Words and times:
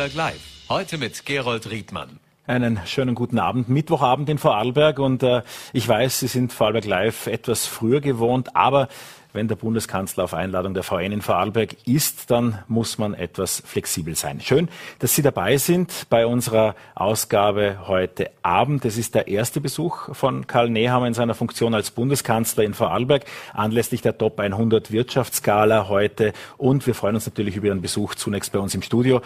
Vorarlberg 0.00 0.14
Live. 0.14 0.40
Heute 0.70 0.96
mit 0.96 1.26
Gerold 1.26 1.70
Riedmann. 1.70 2.20
Einen 2.46 2.80
schönen 2.86 3.14
guten 3.14 3.38
Abend. 3.38 3.68
Mittwochabend 3.68 4.30
in 4.30 4.38
Vorarlberg 4.38 4.98
und 4.98 5.22
äh, 5.22 5.42
ich 5.74 5.86
weiß, 5.86 6.20
Sie 6.20 6.26
sind 6.26 6.54
Vorarlberg 6.54 6.86
Live 6.86 7.26
etwas 7.26 7.66
früher 7.66 8.00
gewohnt, 8.00 8.56
aber 8.56 8.88
wenn 9.32 9.46
der 9.46 9.56
Bundeskanzler 9.56 10.24
auf 10.24 10.34
Einladung 10.34 10.74
der 10.74 10.82
VN 10.82 11.12
in 11.12 11.22
Vorarlberg 11.22 11.76
ist, 11.86 12.30
dann 12.30 12.58
muss 12.66 12.98
man 12.98 13.14
etwas 13.14 13.62
flexibel 13.64 14.16
sein. 14.16 14.40
Schön, 14.40 14.68
dass 14.98 15.14
Sie 15.14 15.22
dabei 15.22 15.56
sind 15.58 16.06
bei 16.08 16.26
unserer 16.26 16.74
Ausgabe 16.94 17.86
heute 17.86 18.30
Abend. 18.42 18.84
Es 18.84 18.96
ist 18.96 19.14
der 19.14 19.28
erste 19.28 19.60
Besuch 19.60 20.14
von 20.14 20.46
Karl 20.46 20.70
Nehammer 20.70 21.06
in 21.06 21.14
seiner 21.14 21.34
Funktion 21.34 21.74
als 21.74 21.90
Bundeskanzler 21.90 22.64
in 22.64 22.74
Vorarlberg 22.74 23.24
anlässlich 23.52 24.02
der 24.02 24.16
Top 24.18 24.40
100 24.40 24.90
Wirtschaftsskala 24.90 25.88
heute. 25.88 26.32
Und 26.56 26.86
wir 26.86 26.94
freuen 26.94 27.14
uns 27.14 27.26
natürlich 27.26 27.56
über 27.56 27.66
Ihren 27.66 27.82
Besuch 27.82 28.14
zunächst 28.14 28.50
bei 28.52 28.58
uns 28.58 28.74
im 28.74 28.82
Studio. 28.82 29.20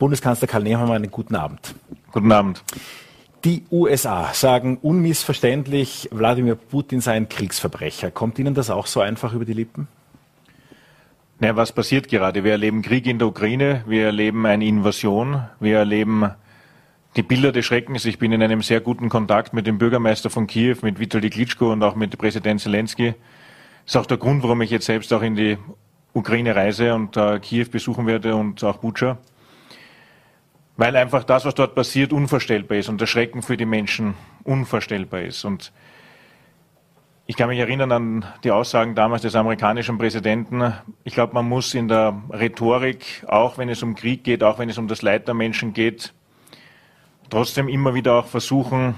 Bundeskanzler 0.00 0.48
Karl 0.48 0.62
Nehammer, 0.62 0.94
einen 0.94 1.10
guten 1.10 1.36
Abend. 1.36 1.74
Guten 2.10 2.32
Abend. 2.32 2.64
Die 3.44 3.64
USA 3.70 4.32
sagen 4.32 4.78
unmissverständlich, 4.80 6.08
Wladimir 6.10 6.54
Putin 6.54 7.02
sei 7.02 7.12
ein 7.12 7.28
Kriegsverbrecher. 7.28 8.10
Kommt 8.10 8.38
Ihnen 8.38 8.54
das 8.54 8.70
auch 8.70 8.86
so 8.86 9.00
einfach 9.00 9.34
über 9.34 9.44
die 9.44 9.52
Lippen? 9.52 9.88
Naja, 11.38 11.54
was 11.54 11.72
passiert 11.72 12.08
gerade? 12.08 12.44
Wir 12.44 12.52
erleben 12.52 12.80
Krieg 12.80 13.06
in 13.06 13.18
der 13.18 13.28
Ukraine, 13.28 13.84
wir 13.86 14.06
erleben 14.06 14.46
eine 14.46 14.64
Invasion, 14.64 15.42
wir 15.60 15.76
erleben 15.76 16.30
die 17.16 17.22
Bilder 17.22 17.52
des 17.52 17.66
Schreckens. 17.66 18.06
Ich 18.06 18.18
bin 18.18 18.32
in 18.32 18.42
einem 18.42 18.62
sehr 18.62 18.80
guten 18.80 19.10
Kontakt 19.10 19.52
mit 19.52 19.66
dem 19.66 19.76
Bürgermeister 19.76 20.30
von 20.30 20.46
Kiew, 20.46 20.76
mit 20.80 20.98
Vitali 20.98 21.28
Klitschko 21.28 21.72
und 21.72 21.82
auch 21.82 21.94
mit 21.94 22.16
Präsident 22.16 22.62
Zelensky. 22.62 23.14
Das 23.84 23.94
ist 23.94 23.96
auch 23.96 24.06
der 24.06 24.16
Grund, 24.16 24.42
warum 24.44 24.62
ich 24.62 24.70
jetzt 24.70 24.86
selbst 24.86 25.12
auch 25.12 25.20
in 25.20 25.34
die 25.34 25.58
Ukraine 26.14 26.56
reise 26.56 26.94
und 26.94 27.18
äh, 27.18 27.38
Kiew 27.38 27.66
besuchen 27.70 28.06
werde 28.06 28.34
und 28.34 28.64
auch 28.64 28.78
Butscha 28.78 29.18
weil 30.80 30.96
einfach 30.96 31.24
das, 31.24 31.44
was 31.44 31.54
dort 31.54 31.74
passiert, 31.74 32.10
unvorstellbar 32.10 32.78
ist 32.78 32.88
und 32.88 33.02
der 33.02 33.06
Schrecken 33.06 33.42
für 33.42 33.58
die 33.58 33.66
Menschen 33.66 34.14
unvorstellbar 34.44 35.20
ist. 35.20 35.44
Und 35.44 35.72
ich 37.26 37.36
kann 37.36 37.50
mich 37.50 37.58
erinnern 37.58 37.92
an 37.92 38.24
die 38.44 38.50
Aussagen 38.50 38.94
damals 38.94 39.20
des 39.20 39.34
amerikanischen 39.34 39.98
Präsidenten. 39.98 40.72
Ich 41.04 41.12
glaube, 41.12 41.34
man 41.34 41.46
muss 41.46 41.74
in 41.74 41.88
der 41.88 42.22
Rhetorik, 42.30 43.26
auch 43.28 43.58
wenn 43.58 43.68
es 43.68 43.82
um 43.82 43.94
Krieg 43.94 44.24
geht, 44.24 44.42
auch 44.42 44.58
wenn 44.58 44.70
es 44.70 44.78
um 44.78 44.88
das 44.88 45.02
Leid 45.02 45.28
der 45.28 45.34
Menschen 45.34 45.74
geht, 45.74 46.14
trotzdem 47.28 47.68
immer 47.68 47.92
wieder 47.92 48.14
auch 48.14 48.26
versuchen, 48.26 48.94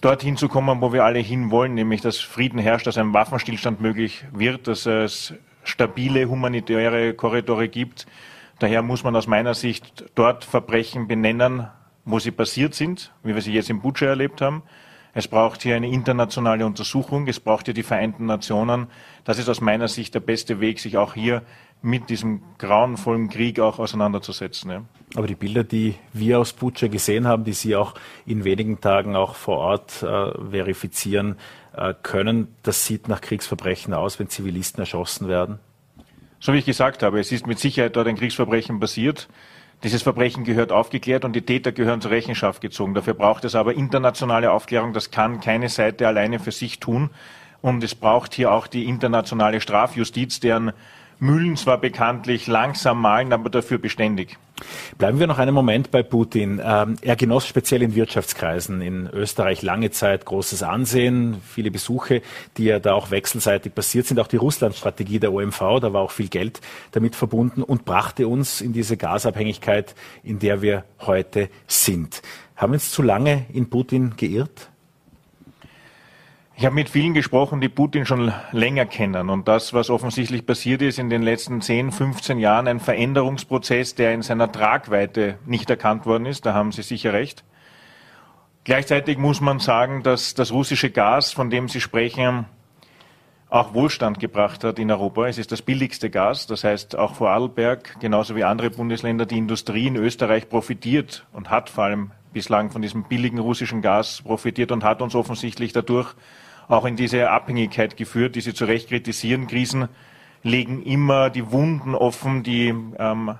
dorthin 0.00 0.36
zu 0.36 0.48
kommen, 0.48 0.80
wo 0.80 0.92
wir 0.92 1.04
alle 1.04 1.20
hinwollen, 1.20 1.74
nämlich 1.74 2.00
dass 2.00 2.18
Frieden 2.18 2.58
herrscht, 2.58 2.88
dass 2.88 2.98
ein 2.98 3.14
Waffenstillstand 3.14 3.80
möglich 3.80 4.24
wird, 4.32 4.66
dass 4.66 4.84
es 4.84 5.32
stabile 5.62 6.28
humanitäre 6.28 7.14
Korridore 7.14 7.68
gibt 7.68 8.08
Daher 8.62 8.82
muss 8.82 9.02
man 9.02 9.16
aus 9.16 9.26
meiner 9.26 9.54
Sicht 9.54 10.04
dort 10.14 10.44
Verbrechen 10.44 11.08
benennen, 11.08 11.66
wo 12.04 12.20
sie 12.20 12.30
passiert 12.30 12.74
sind, 12.74 13.12
wie 13.24 13.34
wir 13.34 13.42
sie 13.42 13.52
jetzt 13.52 13.68
in 13.70 13.80
Butscha 13.80 14.06
erlebt 14.06 14.40
haben. 14.40 14.62
Es 15.14 15.26
braucht 15.26 15.62
hier 15.62 15.74
eine 15.74 15.88
internationale 15.88 16.64
Untersuchung, 16.64 17.26
es 17.26 17.40
braucht 17.40 17.64
hier 17.64 17.74
die 17.74 17.82
Vereinten 17.82 18.26
Nationen. 18.26 18.86
Das 19.24 19.40
ist 19.40 19.48
aus 19.48 19.60
meiner 19.60 19.88
Sicht 19.88 20.14
der 20.14 20.20
beste 20.20 20.60
Weg, 20.60 20.78
sich 20.78 20.96
auch 20.96 21.14
hier 21.14 21.42
mit 21.82 22.08
diesem 22.08 22.40
grauenvollen 22.58 23.30
Krieg 23.30 23.58
auch 23.58 23.80
auseinanderzusetzen. 23.80 24.70
Ja. 24.70 24.82
Aber 25.16 25.26
die 25.26 25.34
Bilder, 25.34 25.64
die 25.64 25.96
wir 26.12 26.38
aus 26.38 26.52
Butscha 26.52 26.86
gesehen 26.86 27.26
haben, 27.26 27.42
die 27.42 27.54
Sie 27.54 27.74
auch 27.74 27.94
in 28.26 28.44
wenigen 28.44 28.80
Tagen 28.80 29.16
auch 29.16 29.34
vor 29.34 29.58
Ort 29.58 30.04
äh, 30.04 30.30
verifizieren 30.50 31.34
äh, 31.76 31.94
können, 32.00 32.54
das 32.62 32.86
sieht 32.86 33.08
nach 33.08 33.22
Kriegsverbrechen 33.22 33.92
aus, 33.92 34.20
wenn 34.20 34.28
Zivilisten 34.28 34.78
erschossen 34.78 35.26
werden? 35.26 35.58
So 36.44 36.52
wie 36.52 36.58
ich 36.58 36.64
gesagt 36.64 37.04
habe, 37.04 37.20
es 37.20 37.30
ist 37.30 37.46
mit 37.46 37.60
Sicherheit 37.60 37.94
dort 37.94 38.08
ein 38.08 38.16
Kriegsverbrechen 38.16 38.80
passiert. 38.80 39.28
Dieses 39.84 40.02
Verbrechen 40.02 40.42
gehört 40.42 40.72
aufgeklärt 40.72 41.24
und 41.24 41.36
die 41.36 41.42
Täter 41.42 41.70
gehören 41.70 42.00
zur 42.00 42.10
Rechenschaft 42.10 42.60
gezogen. 42.60 42.94
Dafür 42.94 43.14
braucht 43.14 43.44
es 43.44 43.54
aber 43.54 43.74
internationale 43.74 44.50
Aufklärung. 44.50 44.92
Das 44.92 45.12
kann 45.12 45.38
keine 45.38 45.68
Seite 45.68 46.08
alleine 46.08 46.40
für 46.40 46.50
sich 46.50 46.80
tun. 46.80 47.10
Und 47.60 47.84
es 47.84 47.94
braucht 47.94 48.34
hier 48.34 48.50
auch 48.50 48.66
die 48.66 48.86
internationale 48.86 49.60
Strafjustiz, 49.60 50.40
deren 50.40 50.72
Mühlen 51.22 51.56
zwar 51.56 51.78
bekanntlich 51.78 52.48
langsam 52.48 53.00
malen, 53.00 53.32
aber 53.32 53.48
dafür 53.48 53.78
beständig. 53.78 54.38
Bleiben 54.98 55.20
wir 55.20 55.28
noch 55.28 55.38
einen 55.38 55.54
Moment 55.54 55.92
bei 55.92 56.02
Putin. 56.02 56.60
Ähm, 56.62 56.96
er 57.00 57.14
genoss 57.14 57.46
speziell 57.46 57.80
in 57.82 57.94
Wirtschaftskreisen 57.94 58.80
in 58.80 59.06
Österreich 59.06 59.62
lange 59.62 59.92
Zeit 59.92 60.24
großes 60.24 60.64
Ansehen, 60.64 61.40
viele 61.48 61.70
Besuche, 61.70 62.22
die 62.56 62.64
ja 62.64 62.80
da 62.80 62.94
auch 62.94 63.12
wechselseitig 63.12 63.72
passiert 63.72 64.06
sind. 64.06 64.18
Auch 64.18 64.26
die 64.26 64.36
Russland-Strategie 64.36 65.20
der 65.20 65.32
OMV, 65.32 65.60
da 65.80 65.92
war 65.92 66.02
auch 66.02 66.10
viel 66.10 66.28
Geld 66.28 66.60
damit 66.90 67.14
verbunden 67.14 67.62
und 67.62 67.84
brachte 67.84 68.26
uns 68.26 68.60
in 68.60 68.72
diese 68.72 68.96
Gasabhängigkeit, 68.96 69.94
in 70.24 70.40
der 70.40 70.60
wir 70.60 70.84
heute 71.02 71.50
sind. 71.68 72.20
Haben 72.56 72.72
wir 72.72 72.76
uns 72.76 72.90
zu 72.90 73.00
lange 73.00 73.46
in 73.52 73.70
Putin 73.70 74.14
geirrt? 74.16 74.71
Ich 76.54 76.66
habe 76.66 76.74
mit 76.74 76.90
vielen 76.90 77.14
gesprochen, 77.14 77.60
die 77.60 77.70
Putin 77.70 78.04
schon 78.04 78.32
länger 78.52 78.84
kennen. 78.84 79.30
Und 79.30 79.48
das, 79.48 79.72
was 79.72 79.88
offensichtlich 79.88 80.44
passiert 80.44 80.82
ist 80.82 80.98
in 80.98 81.08
den 81.08 81.22
letzten 81.22 81.60
10, 81.60 81.92
15 81.92 82.38
Jahren, 82.38 82.68
ein 82.68 82.78
Veränderungsprozess, 82.78 83.94
der 83.94 84.12
in 84.12 84.22
seiner 84.22 84.52
Tragweite 84.52 85.38
nicht 85.46 85.70
erkannt 85.70 86.04
worden 86.04 86.26
ist. 86.26 86.44
Da 86.44 86.52
haben 86.52 86.70
Sie 86.70 86.82
sicher 86.82 87.14
recht. 87.14 87.42
Gleichzeitig 88.64 89.18
muss 89.18 89.40
man 89.40 89.58
sagen, 89.58 90.02
dass 90.02 90.34
das 90.34 90.52
russische 90.52 90.90
Gas, 90.90 91.32
von 91.32 91.50
dem 91.50 91.68
Sie 91.68 91.80
sprechen, 91.80 92.44
auch 93.48 93.74
Wohlstand 93.74 94.20
gebracht 94.20 94.62
hat 94.62 94.78
in 94.78 94.90
Europa. 94.90 95.26
Es 95.26 95.38
ist 95.38 95.52
das 95.52 95.62
billigste 95.62 96.10
Gas. 96.10 96.46
Das 96.46 96.64
heißt, 96.64 96.96
auch 96.96 97.14
Vorarlberg, 97.14 97.98
genauso 97.98 98.36
wie 98.36 98.44
andere 98.44 98.70
Bundesländer, 98.70 99.26
die 99.26 99.38
Industrie 99.38 99.88
in 99.88 99.96
Österreich 99.96 100.48
profitiert 100.48 101.26
und 101.32 101.50
hat 101.50 101.70
vor 101.70 101.84
allem 101.84 102.12
bislang 102.32 102.70
von 102.70 102.82
diesem 102.82 103.04
billigen 103.04 103.38
russischen 103.38 103.82
Gas 103.82 104.22
profitiert 104.22 104.72
und 104.72 104.84
hat 104.84 105.02
uns 105.02 105.14
offensichtlich 105.14 105.72
dadurch 105.72 106.14
auch 106.68 106.84
in 106.84 106.96
diese 106.96 107.30
Abhängigkeit 107.30 107.96
geführt, 107.96 108.34
die 108.34 108.40
Sie 108.40 108.54
zu 108.54 108.64
Recht 108.64 108.88
kritisieren. 108.88 109.46
Krisen 109.46 109.88
legen 110.42 110.82
immer 110.82 111.30
die 111.30 111.50
Wunden 111.52 111.94
offen, 111.94 112.42
die 112.42 112.74
ähm, 112.98 113.34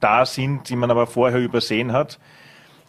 da 0.00 0.24
sind, 0.26 0.68
die 0.68 0.76
man 0.76 0.90
aber 0.90 1.06
vorher 1.06 1.40
übersehen 1.40 1.92
hat. 1.92 2.18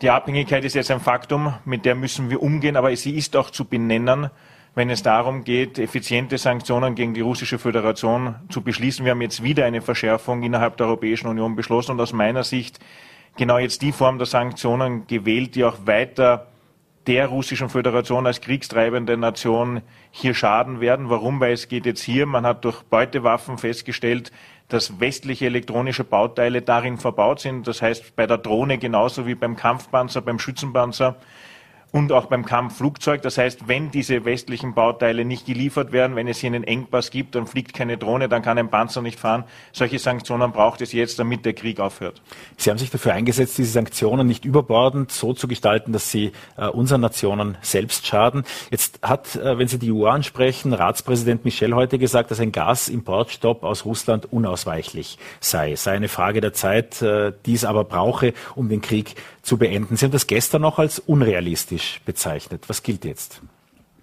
Die 0.02 0.10
Abhängigkeit 0.10 0.64
ist 0.64 0.76
jetzt 0.76 0.92
ein 0.92 1.02
Faktum, 1.02 1.54
mit 1.66 1.84
der 1.84 1.96
müssen 1.96 2.30
wir 2.30 2.42
umgehen, 2.42 2.78
aber 2.78 2.96
sie 2.96 3.18
ist 3.18 3.36
auch 3.36 3.50
zu 3.50 3.66
benennen, 3.66 4.30
wenn 4.76 4.90
es 4.90 5.04
darum 5.04 5.44
geht, 5.44 5.78
effiziente 5.78 6.38
Sanktionen 6.38 6.96
gegen 6.96 7.14
die 7.14 7.22
russische 7.22 7.60
Föderation 7.60 8.36
zu 8.50 8.62
beschließen. 8.62 9.04
Wir 9.04 9.12
haben 9.12 9.22
jetzt 9.22 9.44
wieder 9.44 9.66
eine 9.66 9.82
Verschärfung 9.82 10.44
innerhalb 10.44 10.78
der 10.78 10.88
Europäischen 10.88 11.28
Union 11.28 11.56
beschlossen 11.56 11.92
und 11.92 12.02
aus 12.02 12.14
meiner 12.14 12.44
Sicht 12.44 12.80
genau 13.38 13.58
jetzt 13.58 13.82
die 13.82 13.92
Form 13.92 14.18
der 14.18 14.28
Sanktionen 14.28 15.08
gewählt, 15.08 15.56
die 15.56 15.64
auch 15.64 15.78
weiter 15.86 16.48
der 17.08 17.28
russischen 17.28 17.70
Föderation 17.70 18.28
als 18.28 18.40
kriegstreibende 18.42 19.18
Nation 19.18 19.82
hier 20.12 20.34
schaden 20.34 20.80
werden. 20.80 21.10
Warum? 21.10 21.40
Weil 21.40 21.54
es 21.54 21.68
geht 21.68 21.86
jetzt 21.86 22.04
hier, 22.04 22.26
man 22.26 22.46
hat 22.46 22.66
durch 22.66 22.84
Beutewaffen 22.84 23.58
festgestellt, 23.58 24.32
dass 24.68 25.00
westliche 25.00 25.48
elektronische 25.48 26.04
Bauteile 26.04 26.62
darin 26.62 26.98
verbaut 26.98 27.40
sind. 27.40 27.68
Das 27.68 27.82
heißt, 27.82 28.16
bei 28.16 28.28
der 28.28 28.38
Drohne 28.38 28.78
genauso 28.78 29.26
wie 29.26 29.34
beim 29.34 29.56
Kampfpanzer, 29.56 30.22
beim 30.22 30.38
Schützenpanzer 30.38 31.16
und 31.92 32.12
auch 32.12 32.28
beim 32.28 32.46
Kampfflugzeug. 32.46 33.22
Das 33.22 33.38
heißt, 33.38 33.68
wenn 33.68 33.92
diese 33.92 34.26
westlichen 34.26 34.74
Bauteile 34.74 35.26
nicht 35.26 35.46
geliefert 35.46 35.92
werden, 35.92 36.16
wenn 36.16 36.28
es 36.28 36.40
hier 36.40 36.48
einen 36.48 36.64
Engpass 36.64 37.10
gibt, 37.10 37.36
dann 37.36 37.48
fliegt 37.48 37.74
keine 37.74 37.98
Drohne, 37.98 38.30
dann 38.30 38.42
kann 38.42 38.58
ein 38.58 38.70
Panzer 38.70 39.02
nicht 39.02 39.20
fahren. 39.20 39.44
Solche 39.72 39.98
Sanktionen 39.98 40.52
braucht 40.52 40.82
es 40.82 40.94
jetzt, 40.94 41.18
damit 41.18 41.46
der 41.46 41.54
Krieg 41.54 41.80
aufhört. 41.80 42.22
Sie 42.58 42.70
haben 42.70 42.78
sich 42.78 42.92
dafür 42.92 43.14
eingesetzt, 43.14 43.58
diese 43.58 43.72
Sanktionen 43.72 44.28
nicht 44.28 44.46
überbordend 44.46 45.12
so 45.12 45.34
zu 45.34 45.48
gestalten, 45.48 45.92
dass 45.92 46.12
sie 46.12 46.32
äh, 46.58 46.68
unseren 46.68 47.02
Nationen 47.02 47.58
selbst 47.62 48.06
schaden. 48.06 48.44
Jetzt 48.70 49.00
hat, 49.02 49.36
äh, 49.36 49.58
wenn 49.58 49.68
Sie 49.68 49.80
die 49.80 49.92
EU 49.92 50.06
ansprechen, 50.06 50.74
Ratspräsident 50.74 51.46
Michel 51.46 51.74
heute 51.74 51.98
gesagt, 51.98 52.30
dass 52.32 52.40
ein 52.40 52.52
Gasimportstopp 52.52 53.64
aus 53.64 53.86
Russland 53.86 54.32
unausweichlich 54.32 55.18
sei. 55.40 55.76
Sei 55.76 55.94
eine 55.94 56.08
Frage 56.08 56.42
der 56.42 56.54
Zeit, 56.54 57.02
äh, 57.02 57.34
die 57.46 57.54
es 57.54 57.66
aber 57.66 57.84
brauche, 57.84 58.34
um 58.56 58.70
den 58.70 58.82
Krieg 58.82 59.16
zu 59.42 59.58
beenden. 59.58 59.98
Sie 59.98 60.06
haben 60.06 60.12
das 60.12 60.28
gestern 60.28 60.62
noch 60.62 60.78
als 60.78 61.00
unrealistisch 61.00 61.79
bezeichnet. 62.06 62.66
Was 62.68 62.84
gilt 62.84 63.06
jetzt? 63.06 63.42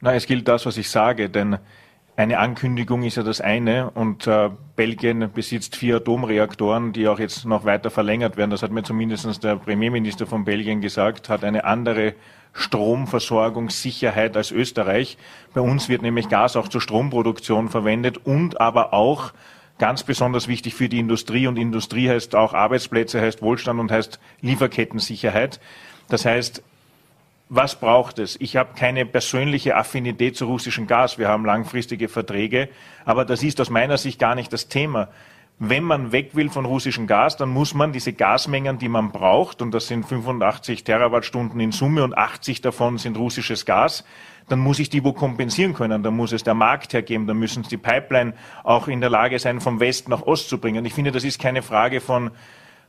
Na, 0.00 0.14
es 0.14 0.26
gilt 0.26 0.46
das, 0.48 0.66
was 0.66 0.76
ich 0.76 0.90
sage, 0.90 1.30
denn 1.30 1.58
eine 2.16 2.38
Ankündigung 2.38 3.02
ist 3.02 3.16
ja 3.16 3.22
das 3.22 3.42
eine 3.42 3.90
und 3.90 4.26
äh, 4.26 4.50
Belgien 4.74 5.30
besitzt 5.32 5.76
vier 5.76 5.96
Atomreaktoren, 5.96 6.94
die 6.94 7.08
auch 7.08 7.18
jetzt 7.18 7.44
noch 7.44 7.66
weiter 7.66 7.90
verlängert 7.90 8.38
werden. 8.38 8.50
Das 8.50 8.62
hat 8.62 8.70
mir 8.70 8.82
zumindest 8.82 9.44
der 9.44 9.56
Premierminister 9.56 10.26
von 10.26 10.44
Belgien 10.46 10.80
gesagt, 10.80 11.28
hat 11.28 11.44
eine 11.44 11.64
andere 11.64 12.14
Stromversorgungssicherheit 12.54 14.34
als 14.34 14.50
Österreich. 14.50 15.18
Bei 15.52 15.60
uns 15.60 15.90
wird 15.90 16.00
nämlich 16.00 16.30
Gas 16.30 16.56
auch 16.56 16.68
zur 16.68 16.80
Stromproduktion 16.80 17.68
verwendet 17.68 18.16
und 18.24 18.62
aber 18.62 18.94
auch 18.94 19.34
ganz 19.78 20.02
besonders 20.02 20.48
wichtig 20.48 20.74
für 20.74 20.88
die 20.88 20.98
Industrie. 20.98 21.46
Und 21.46 21.58
Industrie 21.58 22.08
heißt 22.08 22.34
auch 22.34 22.54
Arbeitsplätze, 22.54 23.20
heißt 23.20 23.42
Wohlstand 23.42 23.78
und 23.78 23.92
heißt 23.92 24.20
Lieferkettensicherheit. 24.40 25.60
Das 26.08 26.24
heißt, 26.24 26.62
was 27.48 27.78
braucht 27.78 28.18
es? 28.18 28.36
Ich 28.40 28.56
habe 28.56 28.74
keine 28.76 29.06
persönliche 29.06 29.76
Affinität 29.76 30.36
zu 30.36 30.46
russischem 30.46 30.86
Gas. 30.86 31.18
Wir 31.18 31.28
haben 31.28 31.44
langfristige 31.44 32.08
Verträge. 32.08 32.68
Aber 33.04 33.24
das 33.24 33.42
ist 33.42 33.60
aus 33.60 33.70
meiner 33.70 33.98
Sicht 33.98 34.18
gar 34.18 34.34
nicht 34.34 34.52
das 34.52 34.68
Thema. 34.68 35.08
wenn 35.58 35.84
man 35.84 36.12
weg 36.12 36.34
will 36.34 36.50
von 36.50 36.66
russischem 36.66 37.06
Gas, 37.06 37.36
dann 37.38 37.48
muss 37.48 37.72
man 37.72 37.92
diese 37.92 38.12
Gasmengen, 38.12 38.78
die 38.78 38.88
man 38.88 39.10
braucht, 39.10 39.62
und 39.62 39.72
das 39.72 39.88
sind 39.88 40.06
85 40.06 40.84
Terawattstunden 40.84 41.58
in 41.60 41.72
Summe 41.72 42.04
und 42.04 42.16
80 42.16 42.60
davon 42.60 42.98
sind 42.98 43.16
russisches 43.16 43.64
Gas, 43.64 44.04
dann 44.48 44.58
muss 44.58 44.78
ich 44.78 44.90
die 44.90 45.02
wo 45.02 45.12
kompensieren 45.12 45.72
können. 45.72 46.02
Dann 46.02 46.14
muss 46.14 46.32
es 46.32 46.44
der 46.44 46.54
Markt 46.54 46.92
hergeben, 46.92 47.26
dann 47.26 47.38
müssen 47.38 47.62
die 47.62 47.78
Pipeline 47.78 48.34
auch 48.64 48.86
in 48.86 49.00
der 49.00 49.10
Lage 49.10 49.38
sein, 49.38 49.60
vom 49.60 49.80
West 49.80 50.08
nach 50.08 50.22
Ost 50.22 50.50
zu 50.50 50.58
bringen. 50.58 50.84
Ich 50.84 50.94
finde, 50.94 51.10
das 51.10 51.24
ist 51.24 51.40
keine 51.40 51.62
Frage 51.62 52.00
von, 52.00 52.30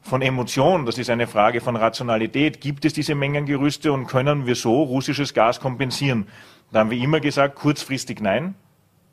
von 0.07 0.21
Emotion, 0.21 0.86
das 0.86 0.98
ist 0.98 1.09
eine 1.09 1.27
Frage 1.27 1.59
von 1.59 1.75
Rationalität. 1.75 2.62
Gibt 2.62 2.86
es 2.86 2.94
diese 2.94 3.13
Mengengerüste 3.13 3.92
und 3.92 4.07
können 4.07 4.45
wir 4.45 4.56
so 4.56 4.81
russisches 4.83 5.33
Gas 5.33 5.59
kompensieren? 5.59 6.27
Da 6.71 6.80
haben 6.80 6.92
wir 6.92 6.98
immer 6.98 7.19
gesagt, 7.19 7.56
kurzfristig 7.56 8.21
nein. 8.21 8.56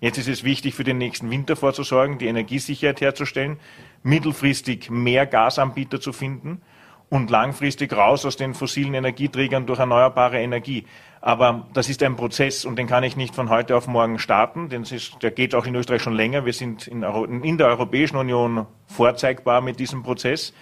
Jetzt 0.00 0.18
ist 0.18 0.28
es 0.28 0.44
wichtig, 0.44 0.74
für 0.74 0.84
den 0.84 0.98
nächsten 0.98 1.30
Winter 1.30 1.56
vorzusorgen, 1.56 2.18
die 2.18 2.26
Energiesicherheit 2.26 3.00
herzustellen, 3.00 3.58
mittelfristig 4.02 4.88
mehr 4.90 5.26
Gasanbieter 5.26 6.00
zu 6.00 6.12
finden 6.12 6.62
und 7.10 7.30
langfristig 7.30 7.92
raus 7.92 8.24
aus 8.24 8.36
den 8.36 8.54
fossilen 8.54 8.94
Energieträgern 8.94 9.66
durch 9.66 9.78
erneuerbare 9.78 10.40
Energie. 10.40 10.84
Aber 11.20 11.66
das 11.72 11.88
ist 11.88 12.02
ein 12.02 12.16
Prozess 12.16 12.64
und 12.64 12.76
den 12.78 12.86
kann 12.86 13.02
ich 13.02 13.16
nicht 13.16 13.34
von 13.34 13.48
heute 13.48 13.76
auf 13.76 13.86
morgen 13.86 14.18
starten. 14.18 14.68
Denn 14.68 14.82
ist, 14.82 15.22
der 15.22 15.30
geht 15.30 15.54
auch 15.54 15.66
in 15.66 15.74
Österreich 15.74 16.02
schon 16.02 16.14
länger. 16.14 16.44
Wir 16.44 16.52
sind 16.52 16.86
in, 16.86 17.02
in 17.02 17.58
der 17.58 17.68
Europäischen 17.68 18.16
Union 18.16 18.66
vorzeigbar 18.86 19.60
mit 19.60 19.80
diesem 19.80 20.02
Prozess. 20.02 20.52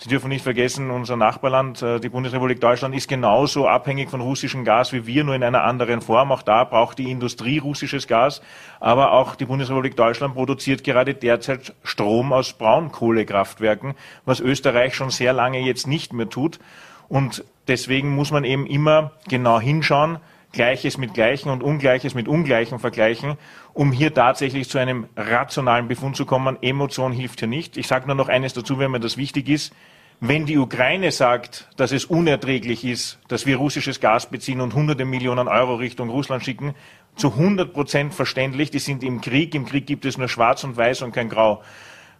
Sie 0.00 0.08
dürfen 0.08 0.28
nicht 0.28 0.44
vergessen, 0.44 0.92
unser 0.92 1.16
Nachbarland, 1.16 1.82
äh, 1.82 1.98
die 1.98 2.08
Bundesrepublik 2.08 2.60
Deutschland, 2.60 2.94
ist 2.94 3.08
genauso 3.08 3.66
abhängig 3.66 4.08
von 4.10 4.20
russischem 4.20 4.64
Gas 4.64 4.92
wie 4.92 5.06
wir, 5.06 5.24
nur 5.24 5.34
in 5.34 5.42
einer 5.42 5.64
anderen 5.64 6.02
Form. 6.02 6.30
Auch 6.30 6.42
da 6.42 6.62
braucht 6.62 6.98
die 6.98 7.10
Industrie 7.10 7.58
russisches 7.58 8.06
Gas. 8.06 8.40
Aber 8.78 9.10
auch 9.10 9.34
die 9.34 9.44
Bundesrepublik 9.44 9.96
Deutschland 9.96 10.34
produziert 10.34 10.84
gerade 10.84 11.14
derzeit 11.14 11.74
Strom 11.82 12.32
aus 12.32 12.52
Braunkohlekraftwerken, 12.52 13.94
was 14.24 14.38
Österreich 14.38 14.94
schon 14.94 15.10
sehr 15.10 15.32
lange 15.32 15.58
jetzt 15.58 15.88
nicht 15.88 16.12
mehr 16.12 16.28
tut. 16.28 16.60
Und 17.08 17.42
deswegen 17.66 18.14
muss 18.14 18.30
man 18.30 18.44
eben 18.44 18.66
immer 18.66 19.10
genau 19.26 19.58
hinschauen, 19.58 20.20
Gleiches 20.52 20.96
mit 20.96 21.14
Gleichen 21.14 21.50
und 21.50 21.62
Ungleiches 21.62 22.14
mit 22.14 22.26
Ungleichen 22.26 22.78
vergleichen, 22.78 23.36
um 23.74 23.92
hier 23.92 24.14
tatsächlich 24.14 24.68
zu 24.68 24.78
einem 24.78 25.06
rationalen 25.16 25.88
Befund 25.88 26.16
zu 26.16 26.24
kommen. 26.24 26.56
Emotion 26.62 27.12
hilft 27.12 27.40
hier 27.40 27.48
nicht. 27.48 27.76
Ich 27.76 27.86
sage 27.86 28.06
nur 28.06 28.16
noch 28.16 28.28
eines 28.28 28.54
dazu, 28.54 28.78
wenn 28.78 28.90
mir 28.90 29.00
das 29.00 29.16
wichtig 29.16 29.48
ist. 29.48 29.74
Wenn 30.20 30.46
die 30.46 30.58
Ukraine 30.58 31.12
sagt, 31.12 31.68
dass 31.76 31.92
es 31.92 32.04
unerträglich 32.04 32.84
ist, 32.84 33.20
dass 33.28 33.46
wir 33.46 33.56
russisches 33.56 34.00
Gas 34.00 34.26
beziehen 34.26 34.60
und 34.60 34.74
hunderte 34.74 35.04
Millionen 35.04 35.46
Euro 35.46 35.76
Richtung 35.76 36.10
Russland 36.10 36.44
schicken, 36.44 36.74
zu 37.14 37.28
100 37.28 37.72
Prozent 37.72 38.14
verständlich. 38.14 38.70
Die 38.70 38.78
sind 38.78 39.04
im 39.04 39.20
Krieg. 39.20 39.54
Im 39.54 39.66
Krieg 39.66 39.86
gibt 39.86 40.04
es 40.04 40.18
nur 40.18 40.28
Schwarz 40.28 40.64
und 40.64 40.76
Weiß 40.76 41.02
und 41.02 41.12
kein 41.12 41.28
Grau. 41.28 41.62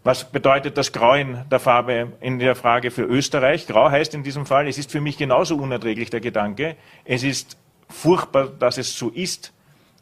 Was 0.05 0.31
bedeutet 0.31 0.79
das 0.79 0.93
Grau 0.93 1.15
in 1.15 1.45
der 1.51 1.59
Farbe 1.59 2.13
in 2.21 2.39
der 2.39 2.55
Frage 2.55 2.91
für 2.91 3.03
Österreich? 3.03 3.67
Grau 3.67 3.91
heißt 3.91 4.15
in 4.15 4.23
diesem 4.23 4.47
Fall, 4.47 4.69
es 4.69 4.79
ist 4.79 4.93
für 4.93 5.01
mich 5.01 5.19
genauso 5.19 5.57
unerträglich 5.57 6.09
der 6.09 6.21
Gedanke. 6.21 6.77
Es 7.05 7.25
ist 7.25 7.58
furchtbar, 7.89 8.49
dass 8.49 8.79
es 8.79 8.97
so 8.97 9.11
ist. 9.11 9.53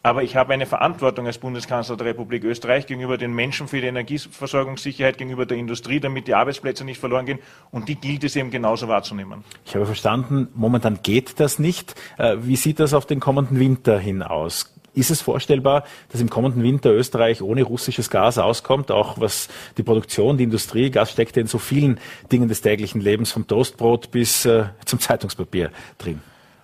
Aber 0.06 0.22
ich 0.22 0.36
habe 0.36 0.52
eine 0.52 0.66
Verantwortung 0.66 1.26
als 1.26 1.38
Bundeskanzler 1.38 1.96
der 1.96 2.06
Republik 2.06 2.44
Österreich 2.44 2.86
gegenüber 2.86 3.18
den 3.18 3.34
Menschen 3.34 3.66
für 3.66 3.80
die 3.80 3.88
Energieversorgungssicherheit, 3.88 5.18
gegenüber 5.18 5.46
der 5.46 5.56
Industrie, 5.56 5.98
damit 5.98 6.28
die 6.28 6.34
Arbeitsplätze 6.34 6.84
nicht 6.84 7.00
verloren 7.00 7.26
gehen. 7.26 7.40
Und 7.72 7.88
die 7.88 7.96
gilt 7.96 8.22
es 8.22 8.36
eben 8.36 8.52
genauso 8.52 8.86
wahrzunehmen. 8.86 9.42
Ich 9.64 9.74
habe 9.74 9.84
verstanden, 9.84 10.46
momentan 10.54 11.00
geht 11.02 11.40
das 11.40 11.58
nicht. 11.58 11.96
Äh, 12.18 12.36
wie 12.42 12.54
sieht 12.54 12.78
das 12.78 12.94
auf 12.94 13.06
den 13.06 13.18
kommenden 13.18 13.58
Winter 13.58 13.98
hin 13.98 14.22
aus? 14.22 14.72
Ist 14.94 15.10
es 15.10 15.22
vorstellbar, 15.22 15.82
dass 16.12 16.20
im 16.20 16.30
kommenden 16.30 16.62
Winter 16.62 16.92
Österreich 16.92 17.42
ohne 17.42 17.64
russisches 17.64 18.08
Gas 18.08 18.38
auskommt, 18.38 18.92
auch 18.92 19.20
was 19.20 19.48
die 19.76 19.82
Produktion, 19.82 20.38
die 20.38 20.44
Industrie, 20.44 20.90
Gas 20.90 21.10
steckt 21.10 21.36
in 21.36 21.48
so 21.48 21.58
vielen 21.58 21.98
Dingen 22.30 22.48
des 22.48 22.60
täglichen 22.60 23.00
Lebens, 23.00 23.32
vom 23.32 23.48
Toastbrot 23.48 24.12
bis 24.12 24.46
äh, 24.46 24.66
zum 24.84 25.00
Zeitungspapier 25.00 25.72
drin? 25.98 26.20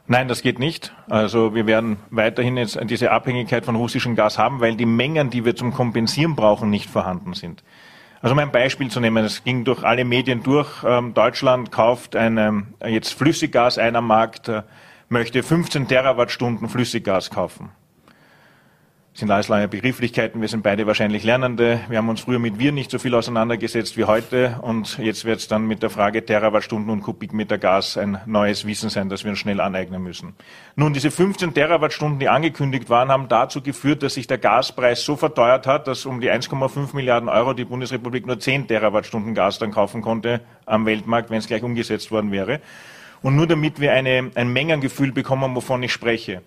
Nein, 0.07 0.29
das 0.29 0.43
geht 0.43 0.59
nicht. 0.59 0.93
Also 1.09 1.55
wir 1.55 1.67
werden 1.67 1.97
weiterhin 2.11 2.57
jetzt 2.57 2.79
diese 2.85 3.13
Abhängigkeit 3.13 3.65
von 3.65 3.77
russischem 3.77 4.17
Gas 4.17 4.37
haben, 4.39 4.61
weil 4.61 4.77
die 4.77 4.87
Mengen, 4.87 5.31
die 5.31 5.45
wir 5.45 5.55
zum 5.55 5.73
Kompensieren 5.73 6.35
brauchen, 6.35 6.71
nicht 6.71 6.91
vorhanden 6.91 7.35
sind. 7.35 7.63
Also 8.21 8.35
um 8.35 8.39
ein 8.39 8.53
Beispiel 8.53 8.89
zu 8.89 9.01
nehmen, 9.01 9.25
es 9.25 9.45
ging 9.45 9.65
durch 9.65 9.85
alle 9.85 10.05
Medien 10.05 10.43
durch. 10.43 10.69
Ähm, 10.85 11.15
Deutschland 11.15 11.73
kauft 11.73 12.15
eine, 12.15 12.65
jetzt 12.87 13.15
Flüssiggas 13.15 13.79
ein 13.79 13.97
am 13.97 14.07
Markt, 14.07 14.49
äh, 14.49 14.63
möchte 15.09 15.43
15 15.43 15.89
Terawattstunden 15.89 16.69
Flüssiggas 16.69 17.31
kaufen 17.31 17.71
sind 19.15 19.31
alles 19.31 19.49
lange 19.49 19.69
Begrifflichkeiten. 19.69 20.41
Wir 20.41 20.49
sind 20.49 20.63
beide 20.63 20.87
wahrscheinlich 20.87 21.23
Lernende. 21.23 21.81
Wir 21.91 21.99
haben 21.99 22.09
uns 22.09 22.23
früher 22.23 22.39
mit 22.39 22.59
Wir 22.59 22.73
nicht 22.73 22.91
so 22.91 22.99
viel 22.99 23.15
auseinandergesetzt 23.15 23.99
wie 23.99 24.05
heute. 24.05 24.59
Und 24.63 24.97
jetzt 24.99 25.27
wird 25.27 25.41
es 25.41 25.49
dann 25.49 25.67
mit 25.67 25.83
der 25.83 25.91
Frage 25.91 26.25
Terawattstunden 26.25 26.91
und 26.91 27.03
Kubikmeter 27.03 27.59
Gas 27.59 27.99
ein 27.99 28.19
neues 28.25 28.67
Wissen 28.67 28.89
sein, 28.89 29.11
das 29.11 29.25
wir 29.25 29.31
uns 29.31 29.39
schnell 29.39 29.61
aneignen 29.61 30.03
müssen. 30.03 30.33
Nun, 30.77 30.95
diese 30.95 31.11
15 31.11 31.53
Terawattstunden, 31.53 32.21
die 32.21 32.31
angekündigt 32.31 32.89
waren, 32.89 33.11
haben 33.11 33.29
dazu 33.29 33.61
geführt, 33.61 34.03
dass 34.03 34.15
sich 34.15 34.27
der 34.27 34.39
Gaspreis 34.39 35.05
so 35.05 35.17
verteuert 35.17 35.67
hat, 35.67 35.89
dass 35.89 36.07
um 36.07 36.23
die 36.23 36.31
1,5 36.31 36.97
Milliarden 36.97 37.29
Euro 37.29 37.53
die 37.53 37.67
Bundesrepublik 37.67 38.27
nur 38.27 38.41
10 38.41 38.67
Terawattstunden 38.67 39.35
Gas 39.35 39.59
dann 39.59 39.73
kaufen 39.73 40.01
konnte 40.01 40.41
am 40.65 40.87
Weltmarkt, 40.87 41.29
wenn 41.29 41.39
es 41.39 41.47
gleich 41.47 41.63
umgesetzt 41.63 42.11
worden 42.11 42.33
wäre. 42.33 42.61
Und 43.21 43.37
nur 43.37 43.47
damit 43.47 43.79
wir 43.79 43.93
eine, 43.93 44.31
ein 44.35 44.53
Mengengefühl 44.53 45.13
bekommen, 45.13 45.55
wovon 45.55 45.83
ich 45.83 45.93
spreche. 45.93 46.41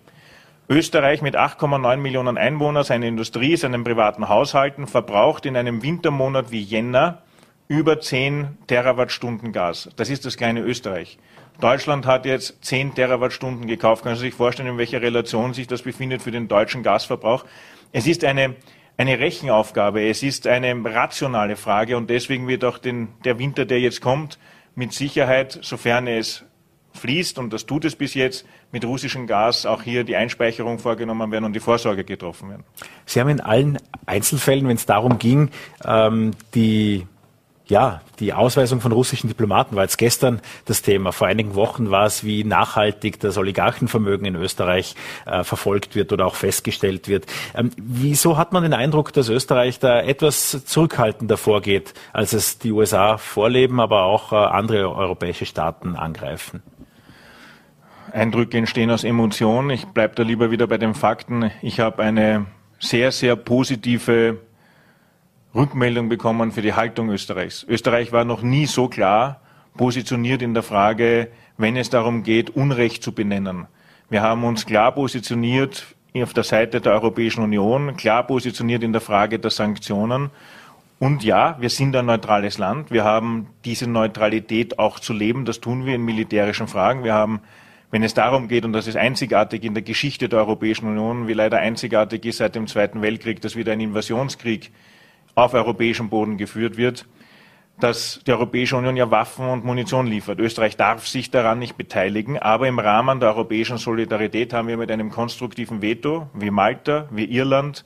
Österreich 0.68 1.22
mit 1.22 1.36
8,9 1.36 1.96
Millionen 1.98 2.36
Einwohnern, 2.36 2.82
seine 2.82 3.06
Industrie, 3.06 3.56
seinen 3.56 3.84
privaten 3.84 4.28
Haushalten 4.28 4.88
verbraucht 4.88 5.46
in 5.46 5.56
einem 5.56 5.80
Wintermonat 5.82 6.50
wie 6.50 6.60
Jänner 6.60 7.22
über 7.68 8.00
10 8.00 8.58
Terawattstunden 8.66 9.52
Gas. 9.52 9.88
Das 9.94 10.10
ist 10.10 10.24
das 10.24 10.36
kleine 10.36 10.62
Österreich. 10.62 11.18
Deutschland 11.60 12.04
hat 12.04 12.26
jetzt 12.26 12.64
10 12.64 12.96
Terawattstunden 12.96 13.68
gekauft. 13.68 14.02
Können 14.02 14.16
Sie 14.16 14.22
sich 14.22 14.34
vorstellen, 14.34 14.68
in 14.68 14.78
welcher 14.78 15.00
Relation 15.00 15.54
sich 15.54 15.68
das 15.68 15.82
befindet 15.82 16.22
für 16.22 16.32
den 16.32 16.48
deutschen 16.48 16.82
Gasverbrauch? 16.82 17.44
Es 17.92 18.08
ist 18.08 18.24
eine, 18.24 18.56
eine 18.96 19.20
Rechenaufgabe, 19.20 20.08
es 20.08 20.24
ist 20.24 20.48
eine 20.48 20.74
rationale 20.84 21.54
Frage 21.54 21.96
und 21.96 22.10
deswegen 22.10 22.48
wird 22.48 22.64
auch 22.64 22.78
den, 22.78 23.08
der 23.24 23.38
Winter, 23.38 23.66
der 23.66 23.78
jetzt 23.78 24.00
kommt, 24.00 24.38
mit 24.74 24.92
Sicherheit, 24.92 25.60
sofern 25.62 26.08
es 26.08 26.44
fließt, 26.96 27.38
und 27.38 27.52
das 27.52 27.66
tut 27.66 27.84
es 27.84 27.96
bis 27.96 28.14
jetzt, 28.14 28.46
mit 28.72 28.84
russischem 28.84 29.26
Gas 29.26 29.66
auch 29.66 29.82
hier 29.82 30.04
die 30.04 30.16
Einspeicherung 30.16 30.78
vorgenommen 30.78 31.30
werden 31.30 31.44
und 31.44 31.52
die 31.52 31.60
Vorsorge 31.60 32.04
getroffen 32.04 32.50
werden. 32.50 32.64
Sie 33.04 33.20
haben 33.20 33.28
in 33.28 33.40
allen 33.40 33.78
Einzelfällen, 34.06 34.66
wenn 34.68 34.76
es 34.76 34.86
darum 34.86 35.18
ging, 35.18 35.50
ähm, 35.84 36.32
die 36.54 37.06
ja, 37.68 38.00
die 38.20 38.32
Ausweisung 38.32 38.80
von 38.80 38.92
russischen 38.92 39.28
Diplomaten 39.28 39.74
war 39.74 39.82
jetzt 39.82 39.98
gestern 39.98 40.40
das 40.66 40.82
Thema. 40.82 41.12
Vor 41.12 41.26
einigen 41.26 41.54
Wochen 41.54 41.90
war 41.90 42.06
es, 42.06 42.22
wie 42.22 42.44
nachhaltig 42.44 43.18
das 43.18 43.36
Oligarchenvermögen 43.38 44.26
in 44.26 44.36
Österreich 44.36 44.94
äh, 45.26 45.42
verfolgt 45.42 45.96
wird 45.96 46.12
oder 46.12 46.26
auch 46.26 46.36
festgestellt 46.36 47.08
wird. 47.08 47.26
Ähm, 47.54 47.70
wieso 47.76 48.36
hat 48.36 48.52
man 48.52 48.62
den 48.62 48.72
Eindruck, 48.72 49.12
dass 49.12 49.28
Österreich 49.28 49.80
da 49.80 50.00
etwas 50.00 50.64
zurückhaltender 50.64 51.36
vorgeht, 51.36 51.94
als 52.12 52.32
es 52.32 52.58
die 52.58 52.70
USA 52.70 53.18
vorleben, 53.18 53.80
aber 53.80 54.04
auch 54.04 54.32
äh, 54.32 54.36
andere 54.36 54.94
europäische 54.94 55.46
Staaten 55.46 55.96
angreifen? 55.96 56.62
Eindrücke 58.16 58.56
entstehen 58.56 58.90
aus 58.90 59.04
Emotionen. 59.04 59.68
Ich 59.68 59.84
bleibe 59.84 60.14
da 60.14 60.22
lieber 60.22 60.50
wieder 60.50 60.66
bei 60.66 60.78
den 60.78 60.94
Fakten. 60.94 61.50
Ich 61.60 61.80
habe 61.80 62.02
eine 62.02 62.46
sehr, 62.78 63.12
sehr 63.12 63.36
positive 63.36 64.38
Rückmeldung 65.54 66.08
bekommen 66.08 66.50
für 66.50 66.62
die 66.62 66.72
Haltung 66.72 67.10
Österreichs. 67.10 67.66
Österreich 67.68 68.12
war 68.12 68.24
noch 68.24 68.40
nie 68.40 68.64
so 68.64 68.88
klar 68.88 69.42
positioniert 69.76 70.40
in 70.40 70.54
der 70.54 70.62
Frage, 70.62 71.28
wenn 71.58 71.76
es 71.76 71.90
darum 71.90 72.22
geht, 72.22 72.48
Unrecht 72.48 73.02
zu 73.02 73.12
benennen. 73.12 73.66
Wir 74.08 74.22
haben 74.22 74.44
uns 74.44 74.64
klar 74.64 74.92
positioniert 74.92 75.84
auf 76.16 76.32
der 76.32 76.44
Seite 76.44 76.80
der 76.80 76.94
Europäischen 76.94 77.44
Union, 77.44 77.98
klar 77.98 78.26
positioniert 78.26 78.82
in 78.82 78.92
der 78.92 79.02
Frage 79.02 79.38
der 79.38 79.50
Sanktionen. 79.50 80.30
Und 80.98 81.22
ja, 81.22 81.58
wir 81.60 81.68
sind 81.68 81.94
ein 81.94 82.06
neutrales 82.06 82.56
Land. 82.56 82.90
Wir 82.90 83.04
haben 83.04 83.48
diese 83.66 83.86
Neutralität 83.86 84.78
auch 84.78 85.00
zu 85.00 85.12
leben. 85.12 85.44
Das 85.44 85.60
tun 85.60 85.84
wir 85.84 85.94
in 85.94 86.02
militärischen 86.02 86.66
Fragen. 86.66 87.04
Wir 87.04 87.12
haben 87.12 87.42
wenn 87.90 88.02
es 88.02 88.14
darum 88.14 88.48
geht, 88.48 88.64
und 88.64 88.72
das 88.72 88.86
ist 88.86 88.96
einzigartig 88.96 89.62
in 89.64 89.74
der 89.74 89.82
Geschichte 89.82 90.28
der 90.28 90.40
Europäischen 90.40 90.88
Union, 90.88 91.28
wie 91.28 91.34
leider 91.34 91.58
einzigartig 91.58 92.24
ist 92.24 92.38
seit 92.38 92.54
dem 92.54 92.66
Zweiten 92.66 93.02
Weltkrieg, 93.02 93.40
dass 93.40 93.56
wieder 93.56 93.72
ein 93.72 93.80
Invasionskrieg 93.80 94.72
auf 95.34 95.54
europäischem 95.54 96.08
Boden 96.08 96.36
geführt 96.36 96.76
wird, 96.76 97.06
dass 97.78 98.20
die 98.26 98.32
Europäische 98.32 98.76
Union 98.76 98.96
ja 98.96 99.10
Waffen 99.10 99.46
und 99.46 99.64
Munition 99.64 100.06
liefert. 100.06 100.40
Österreich 100.40 100.76
darf 100.76 101.06
sich 101.06 101.30
daran 101.30 101.58
nicht 101.58 101.76
beteiligen, 101.76 102.38
aber 102.38 102.66
im 102.68 102.78
Rahmen 102.78 103.20
der 103.20 103.30
europäischen 103.30 103.76
Solidarität 103.76 104.52
haben 104.52 104.68
wir 104.68 104.78
mit 104.78 104.90
einem 104.90 105.10
konstruktiven 105.10 105.82
Veto, 105.82 106.28
wie 106.34 106.50
Malta, 106.50 107.06
wie 107.10 107.24
Irland, 107.24 107.84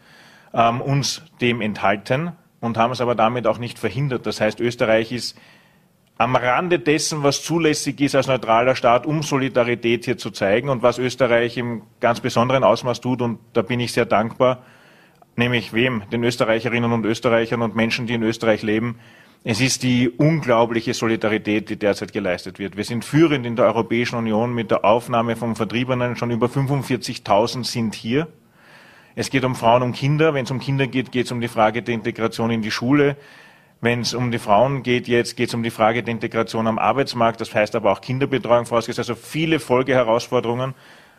ähm, 0.54 0.80
uns 0.80 1.23
dem 1.40 1.61
enthalten 1.61 2.33
und 2.61 2.76
haben 2.76 2.92
es 2.92 3.00
aber 3.00 3.14
damit 3.14 3.47
auch 3.47 3.59
nicht 3.59 3.78
verhindert. 3.78 4.26
Das 4.26 4.40
heißt, 4.40 4.61
Österreich 4.61 5.12
ist 5.12 5.37
am 6.21 6.37
Rande 6.37 6.79
dessen, 6.79 7.23
was 7.23 7.43
zulässig 7.43 7.99
ist 8.03 8.15
als 8.15 8.27
neutraler 8.27 8.77
Staat, 8.77 9.07
um 9.07 9.23
Solidarität 9.23 10.05
hier 10.05 10.19
zu 10.19 10.31
zeigen 10.31 10.69
und 10.69 10.83
was 10.83 10.99
Österreich 10.99 11.57
im 11.57 11.81
ganz 11.99 12.21
besonderen 12.21 12.62
Ausmaß 12.62 13.00
tut. 13.00 13.23
Und 13.23 13.39
da 13.55 13.62
bin 13.62 13.81
ich 13.81 13.95
sehr 13.95 14.05
dankbar, 14.05 14.62
nämlich 15.37 15.73
wem? 15.73 16.03
Den 16.12 16.23
Österreicherinnen 16.23 16.93
und 16.93 17.07
Österreichern 17.07 17.62
und 17.62 17.75
Menschen, 17.75 18.07
die 18.07 18.12
in 18.12 18.23
Österreich 18.23 18.62
leben, 18.62 18.99
Es 19.43 19.62
ist 19.62 19.83
die 19.83 20.11
unglaubliche 20.11 20.93
Solidarität, 20.93 21.71
die 21.71 21.77
derzeit 21.77 22.12
geleistet 22.12 22.59
wird. 22.59 22.77
Wir 22.77 22.85
sind 22.85 23.07
führend 23.07 23.47
in 23.47 23.57
der 23.57 23.65
Europäischen 23.65 24.17
Union 24.17 24.55
mit 24.55 24.71
der 24.71 24.85
Aufnahme 24.85 25.35
von 25.37 25.57
Vertriebenen. 25.57 26.17
Schon 26.17 26.31
über 26.31 26.49
45.000 26.49 27.65
sind 27.65 27.95
hier. 27.95 28.29
Es 29.15 29.31
geht 29.31 29.45
um 29.45 29.55
Frauen 29.55 29.83
und 29.83 29.93
Kinder. 29.95 30.35
Wenn 30.35 30.45
es 30.45 30.50
um 30.50 30.61
Kinder 30.61 30.87
geht, 30.87 31.11
geht 31.11 31.25
es 31.25 31.33
um 31.33 31.41
die 31.41 31.49
Frage 31.49 31.81
der 31.81 31.95
Integration 31.95 32.50
in 32.50 32.61
die 32.61 32.71
Schule. 32.71 33.17
Wenn 33.82 34.00
es 34.00 34.12
um 34.12 34.30
die 34.30 34.38
Frauen 34.38 34.82
geht, 34.82 35.08
jetzt 35.08 35.37
geht 35.37 35.49
es 35.49 35.54
um 35.54 35.62
die 35.62 35.70
Frage 35.70 36.02
der 36.02 36.12
Integration 36.12 36.66
am 36.66 36.78
Arbeitsmarkt. 36.78 37.40
Das 37.40 37.54
heißt 37.54 37.75
aber 37.75 37.92
auch 37.92 38.02
Kinderbetreuung 38.02 38.66
vorausgesetzt. 38.66 39.08
Also 39.08 39.20
viele 39.20 39.58
Folgeherausforderungen. 39.58 40.75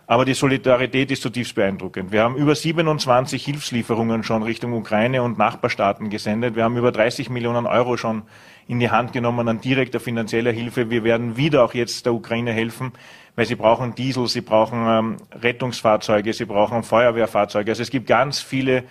Aber 0.06 0.26
die 0.26 0.34
Solidarität 0.34 1.10
ist 1.10 1.22
zutiefst 1.22 1.56
beeindruckend. 1.56 2.12
Wir 2.12 2.24
haben 2.24 2.36
über 2.36 2.54
27 2.54 3.46
Hilfslieferungen 3.46 4.24
schon 4.24 4.44
Richtung 4.44 4.74
Ukraine 4.74 5.24
und 5.24 5.38
Nachbarstaaten 5.38 6.10
gesendet. 6.10 6.56
Wir 6.56 6.66
haben 6.66 6.76
über 6.76 6.92
30 6.92 7.30
Millionen 7.30 7.66
Euro 7.66 7.96
schon 7.96 8.24
in 8.68 8.80
die 8.80 8.90
Hand 8.90 9.14
genommen 9.14 9.48
an 9.48 9.62
direkter 9.62 10.02
finanzieller 10.02 10.52
Hilfe. 10.52 10.90
Wir 10.90 11.06
werden 11.06 11.38
wieder 11.38 11.64
auch 11.64 11.74
jetzt 11.74 12.06
der 12.06 12.14
Ukraine 12.14 12.52
helfen, 12.52 12.92
weil 13.36 13.46
sie 13.46 13.56
brauchen 13.56 13.96
Diesel, 13.96 14.28
sie 14.28 14.42
brauchen 14.42 14.86
ähm, 14.86 15.18
Rettungsfahrzeuge, 15.32 16.34
sie 16.34 16.46
brauchen 16.46 16.84
Feuerwehrfahrzeuge. 16.84 17.72
Also 17.72 17.82
es 17.82 17.90
gibt 17.90 18.08
ganz 18.08 18.42
viele 18.42 18.84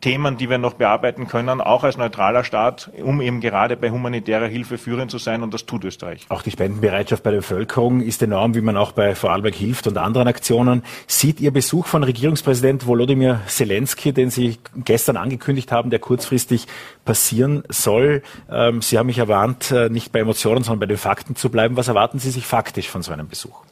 Themen, 0.00 0.36
die 0.36 0.48
wir 0.48 0.58
noch 0.58 0.74
bearbeiten 0.74 1.26
können, 1.26 1.60
auch 1.60 1.82
als 1.82 1.96
neutraler 1.96 2.44
Staat, 2.44 2.90
um 3.02 3.20
eben 3.20 3.40
gerade 3.40 3.76
bei 3.76 3.90
humanitärer 3.90 4.46
Hilfe 4.46 4.78
führend 4.78 5.10
zu 5.10 5.18
sein 5.18 5.42
und 5.42 5.52
das 5.52 5.66
tut 5.66 5.84
Österreich. 5.84 6.26
Auch 6.28 6.42
die 6.42 6.52
Spendenbereitschaft 6.52 7.22
bei 7.24 7.30
der 7.30 7.38
Bevölkerung 7.38 8.00
ist 8.00 8.22
enorm, 8.22 8.54
wie 8.54 8.60
man 8.60 8.76
auch 8.76 8.92
bei 8.92 9.14
Vorarlberg 9.14 9.54
hilft 9.54 9.86
und 9.88 9.98
anderen 9.98 10.28
Aktionen. 10.28 10.84
Sieht 11.06 11.40
Ihr 11.40 11.50
Besuch 11.50 11.86
von 11.86 12.04
Regierungspräsident 12.04 12.86
Volodymyr 12.86 13.40
Zelensky, 13.46 14.12
den 14.12 14.30
Sie 14.30 14.58
gestern 14.76 15.16
angekündigt 15.16 15.72
haben, 15.72 15.90
der 15.90 15.98
kurzfristig 15.98 16.66
passieren 17.04 17.64
soll? 17.68 18.22
Ähm, 18.50 18.82
Sie 18.82 18.98
haben 18.98 19.06
mich 19.06 19.18
erwarnt, 19.18 19.72
äh, 19.72 19.88
nicht 19.88 20.12
bei 20.12 20.20
Emotionen, 20.20 20.62
sondern 20.62 20.80
bei 20.80 20.86
den 20.86 20.98
Fakten 20.98 21.34
zu 21.34 21.50
bleiben. 21.50 21.76
Was 21.76 21.88
erwarten 21.88 22.20
Sie 22.20 22.30
sich 22.30 22.46
faktisch 22.46 22.88
von 22.88 23.02
so 23.02 23.12
einem 23.12 23.28
Besuch? 23.28 23.67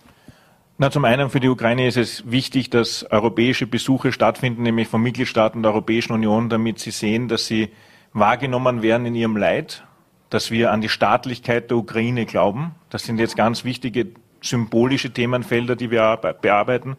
Na, 0.78 0.90
zum 0.90 1.06
einen 1.06 1.30
für 1.30 1.40
die 1.40 1.48
Ukraine 1.48 1.86
ist 1.86 1.96
es 1.96 2.30
wichtig, 2.30 2.68
dass 2.68 3.10
europäische 3.10 3.66
Besuche 3.66 4.12
stattfinden, 4.12 4.62
nämlich 4.62 4.88
von 4.88 5.00
Mitgliedstaaten 5.00 5.62
der 5.62 5.72
Europäischen 5.72 6.12
Union, 6.12 6.50
damit 6.50 6.80
sie 6.80 6.90
sehen, 6.90 7.28
dass 7.28 7.46
sie 7.46 7.70
wahrgenommen 8.12 8.82
werden 8.82 9.06
in 9.06 9.14
ihrem 9.14 9.38
Leid, 9.38 9.84
dass 10.28 10.50
wir 10.50 10.72
an 10.72 10.82
die 10.82 10.90
Staatlichkeit 10.90 11.70
der 11.70 11.78
Ukraine 11.78 12.26
glauben. 12.26 12.74
Das 12.90 13.04
sind 13.04 13.18
jetzt 13.18 13.36
ganz 13.36 13.64
wichtige 13.64 14.08
symbolische 14.42 15.10
Themenfelder, 15.10 15.76
die 15.76 15.90
wir 15.90 16.18
bearbeiten. 16.42 16.98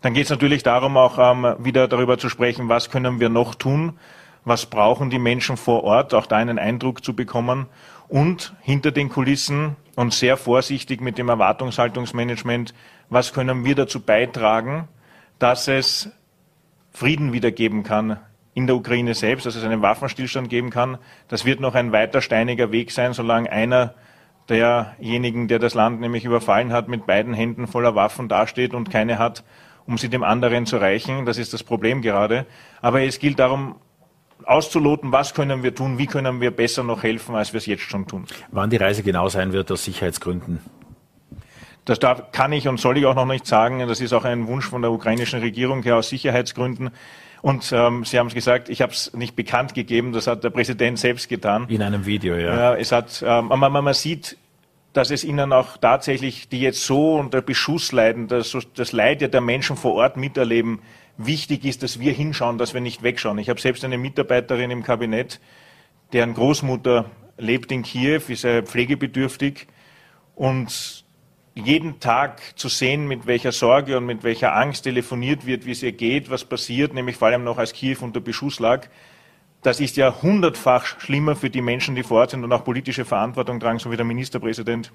Dann 0.00 0.14
geht 0.14 0.24
es 0.24 0.30
natürlich 0.30 0.62
darum, 0.62 0.96
auch 0.96 1.18
ähm, 1.18 1.56
wieder 1.58 1.88
darüber 1.88 2.16
zu 2.16 2.30
sprechen, 2.30 2.70
was 2.70 2.88
können 2.88 3.20
wir 3.20 3.28
noch 3.28 3.54
tun, 3.54 3.98
was 4.46 4.64
brauchen 4.64 5.10
die 5.10 5.18
Menschen 5.18 5.58
vor 5.58 5.84
Ort, 5.84 6.14
auch 6.14 6.24
da 6.24 6.36
einen 6.36 6.58
Eindruck 6.58 7.04
zu 7.04 7.14
bekommen 7.14 7.66
und 8.08 8.54
hinter 8.62 8.92
den 8.92 9.10
Kulissen 9.10 9.76
und 9.94 10.14
sehr 10.14 10.38
vorsichtig 10.38 11.02
mit 11.02 11.18
dem 11.18 11.28
Erwartungshaltungsmanagement, 11.28 12.72
was 13.10 13.32
können 13.32 13.64
wir 13.64 13.74
dazu 13.74 14.00
beitragen, 14.00 14.88
dass 15.38 15.68
es 15.68 16.10
Frieden 16.92 17.32
wiedergeben 17.32 17.82
kann 17.82 18.18
in 18.54 18.66
der 18.66 18.76
Ukraine 18.76 19.14
selbst, 19.14 19.46
dass 19.46 19.54
es 19.54 19.64
einen 19.64 19.82
Waffenstillstand 19.82 20.48
geben 20.48 20.70
kann. 20.70 20.98
Das 21.28 21.44
wird 21.44 21.60
noch 21.60 21.74
ein 21.74 21.92
weiter 21.92 22.20
steiniger 22.20 22.72
Weg 22.72 22.90
sein, 22.90 23.12
solange 23.12 23.50
einer 23.50 23.94
derjenigen, 24.48 25.48
der 25.48 25.58
das 25.58 25.74
Land 25.74 26.00
nämlich 26.00 26.24
überfallen 26.24 26.72
hat, 26.72 26.88
mit 26.88 27.06
beiden 27.06 27.34
Händen 27.34 27.66
voller 27.66 27.94
Waffen 27.94 28.28
dasteht 28.28 28.74
und 28.74 28.90
keine 28.90 29.18
hat, 29.18 29.44
um 29.86 29.98
sie 29.98 30.08
dem 30.08 30.24
anderen 30.24 30.66
zu 30.66 30.78
reichen. 30.78 31.26
Das 31.26 31.38
ist 31.38 31.52
das 31.52 31.62
Problem 31.62 32.02
gerade. 32.02 32.46
Aber 32.80 33.02
es 33.02 33.18
gilt 33.18 33.38
darum, 33.38 33.76
auszuloten, 34.44 35.12
was 35.12 35.34
können 35.34 35.62
wir 35.62 35.74
tun, 35.74 35.98
wie 35.98 36.06
können 36.06 36.40
wir 36.40 36.50
besser 36.50 36.82
noch 36.82 37.02
helfen, 37.02 37.34
als 37.34 37.52
wir 37.52 37.58
es 37.58 37.66
jetzt 37.66 37.82
schon 37.82 38.06
tun. 38.06 38.26
Wann 38.50 38.70
die 38.70 38.76
Reise 38.76 39.02
genau 39.02 39.28
sein 39.28 39.52
wird 39.52 39.70
aus 39.70 39.84
Sicherheitsgründen? 39.84 40.60
Das 41.90 41.98
darf, 41.98 42.30
kann 42.30 42.52
ich 42.52 42.68
und 42.68 42.78
soll 42.78 42.98
ich 42.98 43.06
auch 43.06 43.16
noch 43.16 43.26
nicht 43.26 43.48
sagen. 43.48 43.80
Das 43.88 44.00
ist 44.00 44.12
auch 44.12 44.24
ein 44.24 44.46
Wunsch 44.46 44.64
von 44.64 44.80
der 44.80 44.92
ukrainischen 44.92 45.40
Regierung 45.40 45.82
her 45.82 45.96
aus 45.96 46.08
Sicherheitsgründen. 46.08 46.90
Und 47.42 47.72
ähm, 47.72 48.04
Sie 48.04 48.16
haben 48.16 48.28
es 48.28 48.34
gesagt, 48.34 48.68
ich 48.68 48.80
habe 48.80 48.92
es 48.92 49.12
nicht 49.12 49.34
bekannt 49.34 49.74
gegeben, 49.74 50.12
das 50.12 50.28
hat 50.28 50.44
der 50.44 50.50
Präsident 50.50 51.00
selbst 51.00 51.28
getan. 51.28 51.66
In 51.68 51.82
einem 51.82 52.06
Video, 52.06 52.36
ja. 52.36 52.54
ja 52.54 52.74
es 52.76 52.92
hat, 52.92 53.24
ähm, 53.26 53.48
man, 53.48 53.72
man 53.72 53.92
sieht, 53.92 54.36
dass 54.92 55.10
es 55.10 55.24
ihnen 55.24 55.52
auch 55.52 55.78
tatsächlich, 55.78 56.48
die 56.48 56.60
jetzt 56.60 56.86
so 56.86 57.16
unter 57.16 57.42
Beschuss 57.42 57.90
leiden, 57.90 58.28
das, 58.28 58.56
das 58.76 58.92
Leid 58.92 59.34
der 59.34 59.40
Menschen 59.40 59.76
vor 59.76 59.94
Ort 59.94 60.16
miterleben, 60.16 60.82
wichtig 61.16 61.64
ist, 61.64 61.82
dass 61.82 61.98
wir 61.98 62.12
hinschauen, 62.12 62.56
dass 62.56 62.72
wir 62.72 62.80
nicht 62.80 63.02
wegschauen. 63.02 63.38
Ich 63.38 63.48
habe 63.48 63.60
selbst 63.60 63.84
eine 63.84 63.98
Mitarbeiterin 63.98 64.70
im 64.70 64.84
Kabinett, 64.84 65.40
deren 66.12 66.34
Großmutter 66.34 67.06
lebt 67.36 67.72
in 67.72 67.82
Kiew, 67.82 68.20
ist 68.28 68.46
pflegebedürftig 68.46 69.66
und 70.36 71.04
jeden 71.60 72.00
Tag 72.00 72.40
zu 72.58 72.68
sehen, 72.68 73.06
mit 73.06 73.26
welcher 73.26 73.52
Sorge 73.52 73.96
und 73.96 74.06
mit 74.06 74.22
welcher 74.22 74.56
Angst 74.56 74.84
telefoniert 74.84 75.46
wird, 75.46 75.66
wie 75.66 75.72
es 75.72 75.82
ihr 75.82 75.92
geht, 75.92 76.30
was 76.30 76.44
passiert, 76.44 76.94
nämlich 76.94 77.16
vor 77.16 77.28
allem 77.28 77.44
noch 77.44 77.58
als 77.58 77.72
Kiew 77.72 77.98
unter 78.00 78.20
Beschuss 78.20 78.60
lag, 78.60 78.86
das 79.62 79.80
ist 79.80 79.96
ja 79.96 80.22
hundertfach 80.22 80.86
schlimmer 81.00 81.36
für 81.36 81.50
die 81.50 81.60
Menschen, 81.60 81.94
die 81.94 82.02
vor 82.02 82.20
Ort 82.20 82.30
sind 82.30 82.44
und 82.44 82.52
auch 82.52 82.64
politische 82.64 83.04
Verantwortung 83.04 83.60
tragen, 83.60 83.78
so 83.78 83.90
wie 83.90 83.96
der 83.96 84.06
Ministerpräsident 84.06 84.90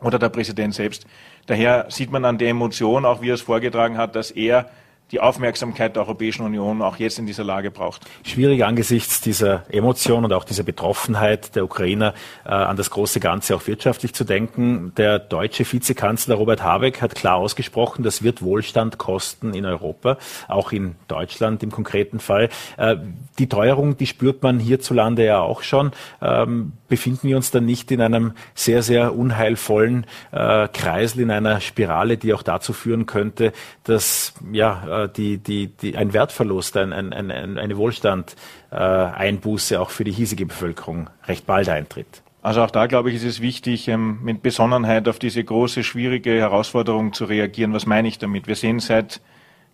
oder 0.00 0.18
der 0.18 0.28
Präsident 0.28 0.74
selbst. 0.74 1.06
Daher 1.46 1.86
sieht 1.88 2.10
man 2.10 2.24
an 2.24 2.38
der 2.38 2.50
Emotion, 2.50 3.04
auch 3.04 3.22
wie 3.22 3.30
er 3.30 3.34
es 3.34 3.42
vorgetragen 3.42 3.96
hat, 3.96 4.14
dass 4.14 4.30
er 4.30 4.70
die 5.10 5.20
Aufmerksamkeit 5.20 5.96
der 5.96 6.02
Europäischen 6.02 6.44
Union 6.44 6.82
auch 6.82 6.96
jetzt 6.96 7.18
in 7.18 7.26
dieser 7.26 7.44
Lage 7.44 7.70
braucht. 7.70 8.02
Schwierig 8.24 8.64
angesichts 8.64 9.20
dieser 9.20 9.64
Emotion 9.70 10.24
und 10.24 10.32
auch 10.32 10.44
dieser 10.44 10.62
Betroffenheit 10.62 11.56
der 11.56 11.64
Ukrainer 11.64 12.14
äh, 12.44 12.50
an 12.50 12.76
das 12.76 12.90
große 12.90 13.20
Ganze 13.20 13.56
auch 13.56 13.66
wirtschaftlich 13.66 14.12
zu 14.12 14.24
denken. 14.24 14.92
Der 14.96 15.18
deutsche 15.18 15.70
Vizekanzler 15.70 16.34
Robert 16.34 16.62
Habeck 16.62 17.00
hat 17.00 17.14
klar 17.14 17.36
ausgesprochen, 17.36 18.02
das 18.02 18.22
wird 18.22 18.42
Wohlstand 18.42 18.98
kosten 18.98 19.54
in 19.54 19.64
Europa, 19.64 20.18
auch 20.46 20.72
in 20.72 20.96
Deutschland 21.08 21.62
im 21.62 21.70
konkreten 21.70 22.20
Fall. 22.20 22.50
Äh, 22.76 22.96
die 23.38 23.48
Teuerung, 23.48 23.96
die 23.96 24.06
spürt 24.06 24.42
man 24.42 24.58
hierzulande 24.58 25.24
ja 25.24 25.40
auch 25.40 25.62
schon. 25.62 25.92
Ähm, 26.20 26.72
befinden 26.88 27.28
wir 27.28 27.36
uns 27.36 27.50
dann 27.50 27.64
nicht 27.64 27.90
in 27.90 28.00
einem 28.00 28.32
sehr, 28.54 28.82
sehr 28.82 29.16
unheilvollen 29.16 30.06
äh, 30.32 30.68
Kreisel, 30.68 31.22
in 31.22 31.30
einer 31.30 31.60
Spirale, 31.60 32.16
die 32.16 32.34
auch 32.34 32.42
dazu 32.42 32.72
führen 32.72 33.06
könnte, 33.06 33.52
dass 33.84 34.34
ja, 34.52 34.97
äh, 35.04 35.08
die, 35.08 35.38
die, 35.38 35.68
die, 35.68 35.96
ein 35.96 36.12
Wertverlust, 36.12 36.76
ein, 36.76 36.92
ein, 36.92 37.12
ein, 37.12 37.58
eine 37.58 37.76
Wohlstand-Einbuße 37.76 39.80
auch 39.80 39.90
für 39.90 40.04
die 40.04 40.12
hiesige 40.12 40.46
Bevölkerung 40.46 41.10
recht 41.26 41.46
bald 41.46 41.68
eintritt? 41.68 42.22
Also 42.42 42.62
auch 42.62 42.70
da, 42.70 42.86
glaube 42.86 43.10
ich, 43.10 43.16
ist 43.16 43.24
es 43.24 43.40
wichtig, 43.40 43.88
ähm, 43.88 44.18
mit 44.22 44.42
Besonnenheit 44.42 45.08
auf 45.08 45.18
diese 45.18 45.42
große, 45.42 45.82
schwierige 45.82 46.38
Herausforderung 46.38 47.12
zu 47.12 47.24
reagieren. 47.24 47.74
Was 47.74 47.86
meine 47.86 48.08
ich 48.08 48.18
damit? 48.18 48.46
Wir 48.46 48.56
sehen 48.56 48.80
seit 48.80 49.20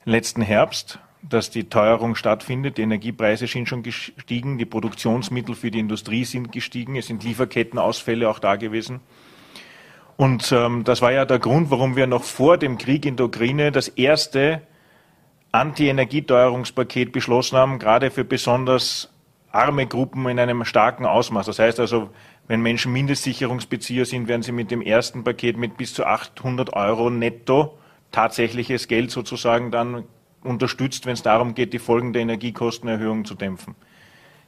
letzten 0.05 0.43
Herbst, 0.43 0.99
dass 1.23 1.51
die 1.51 1.65
Teuerung 1.65 2.15
stattfindet. 2.15 2.79
Die 2.79 2.83
Energiepreise 2.83 3.47
sind 3.47 3.69
schon 3.69 3.83
gestiegen, 3.83 4.59
die 4.59 4.65
Produktionsmittel 4.65 5.55
für 5.55 5.71
die 5.71 5.79
Industrie 5.79 6.25
sind 6.25 6.53
gestiegen, 6.53 6.97
es 6.97 7.07
sind 7.07 7.25
Lieferkettenausfälle 7.25 8.29
auch 8.29 8.39
da 8.39 8.57
gewesen. 8.57 9.01
Und 10.17 10.53
ähm, 10.53 10.85
das 10.85 11.03
war 11.03 11.13
ja 11.13 11.25
der 11.25 11.39
Grund, 11.39 11.71
warum 11.71 11.97
wir 11.97 12.07
noch 12.07 12.23
vor 12.23 12.57
dem 12.57 12.79
Krieg 12.79 13.05
in 13.05 13.17
der 13.17 13.27
Ukraine 13.27 13.73
das 13.73 13.89
erste 13.89 14.63
Anti-Energieteuerungspaket 15.55 17.13
beschlossen 17.13 17.57
haben, 17.57 17.79
gerade 17.79 18.11
für 18.11 18.25
besonders 18.25 19.13
arme 19.53 19.87
Gruppen 19.87 20.27
in 20.29 20.41
einem 20.41 20.65
starken 20.65 21.07
Ausmaß. 21.07 21.47
Das 21.47 21.61
heißt 21.61 21.79
also, 21.79 22.11
wenn 22.49 22.61
Menschen 22.61 22.93
Mindestsicherungsbezieher 22.93 24.05
sind, 24.05 24.27
werden 24.27 24.43
sie 24.43 24.51
mit 24.51 24.73
dem 24.73 24.83
ersten 24.83 25.23
Paket 25.23 25.57
mit 25.57 25.77
bis 25.77 25.95
zu 25.95 26.05
800 26.05 26.75
Euro 26.75 27.09
netto 27.09 27.79
tatsächliches 28.11 28.89
Geld 28.89 29.13
sozusagen 29.13 29.71
dann 29.71 30.05
unterstützt, 30.43 31.07
wenn 31.07 31.13
es 31.13 31.23
darum 31.23 31.55
geht, 31.55 31.73
die 31.73 31.79
Folgen 31.79 32.13
der 32.13 32.23
Energiekostenerhöhung 32.23 33.25
zu 33.25 33.37
dämpfen. 33.37 33.77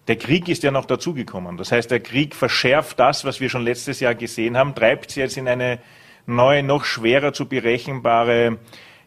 Der 0.08 0.16
Krieg 0.16 0.48
ist 0.48 0.64
ja 0.64 0.72
noch 0.72 0.86
dazugekommen. 0.86 1.56
Das 1.56 1.70
heißt, 1.70 1.90
der 1.90 2.00
Krieg 2.00 2.34
verschärft 2.34 2.98
das, 2.98 3.24
was 3.24 3.40
wir 3.40 3.48
schon 3.48 3.62
letztes 3.62 4.00
Jahr 4.00 4.16
gesehen 4.16 4.56
haben, 4.56 4.74
treibt 4.74 5.12
sie 5.12 5.20
jetzt 5.20 5.36
in 5.36 5.46
eine 5.46 5.78
neue, 6.26 6.64
noch 6.64 6.84
schwerer 6.84 7.32
zu 7.32 7.46
berechenbare 7.46 8.58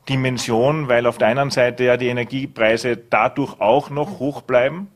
Dimension, 0.08 0.88
weil 0.88 1.06
auf 1.06 1.18
der 1.18 1.28
einen 1.28 1.52
Seite 1.52 1.84
ja 1.84 1.98
die 1.98 2.08
Energiepreise 2.08 2.98
dadurch 2.98 3.60
auch 3.60 3.90
noch 3.90 4.20
hoch 4.20 4.42
bleiben 4.42 4.88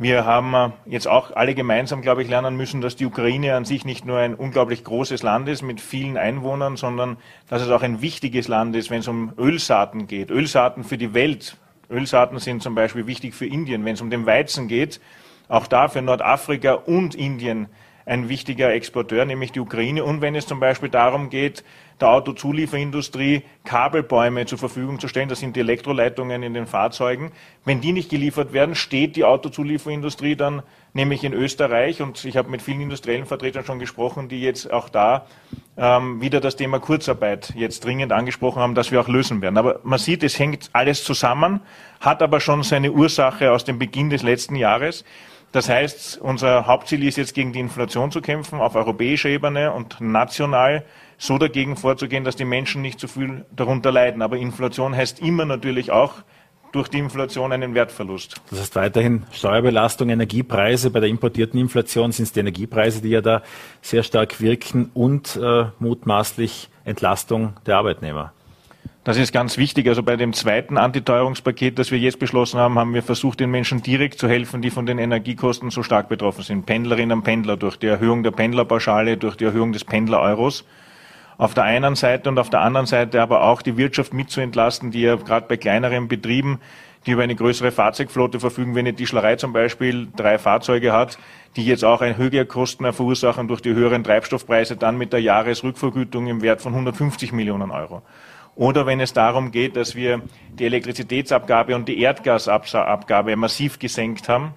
wir 0.00 0.24
haben 0.24 0.54
äh, 0.54 0.70
jetzt 0.86 1.06
auch 1.06 1.36
alle 1.36 1.54
gemeinsam, 1.54 2.00
glaube 2.00 2.22
ich, 2.22 2.28
lernen 2.30 2.56
müssen, 2.56 2.80
dass 2.80 2.96
die 2.96 3.04
Ukraine 3.04 3.54
an 3.54 3.66
sich 3.66 3.84
nicht 3.84 4.06
nur 4.06 4.16
ein 4.16 4.34
unglaublich 4.34 4.82
großes 4.82 5.22
Land 5.22 5.46
ist 5.46 5.60
mit 5.60 5.78
vielen 5.78 6.16
Einwohnern, 6.16 6.78
sondern 6.78 7.18
dass 7.50 7.60
es 7.60 7.68
auch 7.68 7.82
ein 7.82 8.00
wichtiges 8.00 8.48
Land 8.48 8.74
ist, 8.76 8.88
wenn 8.88 9.00
es 9.00 9.08
um 9.08 9.34
Ölsaaten 9.36 10.06
geht. 10.06 10.30
Ölsaaten 10.30 10.84
für 10.84 10.96
die 10.96 11.12
Welt. 11.12 11.58
Ölsaaten 11.90 12.38
sind 12.38 12.62
zum 12.62 12.74
Beispiel 12.74 13.06
wichtig 13.06 13.34
für 13.34 13.44
Indien. 13.44 13.84
Wenn 13.84 13.92
es 13.92 14.00
um 14.00 14.08
den 14.08 14.24
Weizen 14.24 14.68
geht, 14.68 15.02
auch 15.48 15.66
da 15.66 15.88
für 15.88 16.00
Nordafrika 16.00 16.72
und 16.72 17.14
Indien 17.14 17.68
ein 18.06 18.28
wichtiger 18.28 18.72
Exporteur, 18.72 19.24
nämlich 19.24 19.52
die 19.52 19.60
Ukraine. 19.60 20.04
Und 20.04 20.20
wenn 20.20 20.34
es 20.34 20.46
zum 20.46 20.60
Beispiel 20.60 20.88
darum 20.88 21.30
geht, 21.30 21.64
der 22.00 22.08
Autozulieferindustrie 22.08 23.42
Kabelbäume 23.64 24.46
zur 24.46 24.58
Verfügung 24.58 24.98
zu 24.98 25.08
stellen, 25.08 25.28
das 25.28 25.40
sind 25.40 25.54
die 25.54 25.60
Elektroleitungen 25.60 26.42
in 26.42 26.54
den 26.54 26.66
Fahrzeugen, 26.66 27.32
wenn 27.64 27.80
die 27.80 27.92
nicht 27.92 28.10
geliefert 28.10 28.52
werden, 28.52 28.74
steht 28.74 29.16
die 29.16 29.24
Autozulieferindustrie 29.24 30.34
dann 30.34 30.62
nämlich 30.94 31.24
in 31.24 31.34
Österreich. 31.34 32.00
Und 32.00 32.24
ich 32.24 32.36
habe 32.36 32.50
mit 32.50 32.62
vielen 32.62 32.80
industriellen 32.80 33.26
Vertretern 33.26 33.64
schon 33.64 33.78
gesprochen, 33.78 34.28
die 34.28 34.40
jetzt 34.40 34.72
auch 34.72 34.88
da 34.88 35.26
ähm, 35.76 36.20
wieder 36.20 36.40
das 36.40 36.56
Thema 36.56 36.78
Kurzarbeit 36.80 37.52
jetzt 37.54 37.84
dringend 37.84 38.12
angesprochen 38.12 38.60
haben, 38.60 38.74
dass 38.74 38.90
wir 38.90 39.00
auch 39.00 39.08
lösen 39.08 39.42
werden. 39.42 39.58
Aber 39.58 39.80
man 39.82 39.98
sieht, 39.98 40.22
es 40.22 40.38
hängt 40.38 40.70
alles 40.72 41.04
zusammen, 41.04 41.60
hat 42.00 42.22
aber 42.22 42.40
schon 42.40 42.62
seine 42.62 42.92
Ursache 42.92 43.52
aus 43.52 43.64
dem 43.64 43.78
Beginn 43.78 44.10
des 44.10 44.22
letzten 44.22 44.56
Jahres. 44.56 45.04
Das 45.52 45.68
heißt, 45.68 46.18
unser 46.20 46.66
Hauptziel 46.66 47.04
ist 47.04 47.16
jetzt 47.16 47.34
gegen 47.34 47.52
die 47.52 47.58
Inflation 47.58 48.12
zu 48.12 48.20
kämpfen 48.20 48.60
auf 48.60 48.76
europäischer 48.76 49.28
Ebene 49.28 49.72
und 49.72 50.00
national 50.00 50.84
so 51.18 51.38
dagegen 51.38 51.76
vorzugehen, 51.76 52.24
dass 52.24 52.36
die 52.36 52.44
Menschen 52.44 52.82
nicht 52.82 53.00
zu 53.00 53.08
so 53.08 53.20
viel 53.20 53.44
darunter 53.54 53.90
leiden. 53.90 54.22
Aber 54.22 54.36
Inflation 54.36 54.94
heißt 54.94 55.20
immer 55.20 55.44
natürlich 55.44 55.90
auch 55.90 56.14
durch 56.72 56.88
die 56.88 56.98
Inflation 56.98 57.50
einen 57.50 57.74
Wertverlust. 57.74 58.40
Das 58.50 58.60
heißt 58.60 58.76
weiterhin 58.76 59.24
Steuerbelastung, 59.32 60.08
Energiepreise. 60.08 60.90
Bei 60.90 61.00
der 61.00 61.08
importierten 61.08 61.58
Inflation 61.58 62.12
sind 62.12 62.24
es 62.24 62.32
die 62.32 62.40
Energiepreise, 62.40 63.02
die 63.02 63.10
ja 63.10 63.20
da 63.20 63.42
sehr 63.82 64.04
stark 64.04 64.40
wirken 64.40 64.90
und 64.94 65.36
äh, 65.36 65.64
mutmaßlich 65.80 66.68
Entlastung 66.84 67.54
der 67.66 67.76
Arbeitnehmer. 67.78 68.32
Das 69.02 69.16
ist 69.16 69.32
ganz 69.32 69.56
wichtig. 69.56 69.88
Also 69.88 70.02
bei 70.02 70.16
dem 70.16 70.34
zweiten 70.34 70.76
Antiteuerungspaket, 70.76 71.78
das 71.78 71.90
wir 71.90 71.98
jetzt 71.98 72.18
beschlossen 72.18 72.60
haben, 72.60 72.78
haben 72.78 72.92
wir 72.92 73.02
versucht, 73.02 73.40
den 73.40 73.50
Menschen 73.50 73.82
direkt 73.82 74.18
zu 74.18 74.28
helfen, 74.28 74.60
die 74.60 74.68
von 74.68 74.84
den 74.84 74.98
Energiekosten 74.98 75.70
so 75.70 75.82
stark 75.82 76.10
betroffen 76.10 76.42
sind. 76.42 76.66
Pendlerinnen 76.66 77.18
und 77.18 77.24
Pendler 77.24 77.56
durch 77.56 77.78
die 77.78 77.86
Erhöhung 77.86 78.22
der 78.22 78.32
Pendlerpauschale, 78.32 79.16
durch 79.16 79.36
die 79.36 79.44
Erhöhung 79.44 79.72
des 79.72 79.84
Pendler-Euros. 79.84 80.66
Auf 81.38 81.54
der 81.54 81.64
einen 81.64 81.94
Seite 81.94 82.28
und 82.28 82.38
auf 82.38 82.50
der 82.50 82.60
anderen 82.60 82.84
Seite 82.84 83.22
aber 83.22 83.44
auch 83.44 83.62
die 83.62 83.78
Wirtschaft 83.78 84.12
mitzuentlasten, 84.12 84.90
die 84.90 85.00
ja 85.00 85.16
gerade 85.16 85.46
bei 85.48 85.56
kleineren 85.56 86.06
Betrieben, 86.06 86.60
die 87.06 87.12
über 87.12 87.22
eine 87.22 87.34
größere 87.34 87.72
Fahrzeugflotte 87.72 88.38
verfügen, 88.38 88.74
wenn 88.74 88.86
eine 88.86 88.94
Tischlerei 88.94 89.36
zum 89.36 89.54
Beispiel 89.54 90.08
drei 90.14 90.36
Fahrzeuge 90.36 90.92
hat, 90.92 91.16
die 91.56 91.64
jetzt 91.64 91.86
auch 91.86 92.02
höhere 92.02 92.44
Kosten 92.44 92.92
verursachen 92.92 93.48
durch 93.48 93.62
die 93.62 93.72
höheren 93.72 94.04
Treibstoffpreise, 94.04 94.76
dann 94.76 94.98
mit 94.98 95.14
der 95.14 95.22
Jahresrückvergütung 95.22 96.26
im 96.26 96.42
Wert 96.42 96.60
von 96.60 96.74
150 96.74 97.32
Millionen 97.32 97.70
Euro. 97.70 98.02
Oder 98.60 98.84
wenn 98.84 99.00
es 99.00 99.14
darum 99.14 99.52
geht, 99.52 99.74
dass 99.74 99.94
wir 99.94 100.20
die 100.52 100.66
Elektrizitätsabgabe 100.66 101.74
und 101.74 101.88
die 101.88 101.98
Erdgasabgabe 101.98 103.34
massiv 103.34 103.78
gesenkt 103.78 104.28
haben, 104.28 104.52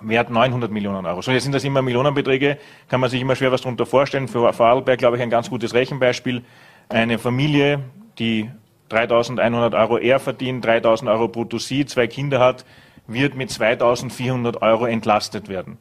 Wert 0.00 0.30
900 0.30 0.70
Millionen 0.70 1.04
Euro. 1.06 1.22
So, 1.22 1.32
jetzt 1.32 1.42
sind 1.42 1.52
das 1.52 1.64
immer 1.64 1.82
Millionenbeträge, 1.82 2.56
kann 2.88 3.00
man 3.00 3.10
sich 3.10 3.20
immer 3.20 3.34
schwer 3.34 3.50
was 3.50 3.62
darunter 3.62 3.84
vorstellen. 3.84 4.28
Für 4.28 4.52
Vorarlberg, 4.52 5.00
glaube 5.00 5.16
ich, 5.16 5.24
ein 5.24 5.30
ganz 5.30 5.50
gutes 5.50 5.74
Rechenbeispiel. 5.74 6.44
Eine 6.88 7.18
Familie, 7.18 7.80
die 8.20 8.48
3100 8.90 9.74
Euro 9.74 9.98
er 9.98 10.20
verdient, 10.20 10.64
3000 10.64 11.10
Euro 11.10 11.26
brutto 11.26 11.58
sie, 11.58 11.84
zwei 11.84 12.06
Kinder 12.06 12.38
hat, 12.38 12.64
wird 13.08 13.34
mit 13.34 13.50
2400 13.50 14.62
Euro 14.62 14.86
entlastet 14.86 15.48
werden. 15.48 15.78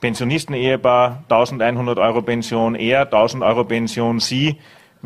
Pensionisten-Ehepaar, 0.00 1.24
1100 1.28 1.98
Euro 1.98 2.22
Pension 2.22 2.74
er, 2.74 3.02
1000 3.02 3.42
Euro 3.42 3.64
Pension 3.64 4.18
sie, 4.18 4.56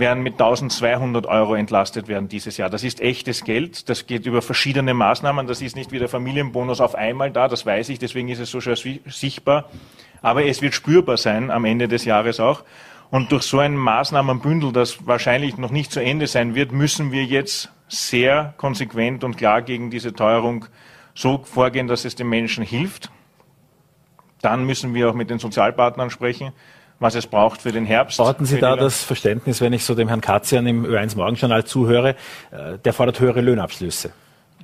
werden 0.00 0.22
mit 0.22 0.34
1200 0.34 1.26
Euro 1.26 1.54
entlastet 1.54 2.08
werden 2.08 2.28
dieses 2.28 2.56
Jahr. 2.56 2.70
Das 2.70 2.82
ist 2.82 3.00
echtes 3.00 3.44
Geld. 3.44 3.88
Das 3.88 4.06
geht 4.06 4.26
über 4.26 4.42
verschiedene 4.42 4.94
Maßnahmen. 4.94 5.46
Das 5.46 5.62
ist 5.62 5.76
nicht 5.76 5.92
wie 5.92 5.98
der 5.98 6.08
Familienbonus 6.08 6.80
auf 6.80 6.94
einmal 6.94 7.30
da. 7.30 7.46
Das 7.46 7.64
weiß 7.64 7.88
ich. 7.90 7.98
Deswegen 7.98 8.28
ist 8.28 8.40
es 8.40 8.50
so 8.50 8.60
schwer 8.60 8.76
sichtbar. 9.06 9.70
Aber 10.22 10.44
es 10.44 10.60
wird 10.62 10.74
spürbar 10.74 11.16
sein 11.16 11.50
am 11.50 11.64
Ende 11.64 11.86
des 11.86 12.04
Jahres 12.04 12.40
auch. 12.40 12.64
Und 13.10 13.32
durch 13.32 13.42
so 13.42 13.58
ein 13.58 13.76
Maßnahmenbündel, 13.76 14.72
das 14.72 15.06
wahrscheinlich 15.06 15.56
noch 15.56 15.70
nicht 15.70 15.92
zu 15.92 16.00
Ende 16.00 16.26
sein 16.26 16.54
wird, 16.54 16.72
müssen 16.72 17.12
wir 17.12 17.24
jetzt 17.24 17.70
sehr 17.88 18.54
konsequent 18.56 19.24
und 19.24 19.36
klar 19.36 19.62
gegen 19.62 19.90
diese 19.90 20.12
Teuerung 20.12 20.66
so 21.14 21.38
vorgehen, 21.44 21.88
dass 21.88 22.04
es 22.04 22.14
den 22.14 22.28
Menschen 22.28 22.64
hilft. 22.64 23.10
Dann 24.42 24.64
müssen 24.64 24.94
wir 24.94 25.10
auch 25.10 25.14
mit 25.14 25.28
den 25.28 25.38
Sozialpartnern 25.38 26.10
sprechen 26.10 26.52
was 27.00 27.14
es 27.14 27.26
braucht 27.26 27.62
für 27.62 27.72
den 27.72 27.86
Herbst. 27.86 28.18
Brauchen 28.18 28.46
Sie 28.46 28.60
da 28.60 28.76
das 28.76 29.02
Verständnis, 29.02 29.60
wenn 29.60 29.72
ich 29.72 29.84
so 29.84 29.94
dem 29.94 30.08
Herrn 30.08 30.20
Katzian 30.20 30.66
im 30.66 30.84
Ö1 30.84 31.16
Morgenjournal 31.16 31.64
zuhöre, 31.64 32.10
äh, 32.50 32.78
der 32.84 32.92
fordert 32.92 33.18
höhere 33.18 33.40
Löhnabschlüsse? 33.40 34.12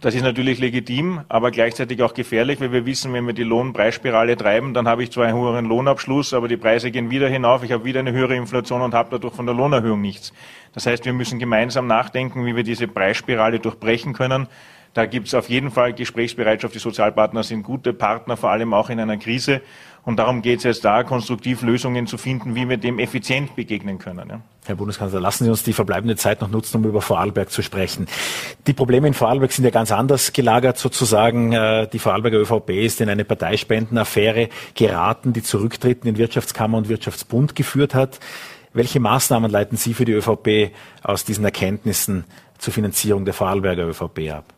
Das 0.02 0.14
ist 0.14 0.22
natürlich 0.22 0.58
legitim, 0.58 1.22
aber 1.30 1.50
gleichzeitig 1.50 2.02
auch 2.02 2.12
gefährlich, 2.12 2.60
weil 2.60 2.70
wir 2.70 2.84
wissen, 2.84 3.14
wenn 3.14 3.26
wir 3.26 3.32
die 3.32 3.44
Lohnpreisspirale 3.44 4.36
treiben, 4.36 4.74
dann 4.74 4.86
habe 4.86 5.02
ich 5.02 5.10
zwar 5.10 5.24
einen 5.24 5.38
höheren 5.38 5.64
Lohnabschluss, 5.64 6.34
aber 6.34 6.48
die 6.48 6.58
Preise 6.58 6.90
gehen 6.90 7.10
wieder 7.10 7.30
hinauf, 7.30 7.62
ich 7.62 7.72
habe 7.72 7.86
wieder 7.86 8.00
eine 8.00 8.12
höhere 8.12 8.36
Inflation 8.36 8.82
und 8.82 8.92
habe 8.92 9.08
dadurch 9.12 9.34
von 9.34 9.46
der 9.46 9.54
Lohnerhöhung 9.54 10.02
nichts. 10.02 10.34
Das 10.74 10.84
heißt, 10.84 11.06
wir 11.06 11.14
müssen 11.14 11.38
gemeinsam 11.38 11.86
nachdenken, 11.86 12.44
wie 12.44 12.54
wir 12.54 12.62
diese 12.62 12.88
Preisspirale 12.88 13.58
durchbrechen 13.58 14.12
können. 14.12 14.48
Da 14.92 15.06
gibt 15.06 15.28
es 15.28 15.34
auf 15.34 15.48
jeden 15.48 15.70
Fall 15.70 15.94
Gesprächsbereitschaft. 15.94 16.74
Die 16.74 16.78
Sozialpartner 16.78 17.42
sind 17.42 17.62
gute 17.62 17.92
Partner, 17.94 18.36
vor 18.36 18.50
allem 18.50 18.74
auch 18.74 18.90
in 18.90 19.00
einer 19.00 19.16
Krise. 19.16 19.62
Und 20.06 20.20
darum 20.20 20.40
geht 20.40 20.58
es 20.58 20.64
jetzt 20.64 20.84
da, 20.84 21.02
konstruktiv 21.02 21.62
Lösungen 21.62 22.06
zu 22.06 22.16
finden, 22.16 22.54
wie 22.54 22.68
wir 22.68 22.76
dem 22.76 23.00
effizient 23.00 23.56
begegnen 23.56 23.98
können. 23.98 24.28
Ja. 24.28 24.40
Herr 24.64 24.76
Bundeskanzler, 24.76 25.18
lassen 25.18 25.42
Sie 25.42 25.50
uns 25.50 25.64
die 25.64 25.72
verbleibende 25.72 26.14
Zeit 26.14 26.40
noch 26.40 26.48
nutzen, 26.48 26.76
um 26.76 26.84
über 26.84 27.02
Vorarlberg 27.02 27.50
zu 27.50 27.60
sprechen. 27.60 28.06
Die 28.68 28.72
Probleme 28.72 29.08
in 29.08 29.14
Vorarlberg 29.14 29.50
sind 29.50 29.64
ja 29.64 29.70
ganz 29.70 29.90
anders 29.90 30.32
gelagert 30.32 30.78
sozusagen. 30.78 31.52
Äh, 31.52 31.88
die 31.88 31.98
Vorarlberger 31.98 32.38
ÖVP 32.38 32.70
ist 32.70 33.00
in 33.00 33.08
eine 33.08 33.24
Parteispendenaffäre 33.24 34.48
geraten, 34.76 35.32
die 35.32 35.42
Zurücktritten 35.42 36.08
in 36.08 36.18
Wirtschaftskammer 36.18 36.78
und 36.78 36.88
Wirtschaftsbund 36.88 37.56
geführt 37.56 37.96
hat. 37.96 38.20
Welche 38.72 39.00
Maßnahmen 39.00 39.50
leiten 39.50 39.76
Sie 39.76 39.92
für 39.92 40.04
die 40.04 40.12
ÖVP 40.12 40.70
aus 41.02 41.24
diesen 41.24 41.44
Erkenntnissen 41.44 42.26
zur 42.58 42.72
Finanzierung 42.72 43.24
der 43.24 43.34
Vorarlberger 43.34 43.88
ÖVP 43.88 44.30
ab? 44.30 44.55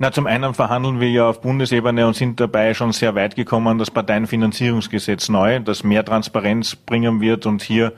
Na, 0.00 0.12
zum 0.12 0.28
einen 0.28 0.54
verhandeln 0.54 1.00
wir 1.00 1.10
ja 1.10 1.28
auf 1.28 1.40
Bundesebene 1.40 2.06
und 2.06 2.14
sind 2.14 2.38
dabei 2.38 2.72
schon 2.72 2.92
sehr 2.92 3.16
weit 3.16 3.34
gekommen, 3.34 3.78
das 3.78 3.90
Parteienfinanzierungsgesetz 3.90 5.28
neu, 5.28 5.58
das 5.58 5.82
mehr 5.82 6.04
Transparenz 6.04 6.76
bringen 6.76 7.20
wird. 7.20 7.46
Und 7.46 7.62
hier 7.62 7.94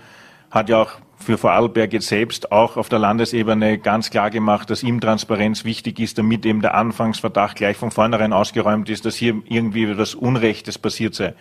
hat 0.50 0.70
ja 0.70 0.80
auch 0.80 0.92
für 1.18 1.36
Vorarlberg 1.36 1.92
jetzt 1.92 2.08
selbst 2.08 2.52
auch 2.52 2.78
auf 2.78 2.88
der 2.88 3.00
Landesebene 3.00 3.76
ganz 3.76 4.08
klar 4.08 4.30
gemacht, 4.30 4.70
dass 4.70 4.82
ihm 4.82 4.98
Transparenz 5.02 5.66
wichtig 5.66 5.98
ist, 5.98 6.16
damit 6.16 6.46
eben 6.46 6.62
der 6.62 6.74
Anfangsverdacht 6.74 7.56
gleich 7.56 7.76
von 7.76 7.90
vornherein 7.90 8.32
ausgeräumt 8.32 8.88
ist, 8.88 9.04
dass 9.04 9.16
hier 9.16 9.42
irgendwie 9.46 9.84
etwas 9.84 10.14
Unrechtes 10.14 10.78
passiert 10.78 11.14
sei. 11.14 11.34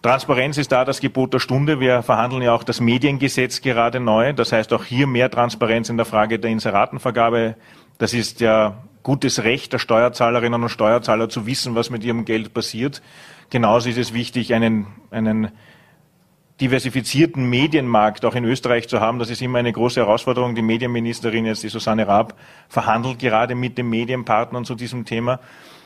Transparenz 0.00 0.58
ist 0.58 0.70
da 0.70 0.84
das 0.84 1.00
Gebot 1.00 1.34
der 1.34 1.40
Stunde. 1.40 1.80
Wir 1.80 2.04
verhandeln 2.04 2.42
ja 2.42 2.52
auch 2.52 2.62
das 2.62 2.80
Mediengesetz 2.80 3.62
gerade 3.62 3.98
neu. 3.98 4.32
Das 4.32 4.52
heißt 4.52 4.72
auch 4.72 4.84
hier 4.84 5.08
mehr 5.08 5.28
Transparenz 5.28 5.88
in 5.88 5.96
der 5.96 6.06
Frage 6.06 6.38
der 6.38 6.52
Inseratenvergabe. 6.52 7.56
Das 7.98 8.14
ist 8.14 8.40
ja 8.40 8.76
gutes 9.06 9.44
Recht 9.44 9.72
der 9.72 9.78
Steuerzahlerinnen 9.78 10.60
und 10.60 10.68
Steuerzahler 10.68 11.28
zu 11.28 11.46
wissen, 11.46 11.76
was 11.76 11.90
mit 11.90 12.02
ihrem 12.02 12.24
Geld 12.24 12.52
passiert. 12.52 13.02
Genauso 13.50 13.88
ist 13.88 13.98
es 13.98 14.12
wichtig, 14.12 14.52
einen, 14.52 14.88
einen 15.12 15.52
diversifizierten 16.60 17.48
Medienmarkt 17.48 18.24
auch 18.24 18.34
in 18.34 18.44
Österreich 18.44 18.88
zu 18.88 18.98
haben. 18.98 19.20
Das 19.20 19.30
ist 19.30 19.40
immer 19.42 19.60
eine 19.60 19.72
große 19.72 20.00
Herausforderung. 20.00 20.56
Die 20.56 20.62
Medienministerin, 20.62 21.46
jetzt 21.46 21.62
die 21.62 21.68
Susanne 21.68 22.08
Raab, 22.08 22.34
verhandelt 22.68 23.20
gerade 23.20 23.54
mit 23.54 23.78
den 23.78 23.88
Medienpartnern 23.90 24.64
zu 24.64 24.74
diesem 24.74 25.04
Thema. 25.04 25.38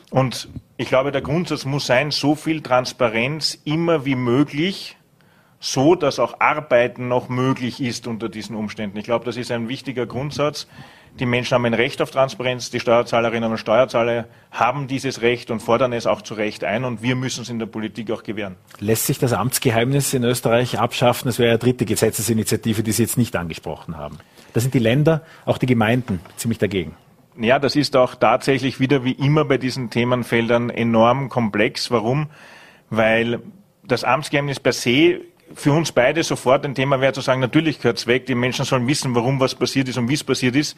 Und 0.09 0.49
ich 0.79 0.89
glaube, 0.89 1.13
der 1.13 1.21
Grundsatz 1.21 1.67
muss 1.67 1.85
sein, 1.85 2.13
so 2.13 2.35
viel 2.35 2.63
Transparenz 2.63 3.61
immer 3.67 4.07
wie 4.07 4.17
möglich, 4.17 4.97
so 5.59 5.95
dass 5.95 6.19
auch 6.19 6.41
Arbeiten 6.41 7.09
noch 7.09 7.29
möglich 7.29 7.83
ist 7.83 8.07
unter 8.07 8.31
diesen 8.31 8.57
Umständen. 8.57 8.97
Ich 8.97 9.05
glaube, 9.05 9.27
das 9.27 9.37
ist 9.37 9.51
ein 9.51 9.69
wichtiger 9.69 10.07
Grundsatz. 10.07 10.67
Die 11.19 11.27
Menschen 11.27 11.55
haben 11.55 11.65
ein 11.65 11.75
Recht 11.75 12.01
auf 12.01 12.11
Transparenz. 12.11 12.71
Die 12.71 12.81
Steuerzahlerinnen 12.81 13.51
und 13.51 13.59
Steuerzahler 13.59 14.27
haben 14.51 14.87
dieses 14.87 15.21
Recht 15.21 15.51
und 15.51 15.61
fordern 15.61 15.93
es 15.93 16.07
auch 16.07 16.23
zu 16.23 16.35
Recht 16.35 16.65
ein. 16.65 16.85
Und 16.85 17.03
wir 17.03 17.17
müssen 17.17 17.43
es 17.43 17.51
in 17.51 17.59
der 17.59 17.67
Politik 17.67 18.11
auch 18.11 18.23
gewähren. 18.23 18.57
Lässt 18.79 19.07
sich 19.07 19.19
das 19.19 19.33
Amtsgeheimnis 19.33 20.15
in 20.15 20.25
Österreich 20.25 20.79
abschaffen? 20.79 21.27
Das 21.27 21.39
wäre 21.39 21.51
eine 21.51 21.59
dritte 21.59 21.85
Gesetzesinitiative, 21.85 22.83
die 22.83 22.93
Sie 22.93 23.03
jetzt 23.03 23.19
nicht 23.19 23.37
angesprochen 23.37 23.97
haben. 23.97 24.19
Da 24.53 24.61
sind 24.61 24.73
die 24.75 24.79
Länder, 24.79 25.23
auch 25.45 25.59
die 25.59 25.67
Gemeinden 25.67 26.21
ziemlich 26.37 26.59
dagegen. 26.59 26.95
Ja, 27.39 27.59
das 27.59 27.77
ist 27.77 27.97
auch 27.97 28.15
tatsächlich 28.15 28.81
wieder 28.81 29.05
wie 29.05 29.13
immer 29.13 29.45
bei 29.45 29.59
diesen 29.59 29.91
Themenfeldern 29.91 30.71
enorm 30.71 31.29
komplex. 31.29 31.91
Warum? 31.91 32.29
Weil 32.91 33.41
das 33.85 34.05
Amtsgeheimnis 34.05 34.61
per 34.61 34.73
se 34.73 35.21
für 35.55 35.73
uns 35.73 35.93
beide 35.93 36.23
sofort 36.23 36.65
ein 36.65 36.75
Thema 36.75 37.01
wäre 37.01 37.13
zu 37.13 37.21
sagen, 37.21 37.41
natürlich 37.41 37.79
gehört 37.79 37.99
es 37.99 38.07
weg, 38.07 38.27
die 38.27 38.35
Menschen 38.35 38.65
sollen 38.65 38.87
wissen, 38.87 39.15
warum 39.15 39.41
was 39.41 39.55
passiert 39.55 39.89
ist 39.89 39.99
und 39.99 40.09
wie 40.09 40.15
es 40.15 40.25
passiert 40.25 40.57
ist. 40.57 40.77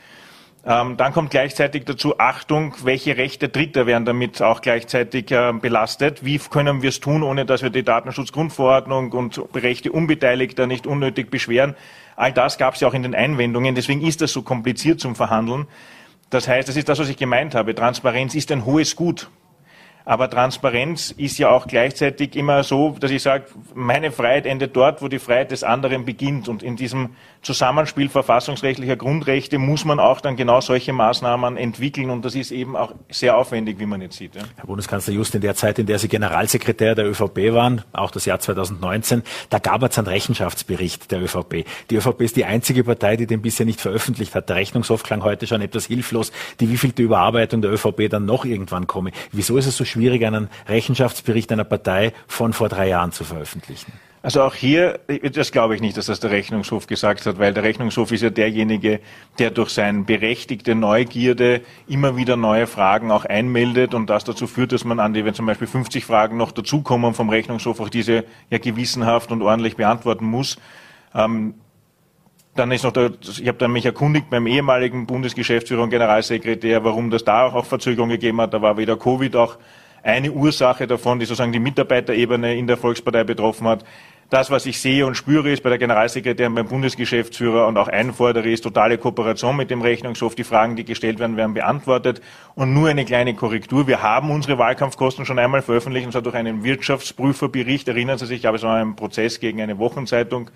Ähm, 0.64 0.96
dann 0.96 1.12
kommt 1.12 1.30
gleichzeitig 1.30 1.84
dazu, 1.86 2.18
Achtung, 2.18 2.74
welche 2.84 3.16
Rechte 3.16 3.48
Dritter 3.48 3.86
werden 3.86 4.04
damit 4.04 4.40
auch 4.40 4.60
gleichzeitig 4.60 5.32
äh, 5.32 5.52
belastet. 5.52 6.24
Wie 6.24 6.38
können 6.38 6.82
wir 6.82 6.90
es 6.90 7.00
tun, 7.00 7.24
ohne 7.24 7.44
dass 7.44 7.62
wir 7.62 7.70
die 7.70 7.82
Datenschutzgrundverordnung 7.82 9.10
und 9.10 9.40
Rechte 9.54 9.90
Unbeteiligter 9.90 10.68
nicht 10.68 10.86
unnötig 10.86 11.30
beschweren? 11.30 11.74
All 12.14 12.32
das 12.32 12.58
gab 12.58 12.74
es 12.74 12.80
ja 12.80 12.86
auch 12.86 12.94
in 12.94 13.02
den 13.02 13.14
Einwendungen. 13.14 13.74
Deswegen 13.74 14.02
ist 14.02 14.20
das 14.20 14.32
so 14.32 14.42
kompliziert 14.42 15.00
zum 15.00 15.16
Verhandeln. 15.16 15.66
Das 16.30 16.46
heißt, 16.46 16.68
das 16.68 16.76
ist 16.76 16.88
das, 16.88 17.00
was 17.00 17.08
ich 17.08 17.16
gemeint 17.16 17.56
habe. 17.56 17.74
Transparenz 17.74 18.36
ist 18.36 18.52
ein 18.52 18.64
hohes 18.64 18.94
Gut. 18.94 19.28
Aber 20.04 20.28
Transparenz 20.28 21.12
ist 21.12 21.38
ja 21.38 21.50
auch 21.50 21.66
gleichzeitig 21.66 22.34
immer 22.34 22.64
so, 22.64 22.96
dass 22.98 23.10
ich 23.10 23.22
sage, 23.22 23.46
meine 23.74 24.10
Freiheit 24.10 24.46
endet 24.46 24.74
dort, 24.74 25.02
wo 25.02 25.08
die 25.08 25.18
Freiheit 25.18 25.50
des 25.50 25.62
anderen 25.62 26.04
beginnt. 26.04 26.48
Und 26.48 26.62
in 26.62 26.76
diesem 26.76 27.10
Zusammenspiel 27.42 28.08
verfassungsrechtlicher 28.08 28.94
Grundrechte 28.94 29.58
muss 29.58 29.84
man 29.84 29.98
auch 29.98 30.20
dann 30.20 30.36
genau 30.36 30.60
solche 30.60 30.92
Maßnahmen 30.92 31.56
entwickeln. 31.56 32.10
Und 32.10 32.24
das 32.24 32.36
ist 32.36 32.52
eben 32.52 32.76
auch 32.76 32.94
sehr 33.10 33.36
aufwendig, 33.36 33.80
wie 33.80 33.86
man 33.86 34.00
jetzt 34.00 34.16
sieht. 34.16 34.36
Ja. 34.36 34.42
Herr 34.56 34.66
Bundeskanzler, 34.66 35.12
just 35.12 35.34
in 35.34 35.40
der 35.40 35.56
Zeit, 35.56 35.80
in 35.80 35.86
der 35.86 35.98
Sie 35.98 36.06
Generalsekretär 36.06 36.94
der 36.94 37.06
ÖVP 37.08 37.52
waren, 37.52 37.82
auch 37.92 38.12
das 38.12 38.26
Jahr 38.26 38.38
2019, 38.38 39.24
da 39.50 39.58
gab 39.58 39.82
es 39.82 39.98
einen 39.98 40.06
Rechenschaftsbericht 40.06 41.10
der 41.10 41.20
ÖVP. 41.20 41.66
Die 41.90 41.96
ÖVP 41.96 42.20
ist 42.20 42.36
die 42.36 42.44
einzige 42.44 42.84
Partei, 42.84 43.16
die 43.16 43.26
den 43.26 43.42
bisher 43.42 43.66
nicht 43.66 43.80
veröffentlicht 43.80 44.36
hat. 44.36 44.48
Der 44.48 44.56
Rechnungshof 44.56 45.02
klang 45.02 45.24
heute 45.24 45.48
schon 45.48 45.62
etwas 45.62 45.86
hilflos, 45.86 46.30
die 46.60 46.70
wievielte 46.70 47.02
Überarbeitung 47.02 47.60
der 47.60 47.72
ÖVP 47.72 48.08
dann 48.08 48.24
noch 48.24 48.44
irgendwann 48.44 48.86
komme. 48.86 49.10
Wieso 49.32 49.56
ist 49.56 49.66
es 49.66 49.76
so 49.76 49.84
schwierig, 49.84 50.24
einen 50.24 50.48
Rechenschaftsbericht 50.68 51.50
einer 51.50 51.64
Partei 51.64 52.12
von 52.28 52.52
vor 52.52 52.68
drei 52.68 52.88
Jahren 52.88 53.10
zu 53.10 53.24
veröffentlichen? 53.24 53.92
Also 54.24 54.42
auch 54.42 54.54
hier, 54.54 55.00
das 55.32 55.50
glaube 55.50 55.74
ich 55.74 55.80
nicht, 55.80 55.96
dass 55.96 56.06
das 56.06 56.20
der 56.20 56.30
Rechnungshof 56.30 56.86
gesagt 56.86 57.26
hat, 57.26 57.40
weil 57.40 57.52
der 57.52 57.64
Rechnungshof 57.64 58.12
ist 58.12 58.22
ja 58.22 58.30
derjenige, 58.30 59.00
der 59.40 59.50
durch 59.50 59.70
seine 59.70 60.04
berechtigte 60.04 60.76
Neugierde 60.76 61.62
immer 61.88 62.16
wieder 62.16 62.36
neue 62.36 62.68
Fragen 62.68 63.10
auch 63.10 63.24
einmeldet 63.24 63.94
und 63.94 64.08
das 64.08 64.22
dazu 64.22 64.46
führt, 64.46 64.70
dass 64.70 64.84
man 64.84 65.00
an 65.00 65.12
die, 65.12 65.24
wenn 65.24 65.34
zum 65.34 65.46
Beispiel 65.46 65.66
50 65.66 66.04
Fragen 66.04 66.36
noch 66.36 66.52
dazukommen 66.52 67.14
vom 67.14 67.30
Rechnungshof, 67.30 67.80
auch 67.80 67.88
diese 67.88 68.24
ja 68.48 68.58
gewissenhaft 68.58 69.32
und 69.32 69.42
ordentlich 69.42 69.74
beantworten 69.74 70.26
muss. 70.26 70.56
Ähm, 71.16 71.54
dann 72.54 72.70
ist 72.70 72.84
noch 72.84 72.92
der, 72.92 73.12
ich 73.22 73.48
habe 73.48 73.58
dann 73.58 73.72
mich 73.72 73.86
erkundigt 73.86 74.30
beim 74.30 74.46
ehemaligen 74.46 75.06
Bundesgeschäftsführer 75.06 75.82
und 75.82 75.90
Generalsekretär, 75.90 76.84
warum 76.84 77.10
das 77.10 77.24
da 77.24 77.46
auch 77.46 77.64
Verzögerungen 77.64 78.12
gegeben 78.12 78.40
hat. 78.40 78.54
Da 78.54 78.62
war 78.62 78.76
weder 78.76 78.96
Covid 78.96 79.34
auch 79.34 79.58
eine 80.02 80.32
Ursache 80.32 80.86
davon, 80.86 81.18
die 81.18 81.26
sozusagen 81.26 81.52
die 81.52 81.60
Mitarbeiterebene 81.60 82.54
in 82.56 82.66
der 82.66 82.76
Volkspartei 82.76 83.24
betroffen 83.24 83.68
hat. 83.68 83.84
Das, 84.32 84.50
was 84.50 84.64
ich 84.64 84.80
sehe 84.80 85.04
und 85.04 85.14
spüre, 85.14 85.50
ist 85.50 85.62
bei 85.62 85.68
der 85.68 85.76
Generalsekretärin, 85.76 86.54
beim 86.54 86.66
Bundesgeschäftsführer 86.66 87.66
und 87.66 87.76
auch 87.76 87.88
einfordere, 87.88 88.48
ist 88.48 88.62
totale 88.62 88.96
Kooperation 88.96 89.54
mit 89.54 89.70
dem 89.70 89.82
Rechnungshof. 89.82 90.34
Die 90.34 90.42
Fragen, 90.42 90.74
die 90.74 90.86
gestellt 90.86 91.18
werden, 91.18 91.36
werden 91.36 91.52
beantwortet. 91.52 92.22
Und 92.54 92.72
nur 92.72 92.88
eine 92.88 93.04
kleine 93.04 93.34
Korrektur. 93.34 93.86
Wir 93.86 94.00
haben 94.00 94.30
unsere 94.30 94.56
Wahlkampfkosten 94.56 95.26
schon 95.26 95.38
einmal 95.38 95.60
veröffentlicht, 95.60 96.06
und 96.06 96.12
zwar 96.12 96.22
durch 96.22 96.34
einen 96.34 96.64
Wirtschaftsprüferbericht. 96.64 97.86
Erinnern 97.88 98.16
Sie 98.16 98.24
sich, 98.24 98.38
ich 98.38 98.46
habe 98.46 98.56
es 98.56 98.62
war 98.62 98.76
ein 98.76 98.96
Prozess 98.96 99.38
gegen 99.38 99.60
eine 99.60 99.78
Wochenzeitung 99.78 100.48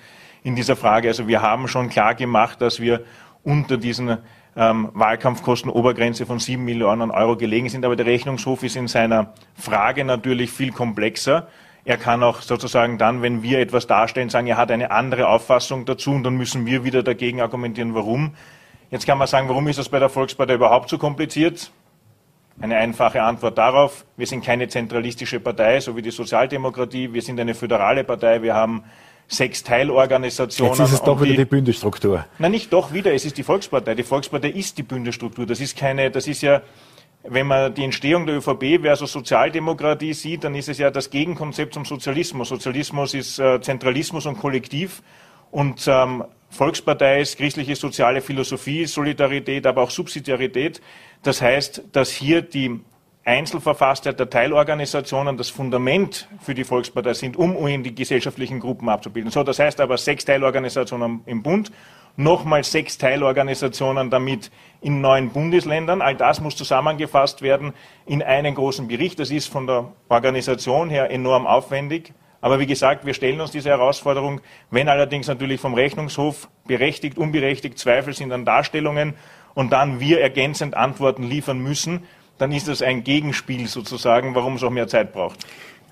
in 0.42 0.56
dieser 0.56 0.74
Frage. 0.74 1.08
Also 1.08 1.28
wir 1.28 1.42
haben 1.42 1.68
schon 1.68 1.90
klar 1.90 2.14
gemacht, 2.14 2.62
dass 2.62 2.80
wir 2.80 3.04
unter 3.42 3.76
diesen 3.76 4.16
ähm, 4.56 4.88
Wahlkampfkostenobergrenze 4.94 6.24
von 6.24 6.38
sieben 6.38 6.64
Millionen 6.64 7.10
Euro 7.10 7.36
gelegen 7.36 7.68
sind. 7.68 7.84
Aber 7.84 7.94
der 7.94 8.06
Rechnungshof 8.06 8.62
ist 8.62 8.76
in 8.76 8.88
seiner 8.88 9.34
Frage 9.54 10.02
natürlich 10.06 10.50
viel 10.50 10.72
komplexer. 10.72 11.48
Er 11.86 11.96
kann 11.98 12.24
auch 12.24 12.42
sozusagen 12.42 12.98
dann, 12.98 13.22
wenn 13.22 13.44
wir 13.44 13.60
etwas 13.60 13.86
darstellen, 13.86 14.28
sagen, 14.28 14.48
er 14.48 14.56
hat 14.56 14.72
eine 14.72 14.90
andere 14.90 15.28
Auffassung 15.28 15.84
dazu 15.84 16.10
und 16.10 16.24
dann 16.24 16.34
müssen 16.34 16.66
wir 16.66 16.82
wieder 16.82 17.04
dagegen 17.04 17.40
argumentieren, 17.40 17.94
warum. 17.94 18.34
Jetzt 18.90 19.06
kann 19.06 19.18
man 19.18 19.28
sagen, 19.28 19.48
warum 19.48 19.68
ist 19.68 19.78
das 19.78 19.88
bei 19.88 20.00
der 20.00 20.08
Volkspartei 20.08 20.54
überhaupt 20.54 20.90
so 20.90 20.98
kompliziert? 20.98 21.70
Eine 22.60 22.76
einfache 22.76 23.22
Antwort 23.22 23.56
darauf, 23.56 24.04
wir 24.16 24.26
sind 24.26 24.44
keine 24.44 24.66
zentralistische 24.66 25.38
Partei, 25.38 25.78
so 25.78 25.94
wie 25.96 26.02
die 26.02 26.10
Sozialdemokratie, 26.10 27.12
wir 27.12 27.22
sind 27.22 27.38
eine 27.38 27.54
föderale 27.54 28.02
Partei, 28.02 28.42
wir 28.42 28.54
haben 28.54 28.82
sechs 29.28 29.62
Teilorganisationen. 29.62 30.72
Jetzt 30.72 30.88
ist 30.88 30.92
es 30.92 31.02
doch 31.02 31.20
wieder 31.20 31.32
die, 31.32 31.36
die 31.38 31.44
Bündestruktur. 31.44 32.24
Nein, 32.38 32.50
nicht 32.50 32.72
doch 32.72 32.92
wieder, 32.92 33.14
es 33.14 33.24
ist 33.24 33.38
die 33.38 33.44
Volkspartei. 33.44 33.94
Die 33.94 34.02
Volkspartei 34.02 34.48
ist 34.48 34.76
die 34.76 34.82
Bündestruktur. 34.82 35.46
Das 35.46 35.60
ist 35.60 35.76
keine, 35.76 36.10
das 36.10 36.26
ist 36.26 36.42
ja, 36.42 36.62
wenn 37.28 37.46
man 37.46 37.74
die 37.74 37.84
Entstehung 37.84 38.26
der 38.26 38.36
ÖVP 38.36 38.80
versus 38.82 39.12
Sozialdemokratie 39.12 40.14
sieht, 40.14 40.44
dann 40.44 40.54
ist 40.54 40.68
es 40.68 40.78
ja 40.78 40.90
das 40.90 41.10
Gegenkonzept 41.10 41.74
zum 41.74 41.84
Sozialismus. 41.84 42.48
Sozialismus 42.48 43.14
ist 43.14 43.38
äh, 43.38 43.60
Zentralismus 43.60 44.26
und 44.26 44.38
Kollektiv 44.38 45.02
und 45.50 45.86
ähm, 45.88 46.24
Volkspartei 46.48 47.20
ist 47.20 47.36
christliche 47.36 47.76
soziale 47.76 48.20
Philosophie, 48.20 48.86
Solidarität, 48.86 49.66
aber 49.66 49.82
auch 49.82 49.90
Subsidiarität. 49.90 50.80
Das 51.22 51.42
heißt, 51.42 51.82
dass 51.92 52.10
hier 52.10 52.42
die 52.42 52.80
Einzelverfasstheit 53.24 54.20
der 54.20 54.30
Teilorganisationen 54.30 55.36
das 55.36 55.48
Fundament 55.48 56.28
für 56.40 56.54
die 56.54 56.62
Volkspartei 56.62 57.12
sind, 57.14 57.36
um 57.36 57.66
in 57.66 57.82
die 57.82 57.94
gesellschaftlichen 57.94 58.60
Gruppen 58.60 58.88
abzubilden. 58.88 59.32
So, 59.32 59.42
das 59.42 59.58
heißt 59.58 59.80
aber 59.80 59.98
sechs 59.98 60.24
Teilorganisationen 60.24 61.22
im 61.26 61.42
Bund, 61.42 61.72
nochmal 62.16 62.64
sechs 62.64 62.98
Teilorganisationen 62.98 64.10
damit 64.10 64.50
in 64.80 65.00
neun 65.00 65.30
Bundesländern. 65.30 66.02
All 66.02 66.16
das 66.16 66.40
muss 66.40 66.56
zusammengefasst 66.56 67.42
werden 67.42 67.72
in 68.06 68.22
einen 68.22 68.54
großen 68.54 68.88
Bericht. 68.88 69.18
Das 69.18 69.30
ist 69.30 69.48
von 69.48 69.66
der 69.66 69.92
Organisation 70.08 70.90
her 70.90 71.10
enorm 71.10 71.46
aufwendig. 71.46 72.12
Aber 72.40 72.60
wie 72.60 72.66
gesagt, 72.66 73.04
wir 73.06 73.14
stellen 73.14 73.40
uns 73.40 73.50
diese 73.50 73.70
Herausforderung. 73.70 74.40
Wenn 74.70 74.88
allerdings 74.88 75.26
natürlich 75.26 75.60
vom 75.60 75.74
Rechnungshof 75.74 76.48
berechtigt, 76.66 77.18
unberechtigt 77.18 77.78
Zweifel 77.78 78.14
sind 78.14 78.32
an 78.32 78.44
Darstellungen 78.44 79.14
und 79.54 79.72
dann 79.72 80.00
wir 80.00 80.20
ergänzend 80.20 80.76
Antworten 80.76 81.22
liefern 81.22 81.58
müssen, 81.58 82.04
dann 82.38 82.52
ist 82.52 82.68
das 82.68 82.82
ein 82.82 83.02
Gegenspiel 83.02 83.66
sozusagen, 83.66 84.34
warum 84.34 84.56
es 84.56 84.62
auch 84.62 84.70
mehr 84.70 84.88
Zeit 84.88 85.12
braucht. 85.12 85.46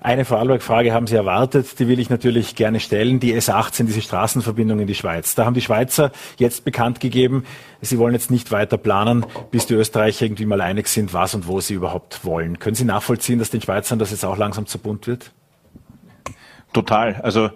Eine 0.05 0.23
Vorarlberg-Frage 0.23 0.93
haben 0.93 1.07
Sie 1.07 1.15
erwartet, 1.15 1.79
die 1.79 1.87
will 1.87 1.99
ich 1.99 2.11
natürlich 2.11 2.53
gerne 2.53 2.79
stellen. 2.79 3.19
Die 3.19 3.33
S18, 3.33 3.85
diese 3.85 4.03
Straßenverbindung 4.03 4.79
in 4.79 4.85
die 4.85 4.93
Schweiz. 4.93 5.33
Da 5.33 5.45
haben 5.45 5.55
die 5.55 5.61
Schweizer 5.61 6.11
jetzt 6.37 6.63
bekannt 6.63 6.99
gegeben, 6.99 7.43
sie 7.81 7.97
wollen 7.97 8.13
jetzt 8.13 8.29
nicht 8.29 8.51
weiter 8.51 8.77
planen, 8.77 9.25
bis 9.49 9.65
die 9.65 9.73
Österreicher 9.73 10.25
irgendwie 10.25 10.45
mal 10.45 10.61
einig 10.61 10.89
sind, 10.89 11.11
was 11.15 11.33
und 11.33 11.47
wo 11.47 11.59
sie 11.59 11.73
überhaupt 11.73 12.23
wollen. 12.23 12.59
Können 12.59 12.75
Sie 12.75 12.85
nachvollziehen, 12.85 13.39
dass 13.39 13.49
den 13.49 13.61
Schweizern 13.61 13.97
das 13.97 14.11
jetzt 14.11 14.23
auch 14.23 14.37
langsam 14.37 14.67
zu 14.67 14.77
bunt 14.77 15.07
wird? 15.07 15.31
Total. 16.71 17.15
Also 17.23 17.49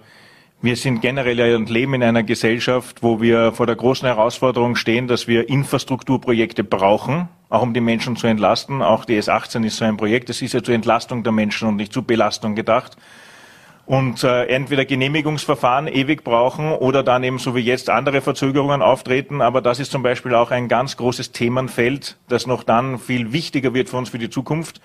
wir 0.61 0.75
sind 0.75 1.01
generell 1.01 1.55
und 1.55 1.69
leben 1.69 1.93
in 1.93 2.03
einer 2.03 2.23
Gesellschaft, 2.23 3.01
wo 3.01 3.21
wir 3.21 3.53
vor 3.53 3.65
der 3.65 3.77
großen 3.77 4.05
Herausforderung 4.05 4.75
stehen, 4.75 5.07
dass 5.07 5.25
wir 5.25 5.47
Infrastrukturprojekte 5.47 6.65
brauchen, 6.65 7.29
auch 7.47 7.61
um 7.61 7.73
die 7.73 7.79
Menschen 7.79 8.17
zu 8.17 8.27
entlasten. 8.27 8.81
Auch 8.81 9.05
die 9.05 9.17
S18 9.21 9.65
ist 9.65 9.77
so 9.77 9.85
ein 9.85 9.95
Projekt. 9.95 10.27
Das 10.27 10.41
ist 10.41 10.53
ja 10.53 10.61
zur 10.61 10.75
Entlastung 10.75 11.23
der 11.23 11.31
Menschen 11.31 11.69
und 11.69 11.77
nicht 11.77 11.93
zur 11.93 12.03
Belastung 12.03 12.55
gedacht. 12.55 12.97
Und 13.85 14.23
äh, 14.25 14.47
entweder 14.47 14.83
Genehmigungsverfahren 14.83 15.87
ewig 15.87 16.25
brauchen 16.25 16.73
oder 16.73 17.03
dann 17.03 17.23
eben 17.23 17.39
so 17.39 17.55
wie 17.55 17.61
jetzt 17.61 17.89
andere 17.89 18.19
Verzögerungen 18.19 18.81
auftreten. 18.81 19.41
Aber 19.41 19.61
das 19.61 19.79
ist 19.79 19.91
zum 19.91 20.03
Beispiel 20.03 20.35
auch 20.35 20.51
ein 20.51 20.67
ganz 20.67 20.97
großes 20.97 21.31
Themenfeld, 21.31 22.17
das 22.27 22.47
noch 22.47 22.63
dann 22.63 22.99
viel 22.99 23.31
wichtiger 23.31 23.73
wird 23.73 23.89
für 23.89 23.97
uns 23.97 24.09
für 24.09 24.19
die 24.19 24.29
Zukunft. 24.29 24.81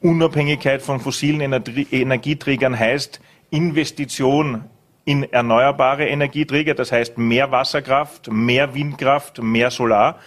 Unabhängigkeit 0.00 0.80
von 0.80 1.00
fossilen 1.00 1.40
Energieträgern 1.40 2.78
heißt 2.78 3.20
Investition 3.50 4.64
in 5.08 5.22
erneuerbare 5.22 6.06
Energieträger, 6.06 6.74
das 6.74 6.92
heißt 6.92 7.16
mehr 7.16 7.50
Wasserkraft, 7.50 8.30
mehr 8.30 8.74
Windkraft, 8.74 9.42
mehr 9.42 9.70
Solar. 9.70 10.18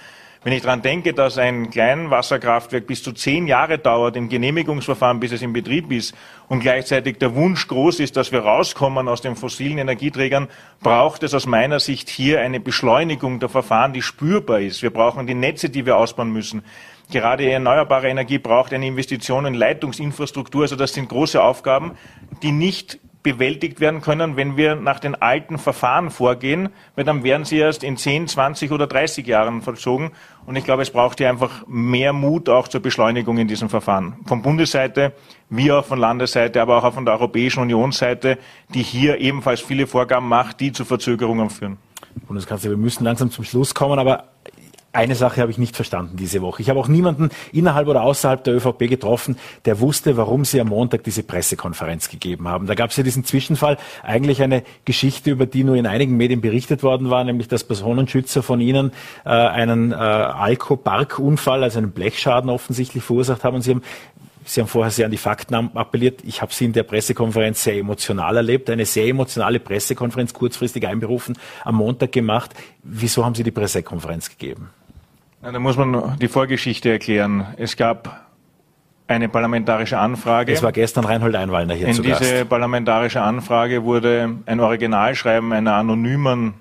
Wenn 0.43 0.53
ich 0.53 0.63
daran 0.63 0.81
denke, 0.81 1.13
dass 1.13 1.37
ein 1.37 1.69
Kleinwasserkraftwerk 1.69 2.87
bis 2.87 3.03
zu 3.03 3.11
zehn 3.11 3.45
Jahre 3.45 3.77
dauert 3.77 4.15
im 4.15 4.27
Genehmigungsverfahren, 4.27 5.19
bis 5.19 5.33
es 5.33 5.43
in 5.43 5.53
Betrieb 5.53 5.91
ist, 5.91 6.15
und 6.47 6.61
gleichzeitig 6.61 7.19
der 7.19 7.35
Wunsch 7.35 7.67
groß 7.67 7.99
ist, 7.99 8.17
dass 8.17 8.31
wir 8.31 8.39
rauskommen 8.39 9.07
aus 9.07 9.21
den 9.21 9.35
fossilen 9.35 9.77
Energieträgern, 9.77 10.47
braucht 10.81 11.21
es 11.21 11.35
aus 11.35 11.45
meiner 11.45 11.79
Sicht 11.79 12.09
hier 12.09 12.41
eine 12.41 12.59
Beschleunigung 12.59 13.39
der 13.39 13.49
Verfahren, 13.49 13.93
die 13.93 14.01
spürbar 14.01 14.61
ist. 14.61 14.81
Wir 14.81 14.89
brauchen 14.89 15.27
die 15.27 15.35
Netze, 15.35 15.69
die 15.69 15.85
wir 15.85 15.95
ausbauen 15.95 16.33
müssen. 16.33 16.63
Gerade 17.11 17.47
erneuerbare 17.47 18.07
Energie 18.07 18.39
braucht 18.39 18.73
eine 18.73 18.87
Investition 18.87 19.45
in 19.45 19.53
Leitungsinfrastruktur. 19.53 20.63
Also 20.63 20.75
das 20.75 20.95
sind 20.95 21.07
große 21.07 21.39
Aufgaben, 21.43 21.91
die 22.41 22.51
nicht 22.51 22.97
bewältigt 23.23 23.79
werden 23.79 24.01
können, 24.01 24.35
wenn 24.35 24.57
wir 24.57 24.75
nach 24.75 24.99
den 24.99 25.15
alten 25.15 25.57
Verfahren 25.57 26.09
vorgehen, 26.09 26.69
weil 26.95 27.05
dann 27.05 27.23
werden 27.23 27.45
sie 27.45 27.57
erst 27.57 27.83
in 27.83 27.97
10, 27.97 28.27
20 28.27 28.71
oder 28.71 28.87
30 28.87 29.27
Jahren 29.27 29.61
vollzogen. 29.61 30.11
Und 30.45 30.55
ich 30.55 30.63
glaube, 30.63 30.81
es 30.81 30.89
braucht 30.89 31.19
hier 31.19 31.29
einfach 31.29 31.67
mehr 31.67 32.13
Mut 32.13 32.49
auch 32.49 32.67
zur 32.67 32.81
Beschleunigung 32.81 33.37
in 33.37 33.47
diesem 33.47 33.69
Verfahren. 33.69 34.15
Von 34.25 34.41
Bundesseite 34.41 35.13
wie 35.51 35.71
auch 35.71 35.85
von 35.85 35.99
Landesseite, 35.99 36.61
aber 36.61 36.83
auch 36.83 36.93
von 36.93 37.05
der 37.05 37.13
Europäischen 37.15 37.61
Unionsseite, 37.61 38.37
die 38.73 38.81
hier 38.81 39.19
ebenfalls 39.19 39.59
viele 39.59 39.85
Vorgaben 39.85 40.27
macht, 40.27 40.61
die 40.61 40.71
zu 40.71 40.85
Verzögerungen 40.85 41.49
führen. 41.49 41.77
Bundeskanzler, 42.27 42.71
wir 42.71 42.77
müssen 42.77 43.03
langsam 43.03 43.29
zum 43.29 43.43
Schluss 43.43 43.75
kommen, 43.75 43.99
aber 43.99 44.29
eine 44.93 45.15
Sache 45.15 45.41
habe 45.41 45.51
ich 45.51 45.57
nicht 45.57 45.75
verstanden 45.75 46.17
diese 46.17 46.41
Woche. 46.41 46.61
Ich 46.61 46.69
habe 46.69 46.79
auch 46.79 46.87
niemanden 46.87 47.29
innerhalb 47.53 47.87
oder 47.87 48.03
außerhalb 48.03 48.43
der 48.43 48.55
ÖVP 48.55 48.89
getroffen, 48.89 49.37
der 49.65 49.79
wusste, 49.79 50.17
warum 50.17 50.43
sie 50.43 50.59
am 50.59 50.67
Montag 50.67 51.03
diese 51.03 51.23
Pressekonferenz 51.23 52.09
gegeben 52.09 52.47
haben. 52.47 52.67
Da 52.67 52.75
gab 52.75 52.89
es 52.89 52.97
ja 52.97 53.03
diesen 53.03 53.23
Zwischenfall, 53.23 53.77
eigentlich 54.03 54.41
eine 54.41 54.63
Geschichte, 54.83 55.31
über 55.31 55.45
die 55.45 55.63
nur 55.63 55.75
in 55.75 55.87
einigen 55.87 56.17
Medien 56.17 56.41
berichtet 56.41 56.83
worden 56.83 57.09
war, 57.09 57.23
nämlich 57.23 57.47
dass 57.47 57.63
Personenschützer 57.63 58.43
von 58.43 58.59
Ihnen 58.59 58.91
äh, 59.23 59.29
einen 59.29 59.91
äh, 59.91 59.95
Alko-Park-Unfall, 59.95 61.63
also 61.63 61.77
einen 61.77 61.91
Blechschaden 61.91 62.49
offensichtlich 62.49 63.03
verursacht 63.03 63.43
haben. 63.43 63.55
Und 63.55 63.61
Sie 63.61 63.71
haben 63.71 63.81
Sie 64.43 64.59
haben 64.59 64.67
vorher 64.67 64.91
sehr 64.91 65.05
an 65.05 65.11
die 65.11 65.17
Fakten 65.17 65.53
appelliert. 65.53 66.21
Ich 66.25 66.41
habe 66.41 66.51
Sie 66.51 66.65
in 66.65 66.73
der 66.73 66.81
Pressekonferenz 66.81 67.63
sehr 67.63 67.75
emotional 67.75 68.37
erlebt, 68.37 68.71
eine 68.71 68.85
sehr 68.85 69.05
emotionale 69.05 69.59
Pressekonferenz 69.59 70.33
kurzfristig 70.33 70.87
einberufen, 70.87 71.37
am 71.63 71.75
Montag 71.75 72.11
gemacht. 72.11 72.51
Wieso 72.81 73.23
haben 73.23 73.35
Sie 73.35 73.43
die 73.43 73.51
Pressekonferenz 73.51 74.29
gegeben? 74.29 74.71
Na, 75.43 75.51
da 75.51 75.59
muss 75.59 75.75
man 75.75 76.19
die 76.19 76.27
Vorgeschichte 76.27 76.91
erklären. 76.91 77.47
Es 77.57 77.75
gab 77.75 78.27
eine 79.07 79.27
parlamentarische 79.27 79.97
Anfrage. 79.97 80.51
Es 80.51 80.61
war 80.61 80.71
gestern 80.71 81.03
Reinhold 81.03 81.35
Einwallner 81.35 81.73
hier 81.73 81.87
In 81.87 81.95
zu 81.95 82.03
diese 82.03 82.19
Gast. 82.19 82.49
parlamentarische 82.49 83.21
Anfrage 83.21 83.83
wurde 83.83 84.37
ein 84.45 84.59
Originalschreiben 84.59 85.51
einer 85.51 85.73
anonymen 85.73 86.53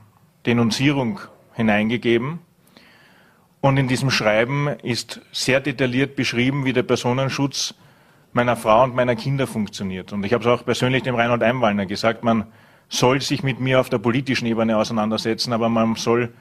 Denunzierung 0.46 1.20
hineingegeben. 1.52 2.38
Und 3.60 3.76
in 3.76 3.86
diesem 3.86 4.10
Schreiben 4.10 4.68
ist 4.82 5.20
sehr 5.30 5.60
detailliert 5.60 6.16
beschrieben, 6.16 6.64
wie 6.64 6.72
der 6.72 6.82
Personenschutz 6.82 7.74
meiner 8.32 8.56
Frau 8.56 8.84
und 8.84 8.94
meiner 8.94 9.14
Kinder 9.14 9.46
funktioniert. 9.46 10.14
Und 10.14 10.24
ich 10.24 10.32
habe 10.32 10.42
es 10.42 10.48
auch 10.48 10.64
persönlich 10.64 11.02
dem 11.02 11.14
Reinhold 11.14 11.42
Einwallner 11.42 11.84
gesagt, 11.84 12.24
man 12.24 12.46
soll 12.88 13.20
sich 13.20 13.42
mit 13.42 13.60
mir 13.60 13.78
auf 13.78 13.90
der 13.90 13.98
politischen 13.98 14.46
Ebene 14.46 14.78
auseinandersetzen, 14.78 15.52
aber 15.52 15.68
man 15.68 15.96
soll 15.96 16.32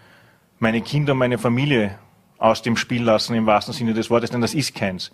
meine 0.59 0.81
Kinder 0.81 1.11
und 1.11 1.19
meine 1.19 1.37
Familie 1.37 1.95
aus 2.39 2.61
dem 2.61 2.77
Spiel 2.77 3.03
lassen 3.03 3.35
im 3.35 3.45
wahrsten 3.45 3.73
Sinne 3.73 3.93
des 3.93 4.09
Wortes, 4.09 4.31
denn 4.31 4.41
das 4.41 4.53
ist 4.53 4.73
keins. 4.73 5.11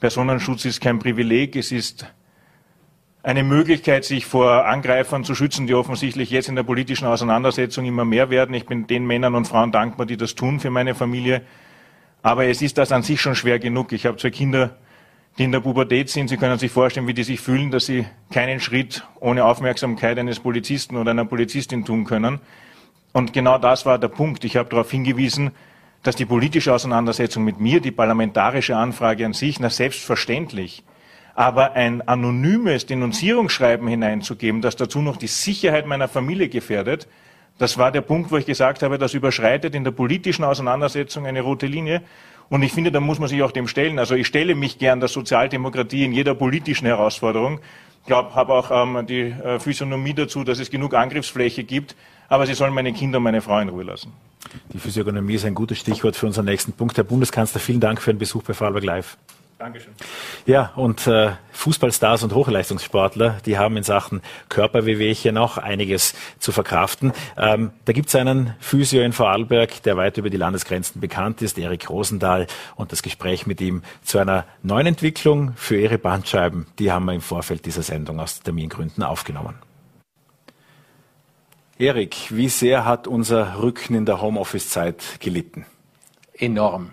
Personenschutz 0.00 0.64
ist 0.64 0.80
kein 0.80 0.98
Privileg, 0.98 1.54
es 1.56 1.70
ist 1.70 2.06
eine 3.22 3.42
Möglichkeit, 3.42 4.04
sich 4.04 4.26
vor 4.26 4.66
Angreifern 4.66 5.24
zu 5.24 5.34
schützen, 5.34 5.66
die 5.66 5.74
offensichtlich 5.74 6.30
jetzt 6.30 6.48
in 6.48 6.56
der 6.56 6.62
politischen 6.62 7.06
Auseinandersetzung 7.06 7.86
immer 7.86 8.04
mehr 8.04 8.28
werden. 8.28 8.54
Ich 8.54 8.66
bin 8.66 8.86
den 8.86 9.06
Männern 9.06 9.34
und 9.34 9.48
Frauen 9.48 9.72
dankbar, 9.72 10.04
die 10.04 10.18
das 10.18 10.34
tun 10.34 10.60
für 10.60 10.70
meine 10.70 10.94
Familie. 10.94 11.42
Aber 12.22 12.44
es 12.44 12.60
ist 12.60 12.76
das 12.76 12.92
an 12.92 13.02
sich 13.02 13.22
schon 13.22 13.34
schwer 13.34 13.58
genug. 13.58 13.92
Ich 13.92 14.04
habe 14.04 14.18
zwei 14.18 14.30
Kinder, 14.30 14.76
die 15.38 15.44
in 15.44 15.52
der 15.52 15.60
Pubertät 15.60 16.10
sind. 16.10 16.28
Sie 16.28 16.36
können 16.36 16.58
sich 16.58 16.70
vorstellen, 16.70 17.06
wie 17.06 17.14
die 17.14 17.22
sich 17.22 17.40
fühlen, 17.40 17.70
dass 17.70 17.86
sie 17.86 18.04
keinen 18.30 18.60
Schritt 18.60 19.06
ohne 19.20 19.46
Aufmerksamkeit 19.46 20.18
eines 20.18 20.40
Polizisten 20.40 20.96
oder 20.98 21.12
einer 21.12 21.24
Polizistin 21.24 21.86
tun 21.86 22.04
können. 22.04 22.40
Und 23.14 23.32
genau 23.32 23.56
das 23.56 23.86
war 23.86 23.98
der 23.98 24.08
Punkt. 24.08 24.44
Ich 24.44 24.58
habe 24.58 24.68
darauf 24.68 24.90
hingewiesen, 24.90 25.52
dass 26.04 26.14
die 26.14 26.26
politische 26.26 26.72
Auseinandersetzung 26.72 27.44
mit 27.44 27.58
mir, 27.58 27.80
die 27.80 27.90
parlamentarische 27.90 28.76
Anfrage 28.76 29.26
an 29.26 29.32
sich, 29.32 29.58
na 29.58 29.70
selbstverständlich, 29.70 30.84
aber 31.34 31.72
ein 31.72 32.06
anonymes 32.06 32.86
Denunzierungsschreiben 32.86 33.88
hineinzugeben, 33.88 34.60
das 34.60 34.76
dazu 34.76 35.00
noch 35.00 35.16
die 35.16 35.26
Sicherheit 35.26 35.86
meiner 35.86 36.06
Familie 36.06 36.48
gefährdet, 36.48 37.08
das 37.56 37.78
war 37.78 37.92
der 37.92 38.00
Punkt, 38.00 38.30
wo 38.30 38.36
ich 38.36 38.46
gesagt 38.46 38.82
habe, 38.82 38.98
das 38.98 39.14
überschreitet 39.14 39.74
in 39.74 39.84
der 39.84 39.92
politischen 39.92 40.44
Auseinandersetzung 40.44 41.24
eine 41.24 41.40
rote 41.40 41.66
Linie. 41.66 42.02
Und 42.48 42.62
ich 42.62 42.72
finde, 42.72 42.90
da 42.90 42.98
muss 42.98 43.20
man 43.20 43.28
sich 43.28 43.42
auch 43.42 43.52
dem 43.52 43.68
stellen. 43.68 43.98
Also 44.00 44.16
ich 44.16 44.26
stelle 44.26 44.56
mich 44.56 44.78
gern 44.78 44.98
der 44.98 45.08
Sozialdemokratie 45.08 46.04
in 46.04 46.12
jeder 46.12 46.34
politischen 46.34 46.86
Herausforderung. 46.86 47.60
Ich 48.00 48.06
glaube, 48.06 48.34
habe 48.34 48.52
auch 48.52 48.70
ähm, 48.70 49.06
die 49.06 49.22
äh, 49.22 49.60
Physiognomie 49.60 50.14
dazu, 50.14 50.42
dass 50.42 50.58
es 50.58 50.68
genug 50.68 50.94
Angriffsfläche 50.94 51.62
gibt. 51.62 51.94
Aber 52.28 52.46
sie 52.46 52.54
sollen 52.54 52.74
meine 52.74 52.92
Kinder 52.92 53.18
und 53.18 53.24
meine 53.24 53.40
Frau 53.40 53.58
in 53.58 53.68
Ruhe 53.68 53.84
lassen. 53.84 54.12
Die 54.72 54.78
Physiognomie 54.78 55.34
ist 55.34 55.44
ein 55.44 55.54
gutes 55.54 55.78
Stichwort 55.78 56.16
für 56.16 56.26
unseren 56.26 56.44
nächsten 56.44 56.72
Punkt. 56.72 56.96
Herr 56.96 57.04
Bundeskanzler, 57.04 57.60
vielen 57.60 57.80
Dank 57.80 58.00
für 58.00 58.12
den 58.12 58.18
Besuch 58.18 58.42
bei 58.42 58.54
Vorarlberg 58.54 58.84
Live. 58.84 59.16
Dankeschön. 59.58 59.94
Ja, 60.46 60.72
und 60.74 61.06
äh, 61.06 61.30
Fußballstars 61.52 62.24
und 62.24 62.34
Hochleistungssportler, 62.34 63.38
die 63.46 63.56
haben 63.56 63.76
in 63.76 63.84
Sachen 63.84 64.20
Körperwehwehchen 64.48 65.38
auch 65.38 65.58
einiges 65.58 66.14
zu 66.38 66.50
verkraften. 66.50 67.12
Ähm, 67.38 67.70
da 67.84 67.92
gibt's 67.92 68.16
einen 68.16 68.54
Physio 68.58 69.02
in 69.02 69.12
Vorarlberg, 69.12 69.82
der 69.84 69.96
weit 69.96 70.18
über 70.18 70.28
die 70.28 70.36
Landesgrenzen 70.36 71.00
bekannt 71.00 71.40
ist, 71.40 71.56
Erik 71.56 71.88
Rosendahl. 71.88 72.48
Und 72.74 72.90
das 72.90 73.02
Gespräch 73.02 73.46
mit 73.46 73.60
ihm 73.60 73.82
zu 74.02 74.18
einer 74.18 74.44
neuen 74.62 74.88
Entwicklung 74.88 75.52
für 75.56 75.80
ihre 75.80 75.98
Bandscheiben, 75.98 76.66
die 76.78 76.90
haben 76.90 77.04
wir 77.04 77.14
im 77.14 77.20
Vorfeld 77.20 77.64
dieser 77.64 77.82
Sendung 77.82 78.18
aus 78.18 78.40
Termingründen 78.40 79.04
aufgenommen. 79.04 79.54
Erik, 81.76 82.28
wie 82.30 82.48
sehr 82.48 82.84
hat 82.84 83.08
unser 83.08 83.60
Rücken 83.60 83.96
in 83.96 84.06
der 84.06 84.20
Homeoffice-Zeit 84.20 85.18
gelitten? 85.18 85.66
Enorm. 86.32 86.90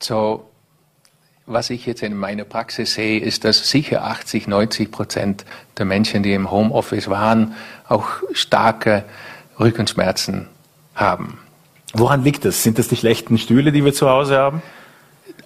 So, 0.00 0.48
was 1.44 1.68
ich 1.68 1.84
jetzt 1.84 2.02
in 2.02 2.16
meiner 2.16 2.44
Praxis 2.44 2.94
sehe, 2.94 3.20
ist, 3.20 3.44
dass 3.44 3.68
sicher 3.68 4.04
80, 4.04 4.48
90 4.48 4.90
Prozent 4.90 5.44
der 5.76 5.84
Menschen, 5.84 6.22
die 6.22 6.32
im 6.32 6.50
Homeoffice 6.50 7.10
waren, 7.10 7.54
auch 7.86 8.08
starke 8.32 9.04
Rückenschmerzen 9.60 10.48
haben. 10.94 11.38
Woran 11.92 12.24
liegt 12.24 12.46
das? 12.46 12.62
Sind 12.62 12.78
das 12.78 12.88
die 12.88 12.96
schlechten 12.96 13.36
Stühle, 13.36 13.72
die 13.72 13.84
wir 13.84 13.92
zu 13.92 14.08
Hause 14.08 14.38
haben? 14.38 14.62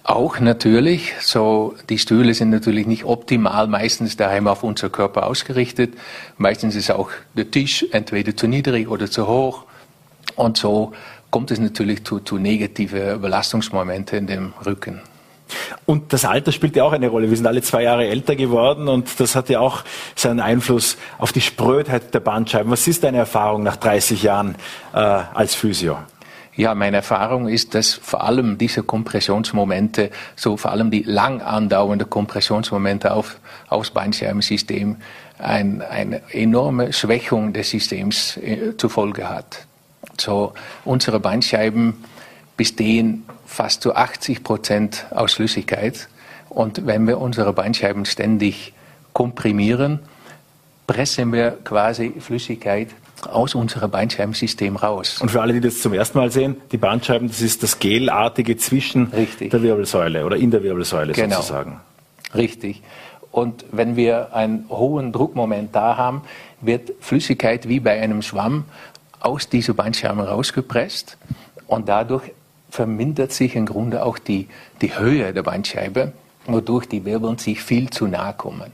Auch 0.03 0.39
natürlich. 0.41 1.13
So, 1.21 1.75
die 1.89 1.97
Stühle 1.97 2.33
sind 2.33 2.49
natürlich 2.49 2.85
nicht 2.87 3.05
optimal 3.05 3.67
meistens 3.67 4.17
daheim 4.17 4.47
auf 4.47 4.63
unser 4.63 4.89
Körper 4.89 5.27
ausgerichtet. 5.27 5.93
Meistens 6.37 6.75
ist 6.75 6.91
auch 6.91 7.09
der 7.35 7.49
Tisch 7.49 7.85
entweder 7.91 8.35
zu 8.35 8.47
niedrig 8.47 8.89
oder 8.89 9.09
zu 9.09 9.27
hoch. 9.27 9.63
Und 10.35 10.57
so 10.57 10.91
kommt 11.31 11.51
es 11.51 11.59
natürlich 11.59 12.03
zu, 12.03 12.19
zu 12.19 12.37
negative 12.37 13.17
Belastungsmomente 13.17 14.17
in 14.17 14.27
dem 14.27 14.53
Rücken. 14.65 15.01
Und 15.85 16.11
das 16.11 16.25
Alter 16.25 16.51
spielt 16.51 16.75
ja 16.75 16.83
auch 16.83 16.93
eine 16.93 17.07
Rolle. 17.07 17.29
Wir 17.29 17.37
sind 17.37 17.47
alle 17.47 17.61
zwei 17.61 17.83
Jahre 17.83 18.07
älter 18.07 18.35
geworden 18.35 18.87
und 18.87 19.19
das 19.19 19.35
hat 19.35 19.49
ja 19.49 19.59
auch 19.59 19.83
seinen 20.15 20.39
Einfluss 20.39 20.97
auf 21.17 21.31
die 21.31 21.41
Sprödheit 21.41 22.13
der 22.13 22.19
Bandscheiben. 22.19 22.71
Was 22.71 22.87
ist 22.87 23.03
deine 23.03 23.19
Erfahrung 23.19 23.63
nach 23.63 23.75
30 23.77 24.23
Jahren 24.23 24.55
äh, 24.93 24.97
als 24.97 25.55
Physio? 25.55 25.99
Ja, 26.55 26.75
meine 26.75 26.97
Erfahrung 26.97 27.47
ist, 27.47 27.73
dass 27.73 27.93
vor 27.93 28.23
allem 28.23 28.59
diese 28.59 28.83
Kompressionsmomente, 28.83 30.11
so 30.35 30.55
vor 30.55 30.71
allem 30.71 30.91
die 30.91 31.01
lang 31.01 31.41
andauernde 31.41 32.05
Kompressionsmomente 32.05 33.11
auf, 33.11 33.39
aufs 33.69 33.89
Bandscheibensystem, 33.89 34.97
ein, 35.39 35.81
eine 35.81 36.21
enorme 36.31 36.93
Schwächung 36.93 37.53
des 37.53 37.71
Systems 37.71 38.37
äh, 38.37 38.77
zur 38.77 38.91
Folge 38.91 39.29
hat. 39.29 39.65
So, 40.19 40.53
unsere 40.85 41.19
Bandscheiben 41.19 42.03
bestehen 42.55 43.25
fast 43.47 43.81
zu 43.81 43.95
80 43.95 44.43
Prozent 44.43 45.07
aus 45.09 45.33
Flüssigkeit. 45.33 46.07
Und 46.49 46.85
wenn 46.85 47.07
wir 47.07 47.19
unsere 47.19 47.51
Bandscheiben 47.51 48.05
ständig 48.05 48.73
komprimieren, 49.11 49.99
pressen 50.85 51.33
wir 51.33 51.57
quasi 51.63 52.13
Flüssigkeit 52.19 52.89
aus 53.27 53.55
unserem 53.55 53.91
Bandscheibensystem 53.91 54.75
raus. 54.75 55.19
Und 55.21 55.29
für 55.31 55.41
alle, 55.41 55.53
die 55.53 55.61
das 55.61 55.81
zum 55.81 55.93
ersten 55.93 56.17
Mal 56.17 56.31
sehen, 56.31 56.57
die 56.71 56.77
Bandscheiben, 56.77 57.27
das 57.27 57.41
ist 57.41 57.63
das 57.63 57.79
Gelartige 57.79 58.57
zwischen 58.57 59.05
Richtig. 59.07 59.51
der 59.51 59.61
Wirbelsäule 59.61 60.25
oder 60.25 60.37
in 60.37 60.51
der 60.51 60.63
Wirbelsäule 60.63 61.13
Genau. 61.13 61.37
sozusagen. 61.37 61.79
Richtig. 62.35 62.81
Und 63.31 63.65
wenn 63.71 63.95
wir 63.95 64.33
einen 64.35 64.65
hohen 64.69 65.11
Druckmoment 65.11 65.75
da 65.75 65.97
haben, 65.97 66.21
wird 66.61 66.91
Flüssigkeit 66.99 67.67
wie 67.67 67.79
bei 67.79 67.99
einem 67.99 68.21
Schwamm 68.21 68.65
aus 69.19 69.49
dieser 69.49 69.73
Bandscheibe 69.73 70.27
rausgepresst 70.27 71.17
und 71.67 71.89
dadurch 71.89 72.31
vermindert 72.69 73.31
sich 73.31 73.55
im 73.55 73.65
Grunde 73.65 74.03
auch 74.05 74.17
die, 74.17 74.47
die 74.81 74.97
Höhe 74.97 75.33
der 75.33 75.43
Bandscheibe, 75.43 76.11
wodurch 76.45 76.87
die 76.87 77.05
Wirbeln 77.05 77.37
sich 77.37 77.61
viel 77.63 77.89
zu 77.89 78.07
nahe 78.07 78.33
kommen. 78.33 78.71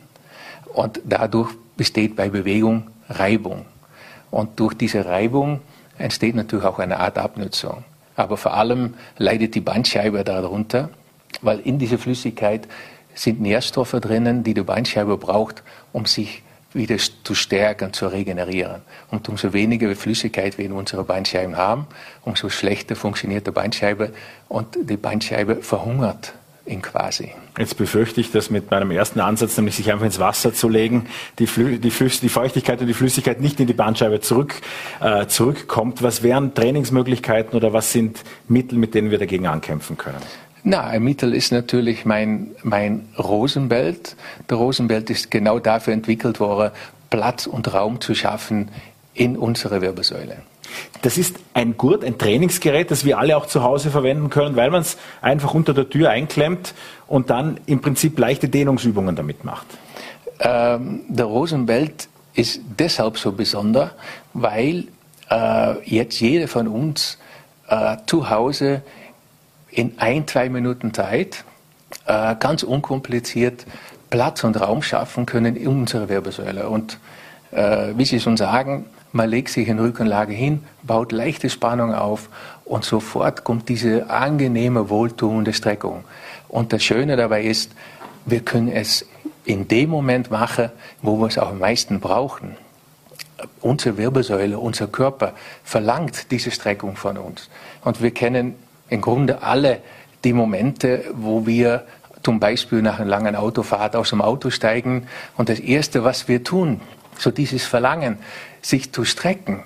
Und 0.74 1.02
dadurch 1.06 1.52
besteht 1.78 2.16
bei 2.16 2.30
Bewegung 2.30 2.88
Reibung. 3.10 3.66
Und 4.32 4.60
durch 4.60 4.74
diese 4.74 5.06
Reibung 5.06 5.62
entsteht 5.98 6.36
natürlich 6.36 6.66
auch 6.66 6.80
eine 6.80 7.00
Art 7.00 7.18
Abnutzung. 7.18 7.84
Aber 8.16 8.38
vor 8.38 8.54
allem 8.54 8.96
leidet 9.18 9.56
die 9.56 9.62
Bandscheibe 9.62 10.24
darunter, 10.24 10.90
weil 11.42 11.60
in 11.60 11.80
dieser 11.80 11.98
Flüssigkeit 11.98 12.68
sind 13.14 13.42
Nährstoffe 13.42 13.92
drinnen, 13.92 14.44
die 14.44 14.54
die 14.54 14.62
Bandscheibe 14.62 15.18
braucht, 15.18 15.64
um 15.94 16.06
sich 16.06 16.44
wieder 16.74 16.98
zu 16.98 17.34
stärken, 17.34 17.94
zu 17.94 18.08
regenerieren. 18.08 18.82
Und 19.10 19.28
umso 19.28 19.54
weniger 19.54 19.96
Flüssigkeit 19.96 20.58
wir 20.58 20.66
in 20.66 20.74
unserer 20.74 21.04
Bandscheiben 21.04 21.58
haben, 21.58 21.88
umso 22.24 22.50
schlechter 22.50 22.96
funktioniert 22.96 23.48
die 23.48 23.52
Bandscheibe 23.52 24.14
und 24.48 24.78
die 24.84 24.98
Bandscheibe 24.98 25.58
verhungert 25.58 26.34
ihn 26.70 26.82
quasi. 26.82 27.32
Jetzt 27.58 27.78
befürchte 27.78 28.22
ich, 28.22 28.32
dass 28.32 28.50
mit 28.50 28.72
meinem 28.72 28.92
ersten 28.92 29.20
Ansatz, 29.20 29.58
nämlich 29.58 29.76
sich 29.76 29.92
einfach 29.92 30.06
ins 30.06 30.20
Wasser 30.20 30.54
zu 30.54 30.70
legen, 30.70 31.08
die, 31.40 31.48
Flü 31.48 31.80
die, 31.80 31.92
Flüss 31.92 32.20
die 32.20 32.30
Feuchtigkeit 32.30 32.80
und 32.82 32.88
die 32.88 32.94
Flüssigkeit 32.94 33.42
nicht 33.42 33.60
in 33.60 33.68
die 33.68 33.74
Bandscheibe 33.74 34.22
zurück, 34.22 34.56
äh, 35.02 35.28
zurückkommt. 35.28 36.04
Was 36.04 36.24
wären 36.24 36.54
Trainingsmöglichkeiten 36.54 37.56
oder 37.56 37.74
was 37.74 37.92
sind 37.92 38.24
Mittel, 38.48 38.78
mit 38.78 38.94
denen 38.94 39.12
wir 39.12 39.18
dagegen 39.18 39.48
ankämpfen 39.48 39.98
können? 39.98 40.22
Na, 40.64 40.84
ein 40.84 41.04
Mittel 41.04 41.34
ist 41.34 41.52
natürlich 41.52 42.06
mein, 42.06 42.52
mein 42.64 43.08
Rosenbelt. 43.18 44.16
Der 44.50 44.58
Rosenbelt 44.58 45.10
ist 45.10 45.32
genau 45.32 45.60
dafür 45.60 45.94
entwickelt 45.94 46.40
worden, 46.40 46.72
Platz 47.10 47.48
und 47.48 47.74
Raum 47.74 48.02
zu 48.02 48.14
schaffen 48.14 48.70
in 49.14 49.38
unserer 49.38 49.82
Wirbelsäule. 49.82 50.38
Das 51.02 51.18
ist 51.18 51.38
ein 51.54 51.78
Gurt, 51.78 52.04
ein 52.04 52.18
Trainingsgerät, 52.18 52.92
das 52.92 53.06
wir 53.06 53.18
alle 53.18 53.38
auch 53.38 53.46
zu 53.46 53.64
Hause 53.64 53.90
verwenden 53.92 54.30
können, 54.30 54.56
weil 54.56 54.70
man 54.72 54.82
es 54.82 54.98
einfach 55.22 55.54
unter 55.54 55.74
der 55.74 55.90
Tür 55.90 56.10
einklemmt 56.10 56.74
und 57.08 57.30
dann 57.30 57.60
im 57.66 57.82
Prinzip 57.82 58.18
leichte 58.20 58.50
Dehnungsübungen 58.50 59.16
damit 59.16 59.44
macht. 59.44 59.68
Ähm, 60.40 61.02
der 61.08 61.26
Rosenbelt 61.26 62.08
ist 62.34 62.62
deshalb 62.78 63.18
so 63.18 63.32
besonders, 63.32 63.92
weil 64.34 64.86
äh, 65.30 65.90
jetzt 65.90 66.20
jeder 66.20 66.48
von 66.48 66.68
uns 66.68 67.18
äh, 67.68 67.98
zu 68.06 68.30
Hause 68.30 68.82
in 69.70 69.94
ein, 70.00 70.28
zwei 70.28 70.50
Minuten 70.50 70.94
Zeit 70.94 71.44
äh, 72.06 72.36
ganz 72.40 72.64
unkompliziert 72.64 73.66
Platz 74.10 74.44
und 74.44 74.60
Raum 74.60 74.82
schaffen 74.82 75.26
können 75.26 75.56
in 75.56 75.68
unserer 75.68 76.10
Wirbelsäule. 76.10 76.70
Und 76.70 77.00
äh, 77.52 77.94
wie 77.96 78.06
Sie 78.06 78.20
schon 78.20 78.38
sagen, 78.38 78.86
man 79.12 79.30
legt 79.30 79.50
sich 79.50 79.68
in 79.68 79.80
Rückenlage 79.80 80.34
hin, 80.34 80.64
baut 80.84 81.12
leichte 81.12 81.50
Spannung 81.50 81.94
auf 81.94 82.30
und 82.66 82.86
sofort 82.86 83.44
kommt 83.44 83.70
diese 83.70 84.10
angenehme, 84.10 84.90
wohltuende 84.90 85.54
Streckung. 85.54 86.04
Und 86.48 86.74
das 86.74 86.84
Schöne 86.84 87.16
dabei 87.16 87.44
ist, 87.44 87.72
wir 88.26 88.42
können 88.42 88.68
es 88.68 89.06
in 89.46 89.68
dem 89.68 89.90
Moment 89.90 90.30
machen, 90.30 90.70
wo 91.02 91.18
wir 91.18 91.28
es 91.28 91.38
auch 91.38 91.50
am 91.50 91.60
meisten 91.60 92.00
brauchen. 92.00 92.56
Unsere 93.62 93.98
Wirbelsäule, 93.98 94.60
unser 94.60 94.88
Körper 94.88 95.34
verlangt 95.64 96.30
diese 96.30 96.52
Streckung 96.52 96.96
von 96.96 97.18
uns. 97.18 97.50
Und 97.84 98.02
wir 98.02 98.12
kennen 98.12 98.56
im 98.90 99.02
Grunde 99.02 99.42
alle 99.42 99.80
die 100.24 100.34
Momente, 100.34 101.06
wo 101.14 101.48
wir 101.48 101.86
zum 102.22 102.40
Beispiel 102.40 102.82
nach 102.82 103.00
einer 103.00 103.10
langen 103.10 103.36
Autofahrt 103.36 103.96
aus 103.96 104.10
dem 104.10 104.22
Auto 104.22 104.50
steigen 104.50 105.08
und 105.38 105.50
das 105.50 105.60
Erste, 105.60 106.04
was 106.04 106.28
wir 106.28 106.44
tun, 106.44 106.82
so 107.20 107.32
dieses 107.32 107.66
Verlangen, 107.66 108.18
sich 108.62 108.92
zu 108.92 109.06
strecken, 109.06 109.64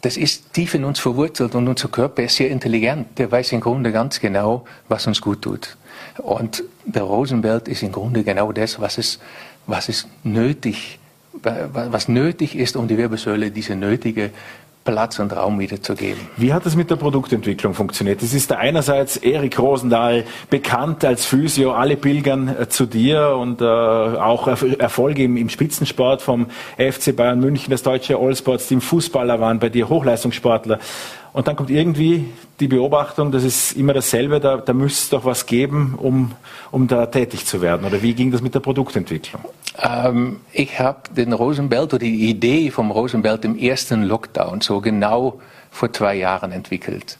das 0.00 0.16
ist 0.16 0.52
tief 0.52 0.74
in 0.74 0.84
uns 0.84 1.00
verwurzelt 1.00 1.54
und 1.54 1.66
unser 1.66 1.88
Körper 1.88 2.22
ist 2.22 2.36
sehr 2.36 2.50
intelligent. 2.50 3.18
Der 3.18 3.30
weiß 3.32 3.52
im 3.52 3.60
Grunde 3.60 3.90
ganz 3.90 4.20
genau, 4.20 4.64
was 4.88 5.06
uns 5.08 5.20
gut 5.20 5.42
tut. 5.42 5.76
Und 6.18 6.62
der 6.84 7.02
Rosenbelt 7.02 7.66
ist 7.66 7.82
im 7.82 7.90
Grunde 7.90 8.22
genau 8.22 8.52
das, 8.52 8.80
was 8.80 8.98
es, 8.98 9.18
was 9.66 9.88
es 9.88 10.06
nötig, 10.22 11.00
was 11.42 12.08
nötig 12.08 12.54
ist, 12.56 12.76
um 12.76 12.86
die 12.86 12.96
Wirbelsäule 12.96 13.50
diese 13.50 13.74
nötige 13.74 14.30
Platz 14.88 15.18
und 15.18 15.36
Raum 15.36 15.60
wiederzugeben. 15.60 16.18
Wie 16.38 16.54
hat 16.54 16.64
es 16.64 16.74
mit 16.74 16.88
der 16.88 16.96
Produktentwicklung 16.96 17.74
funktioniert? 17.74 18.22
Es 18.22 18.32
ist 18.32 18.50
da 18.50 18.56
einerseits 18.56 19.18
Erik 19.18 19.58
Rosendahl, 19.58 20.24
bekannt 20.48 21.04
als 21.04 21.26
Physio, 21.26 21.72
alle 21.72 21.96
pilgern 21.96 22.48
äh, 22.48 22.68
zu 22.70 22.86
dir 22.86 23.36
und 23.38 23.60
äh, 23.60 23.64
auch 23.66 24.48
Erfolge 24.48 25.24
im, 25.24 25.36
im, 25.36 25.50
Spitzensport 25.50 26.22
vom 26.22 26.46
FC 26.78 27.14
Bayern 27.14 27.38
München, 27.38 27.70
das 27.70 27.82
deutsche 27.82 28.16
Allsports-Team, 28.16 28.80
Fußballer 28.80 29.38
waren 29.40 29.58
bei 29.58 29.68
dir, 29.68 29.90
Hochleistungssportler. 29.90 30.78
Und 31.34 31.46
dann 31.46 31.54
kommt 31.54 31.68
irgendwie 31.68 32.24
die 32.58 32.68
Beobachtung, 32.68 33.30
das 33.30 33.44
ist 33.44 33.72
immer 33.72 33.92
dasselbe, 33.92 34.40
da, 34.40 34.56
da 34.56 34.72
müsste 34.72 35.02
es 35.02 35.10
doch 35.10 35.26
was 35.26 35.44
geben, 35.44 35.96
um, 35.98 36.32
um 36.70 36.88
da 36.88 37.04
tätig 37.04 37.44
zu 37.44 37.60
werden. 37.60 37.86
Oder 37.86 38.00
wie 38.02 38.14
ging 38.14 38.30
das 38.30 38.40
mit 38.40 38.54
der 38.54 38.60
Produktentwicklung? 38.60 39.42
Ähm, 39.80 40.40
ich 40.52 40.80
habe 40.80 41.00
den 41.14 41.32
Rosenbelt 41.32 41.94
oder 41.94 41.98
die 41.98 42.28
Idee 42.30 42.70
vom 42.70 42.90
Rosenbelt 42.90 43.44
im 43.44 43.56
ersten 43.56 44.02
Lockdown 44.02 44.60
so 44.60 44.80
genau 44.80 45.40
vor 45.70 45.92
zwei 45.92 46.16
Jahren 46.16 46.52
entwickelt. 46.52 47.18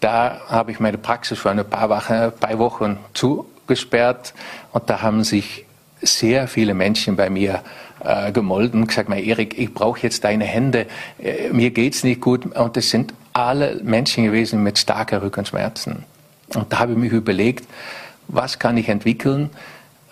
Da 0.00 0.40
habe 0.48 0.72
ich 0.72 0.80
meine 0.80 0.98
Praxis 0.98 1.38
für 1.38 1.50
ein 1.50 1.64
paar 1.64 1.88
Wochen, 1.88 2.32
paar 2.38 2.58
Wochen 2.58 2.98
zugesperrt 3.14 4.34
und 4.72 4.90
da 4.90 5.00
haben 5.00 5.24
sich 5.24 5.64
sehr 6.02 6.48
viele 6.48 6.74
Menschen 6.74 7.16
bei 7.16 7.30
mir 7.30 7.62
äh, 8.00 8.32
gemolden 8.32 8.86
gesagt, 8.86 9.10
Erik, 9.10 9.58
ich 9.58 9.72
brauche 9.72 10.00
jetzt 10.00 10.24
deine 10.24 10.44
Hände, 10.44 10.86
äh, 11.18 11.48
mir 11.50 11.70
geht's 11.70 12.04
nicht 12.04 12.20
gut. 12.20 12.44
Und 12.44 12.76
das 12.76 12.90
sind 12.90 13.14
alle 13.32 13.80
Menschen 13.82 14.24
gewesen 14.24 14.62
mit 14.62 14.78
starken 14.78 15.20
Rückenschmerzen. 15.20 16.04
Und 16.54 16.72
da 16.72 16.80
habe 16.80 16.92
ich 16.92 16.98
mich 16.98 17.12
überlegt, 17.12 17.66
was 18.28 18.58
kann 18.58 18.76
ich 18.76 18.88
entwickeln, 18.88 19.50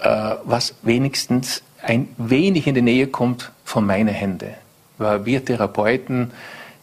äh, 0.01 0.35
was 0.45 0.75
wenigstens 0.83 1.63
ein 1.83 2.09
wenig 2.16 2.66
in 2.66 2.75
die 2.75 2.83
Nähe 2.83 3.09
kommt 3.09 3.51
von 3.64 3.85
meinen 3.85 4.09
Händen. 4.09 4.55
Weil 4.99 5.25
wir 5.25 5.45
Therapeuten 5.45 6.31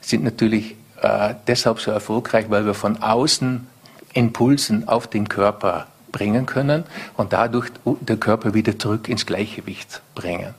sind 0.02 0.24
natürlich 0.24 0.76
äh, 1.02 1.34
deshalb 1.48 1.80
so 1.80 1.92
erfolgreich, 1.92 2.46
weil 2.50 2.66
wir 2.66 2.74
von 2.74 3.02
außen 3.02 3.68
Impulsen 4.14 4.88
auf 4.88 5.08
den 5.08 5.30
Körper 5.30 5.88
bringen 6.12 6.46
können 6.46 6.84
und 7.18 7.34
dadurch 7.34 7.70
den 7.86 8.20
Körper 8.20 8.54
wieder 8.54 8.78
zurück 8.78 9.08
ins 9.08 9.26
Gleichgewicht 9.26 10.02
bringen. 10.16 10.56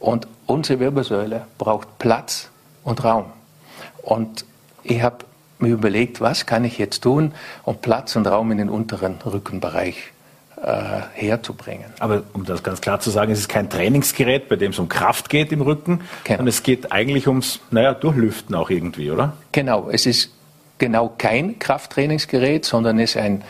Und 0.00 0.26
unsere 0.46 0.80
Wirbelsäule 0.80 1.46
braucht 1.56 1.98
Platz 1.98 2.50
und 2.82 3.04
Raum. 3.04 3.26
Und 4.02 4.44
ich 4.82 5.02
habe 5.02 5.24
mir 5.58 5.72
überlegt, 5.72 6.20
was 6.20 6.46
kann 6.46 6.64
ich 6.64 6.78
jetzt 6.78 7.02
tun, 7.02 7.32
um 7.64 7.78
Platz 7.78 8.16
und 8.16 8.26
Raum 8.26 8.50
in 8.50 8.58
den 8.58 8.68
unteren 8.68 9.16
Rückenbereich 9.24 10.12
herzubringen. 11.12 11.86
Aber 11.98 12.22
um 12.32 12.44
das 12.44 12.62
ganz 12.62 12.80
klar 12.80 13.00
zu 13.00 13.10
sagen, 13.10 13.32
es 13.32 13.40
ist 13.40 13.48
kein 13.48 13.70
Trainingsgerät, 13.70 14.48
bei 14.48 14.56
dem 14.56 14.72
es 14.72 14.78
um 14.78 14.88
Kraft 14.88 15.28
geht 15.28 15.52
im 15.52 15.60
Rücken, 15.60 16.00
genau. 16.24 16.40
und 16.40 16.48
es 16.48 16.62
geht 16.62 16.92
eigentlich 16.92 17.28
ums, 17.28 17.60
naja, 17.70 17.94
Durchlüften 17.94 18.54
auch 18.54 18.70
irgendwie, 18.70 19.10
oder? 19.10 19.34
Genau, 19.52 19.88
es 19.90 20.06
ist 20.06 20.30
genau 20.78 21.14
kein 21.18 21.58
Krafttrainingsgerät, 21.58 22.64
sondern 22.64 22.98
es 22.98 23.10
ist, 23.10 23.16
ein, 23.22 23.44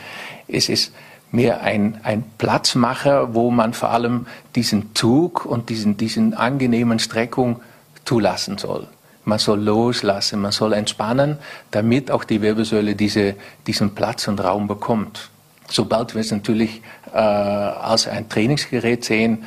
es 0.47 0.69
ist 0.69 0.93
mehr 1.31 1.61
ein, 1.61 1.99
ein 2.03 2.23
Platzmacher, 2.37 3.33
wo 3.33 3.51
man 3.51 3.73
vor 3.73 3.89
allem 3.89 4.27
diesen 4.55 4.95
Zug 4.95 5.45
und 5.45 5.69
diesen, 5.69 5.97
diesen 5.97 6.33
angenehmen 6.33 6.99
Streckung 6.99 7.61
zulassen 8.05 8.57
soll. 8.57 8.87
Man 9.25 9.37
soll 9.37 9.59
loslassen, 9.59 10.41
man 10.41 10.51
soll 10.51 10.73
entspannen, 10.73 11.37
damit 11.71 12.09
auch 12.09 12.23
die 12.23 12.41
Wirbelsäule 12.41 12.95
diese, 12.95 13.35
diesen 13.67 13.93
Platz 13.93 14.27
und 14.27 14.43
Raum 14.43 14.67
bekommt. 14.67 15.29
Sobald 15.69 16.15
wir 16.15 16.21
es 16.21 16.31
natürlich 16.31 16.81
äh, 17.13 17.17
als 17.17 18.07
ein 18.07 18.27
Trainingsgerät 18.27 19.05
sehen, 19.05 19.45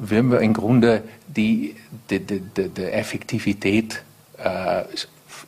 werden 0.00 0.30
wir 0.30 0.40
im 0.40 0.54
Grunde 0.54 1.02
die, 1.26 1.74
die, 2.10 2.20
die, 2.20 2.40
die 2.68 2.84
Effektivität 2.84 4.02
äh, 4.38 4.84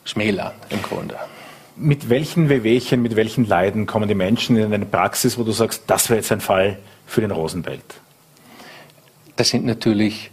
schmälern 0.03 0.51
im 0.69 0.81
Grunde. 0.81 1.15
Mit 1.77 2.09
welchen 2.09 2.49
Wehwehchen, 2.49 3.01
mit 3.01 3.15
welchen 3.15 3.47
Leiden 3.47 3.85
kommen 3.85 4.07
die 4.07 4.15
Menschen 4.15 4.57
in 4.57 4.73
eine 4.73 4.85
Praxis, 4.85 5.37
wo 5.37 5.43
du 5.43 5.51
sagst, 5.51 5.83
das 5.87 6.09
wäre 6.09 6.19
jetzt 6.19 6.31
ein 6.31 6.41
Fall 6.41 6.77
für 7.07 7.21
den 7.21 7.31
Rosenbelt? 7.31 7.81
Das 9.37 9.49
sind 9.49 9.65
natürlich 9.65 10.29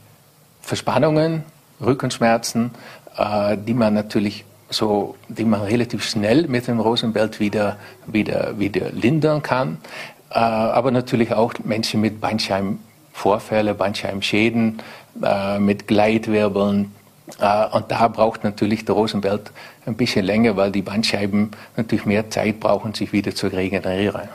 Verspannungen, 0.60 1.44
Rückenschmerzen, 1.80 2.72
äh, 3.16 3.56
die 3.56 3.74
man 3.74 3.94
natürlich 3.94 4.44
so, 4.70 5.16
die 5.28 5.44
man 5.44 5.62
relativ 5.62 6.04
schnell 6.04 6.46
mit 6.46 6.66
dem 6.66 6.80
Rosenbelt 6.80 7.40
wieder, 7.40 7.76
wieder, 8.06 8.58
wieder 8.58 8.90
lindern 8.90 9.42
kann. 9.42 9.78
Äh, 10.30 10.38
aber 10.38 10.90
natürlich 10.90 11.32
auch 11.32 11.54
Menschen 11.64 12.00
mit 12.00 12.20
Bandscheibenvorfälle, 12.20 13.74
Bandscheibenschäden, 13.74 14.82
äh, 15.22 15.58
mit 15.58 15.86
Gleitwirbeln. 15.86 16.92
Äh, 17.40 17.66
und 17.68 17.90
da 17.90 18.08
braucht 18.08 18.44
natürlich 18.44 18.84
der 18.84 18.94
Rosenbelt 18.94 19.52
ein 19.86 19.96
bisschen 19.96 20.24
länger, 20.24 20.56
weil 20.56 20.70
die 20.70 20.82
Bandscheiben 20.82 21.50
natürlich 21.76 22.04
mehr 22.04 22.28
Zeit 22.30 22.60
brauchen, 22.60 22.92
sich 22.94 23.12
wieder 23.12 23.34
zu 23.34 23.46
regenerieren. 23.46 24.28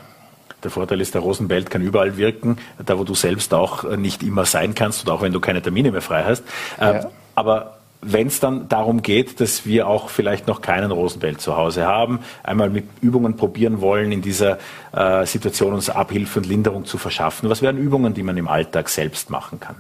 Der 0.64 0.72
Vorteil 0.72 1.02
ist, 1.02 1.14
der 1.14 1.22
Rosenbelt 1.22 1.70
kann 1.70 1.82
überall 1.82 2.16
wirken, 2.18 2.58
da 2.84 2.98
wo 2.98 3.04
du 3.04 3.14
selbst 3.16 3.54
auch 3.54 3.84
nicht 3.98 4.24
immer 4.24 4.46
sein 4.46 4.74
kannst 4.74 5.06
und 5.06 5.12
auch 5.12 5.22
wenn 5.22 5.34
du 5.34 5.42
keine 5.42 5.62
Termine 5.62 5.92
mehr 5.92 6.02
frei 6.02 6.24
hast. 6.24 6.44
Ja. 6.80 7.10
Aber 7.36 7.80
wenn 8.06 8.28
es 8.28 8.40
dann 8.40 8.68
darum 8.70 9.02
geht, 9.02 9.40
dass 9.40 9.66
wir 9.66 9.88
auch 9.88 10.10
vielleicht 10.10 10.48
noch 10.48 10.62
keinen 10.62 10.92
Rosenbelt 10.92 11.42
zu 11.42 11.58
Hause 11.58 11.86
haben, 11.86 12.20
einmal 12.44 12.70
mit 12.70 12.86
Übungen 13.02 13.36
probieren 13.36 13.82
wollen, 13.82 14.12
in 14.12 14.22
dieser 14.22 14.58
äh, 14.92 15.26
Situation 15.26 15.74
uns 15.74 15.90
Abhilfe 15.90 16.40
und 16.40 16.46
Linderung 16.46 16.86
zu 16.86 16.98
verschaffen. 16.98 17.50
Was 17.50 17.62
wären 17.62 17.78
Übungen, 17.78 18.14
die 18.14 18.24
man 18.24 18.38
im 18.38 18.48
Alltag 18.48 18.90
selbst 18.90 19.30
machen 19.30 19.60
kann? 19.60 19.76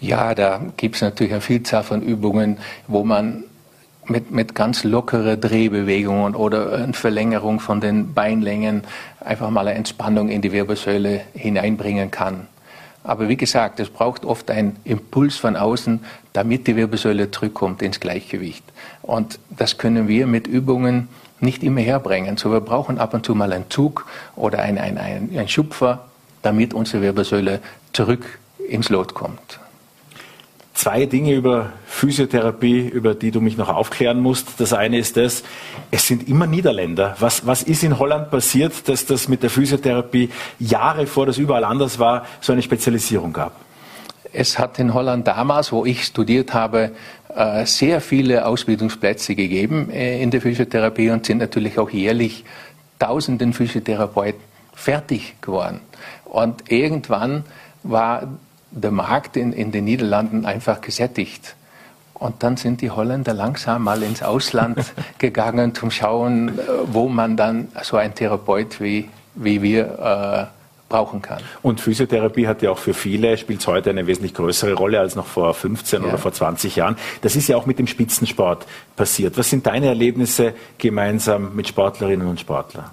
Ja, 0.00 0.34
da 0.34 0.60
gibt 0.76 0.96
es 0.96 1.02
natürlich 1.02 1.32
eine 1.32 1.40
Vielzahl 1.40 1.82
von 1.82 2.02
Übungen, 2.02 2.58
wo 2.86 3.04
man 3.04 3.44
mit, 4.08 4.30
mit 4.30 4.54
ganz 4.54 4.84
lockeren 4.84 5.40
Drehbewegungen 5.40 6.34
oder 6.34 6.72
eine 6.72 6.92
Verlängerung 6.92 7.60
von 7.60 7.80
den 7.80 8.14
Beinlängen 8.14 8.84
einfach 9.20 9.50
mal 9.50 9.66
eine 9.66 9.76
Entspannung 9.76 10.28
in 10.28 10.42
die 10.42 10.52
Wirbelsäule 10.52 11.22
hineinbringen 11.34 12.10
kann. 12.10 12.46
Aber 13.06 13.28
wie 13.28 13.36
gesagt, 13.36 13.78
es 13.78 13.88
braucht 13.88 14.24
oft 14.24 14.50
einen 14.50 14.76
Impuls 14.84 15.36
von 15.36 15.56
außen, 15.56 16.04
damit 16.32 16.66
die 16.66 16.74
Wirbelsäule 16.74 17.30
zurückkommt 17.30 17.80
ins 17.80 18.00
Gleichgewicht. 18.00 18.64
Und 19.02 19.38
das 19.50 19.78
können 19.78 20.08
wir 20.08 20.26
mit 20.26 20.46
Übungen 20.46 21.08
nicht 21.38 21.62
immer 21.62 21.80
herbringen. 21.80 22.36
So 22.36 22.50
wir 22.50 22.60
brauchen 22.60 22.98
ab 22.98 23.14
und 23.14 23.24
zu 23.24 23.34
mal 23.34 23.52
einen 23.52 23.70
Zug 23.70 24.06
oder 24.34 24.58
einen 24.58 24.78
ein, 24.78 25.30
ein 25.36 25.48
Schupfer, 25.48 26.06
damit 26.42 26.74
unsere 26.74 27.02
Wirbelsäule 27.02 27.60
zurück 27.92 28.38
ins 28.68 28.88
Lot 28.88 29.14
kommt 29.14 29.60
zwei 30.76 31.06
Dinge 31.06 31.32
über 31.32 31.72
Physiotherapie, 31.86 32.86
über 32.86 33.14
die 33.14 33.30
du 33.30 33.40
mich 33.40 33.56
noch 33.56 33.70
aufklären 33.70 34.20
musst. 34.20 34.60
Das 34.60 34.72
eine 34.72 34.98
ist 34.98 35.16
das, 35.16 35.42
es 35.90 36.06
sind 36.06 36.28
immer 36.28 36.46
Niederländer. 36.46 37.16
Was, 37.18 37.46
was 37.46 37.62
ist 37.62 37.82
in 37.82 37.98
Holland 37.98 38.30
passiert, 38.30 38.86
dass 38.88 39.06
das 39.06 39.26
mit 39.26 39.42
der 39.42 39.50
Physiotherapie 39.50 40.30
Jahre 40.58 41.06
vor 41.06 41.26
das 41.26 41.38
überall 41.38 41.64
anders 41.64 41.98
war, 41.98 42.26
so 42.40 42.52
eine 42.52 42.62
Spezialisierung 42.62 43.32
gab? 43.32 43.52
Es 44.32 44.58
hat 44.58 44.78
in 44.78 44.92
Holland 44.92 45.26
damals, 45.26 45.72
wo 45.72 45.86
ich 45.86 46.04
studiert 46.04 46.52
habe, 46.52 46.92
äh, 47.34 47.64
sehr 47.64 48.02
viele 48.02 48.44
Ausbildungsplätze 48.44 49.34
gegeben 49.34 49.90
äh, 49.90 50.22
in 50.22 50.30
der 50.30 50.42
Physiotherapie 50.42 51.08
und 51.08 51.24
sind 51.24 51.38
natürlich 51.38 51.78
auch 51.78 51.88
jährlich 51.88 52.44
tausenden 52.98 53.54
Physiotherapeuten 53.54 54.40
fertig 54.74 55.36
geworden. 55.40 55.80
Und 56.24 56.70
irgendwann 56.70 57.44
war 57.82 58.28
der 58.70 58.90
Markt 58.90 59.36
in, 59.36 59.52
in 59.52 59.72
den 59.72 59.84
Niederlanden 59.84 60.44
einfach 60.44 60.80
gesättigt. 60.80 61.54
Und 62.14 62.42
dann 62.42 62.56
sind 62.56 62.80
die 62.80 62.90
Holländer 62.90 63.34
langsam 63.34 63.84
mal 63.84 64.02
ins 64.02 64.22
Ausland 64.22 64.78
gegangen, 65.18 65.74
zum 65.74 65.90
Schauen, 65.90 66.58
äh, 66.58 66.62
wo 66.86 67.08
man 67.08 67.36
dann 67.36 67.68
so 67.82 67.96
einen 67.96 68.14
Therapeut 68.14 68.80
wie, 68.80 69.08
wie 69.34 69.62
wir 69.62 70.50
äh, 70.50 70.56
brauchen 70.88 71.20
kann. 71.20 71.42
Und 71.62 71.80
Physiotherapie 71.80 72.46
hat 72.46 72.62
ja 72.62 72.70
auch 72.70 72.78
für 72.78 72.94
viele, 72.94 73.36
spielt 73.36 73.66
heute 73.66 73.90
eine 73.90 74.06
wesentlich 74.06 74.34
größere 74.34 74.74
Rolle 74.74 75.00
als 75.00 75.16
noch 75.16 75.26
vor 75.26 75.52
15 75.52 76.02
ja. 76.02 76.08
oder 76.08 76.18
vor 76.18 76.32
20 76.32 76.76
Jahren. 76.76 76.96
Das 77.22 77.36
ist 77.36 77.48
ja 77.48 77.56
auch 77.56 77.66
mit 77.66 77.78
dem 77.78 77.86
Spitzensport 77.86 78.66
passiert. 78.94 79.36
Was 79.36 79.50
sind 79.50 79.66
deine 79.66 79.86
Erlebnisse 79.86 80.54
gemeinsam 80.78 81.54
mit 81.54 81.68
Sportlerinnen 81.68 82.26
und 82.26 82.40
Sportlern? 82.40 82.90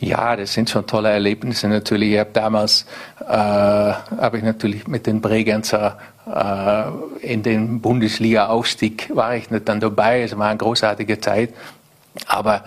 Ja, 0.00 0.36
das 0.36 0.52
sind 0.52 0.70
schon 0.70 0.86
tolle 0.86 1.10
Erlebnisse 1.10 1.66
natürlich. 1.66 2.12
Ich 2.12 2.18
habe 2.18 2.30
damals 2.32 2.86
äh, 3.20 3.32
habe 3.32 4.38
ich 4.38 4.44
natürlich 4.44 4.86
mit 4.86 5.06
den 5.06 5.20
Bregenzer 5.20 5.98
äh, 6.32 7.26
in 7.26 7.42
den 7.42 7.80
Bundesliga-Aufstieg 7.80 9.10
war 9.14 9.34
ich 9.34 9.50
nicht 9.50 9.68
dann 9.68 9.80
dabei. 9.80 10.22
Es 10.22 10.38
war 10.38 10.48
eine 10.48 10.58
großartige 10.58 11.20
Zeit, 11.20 11.52
aber 12.26 12.64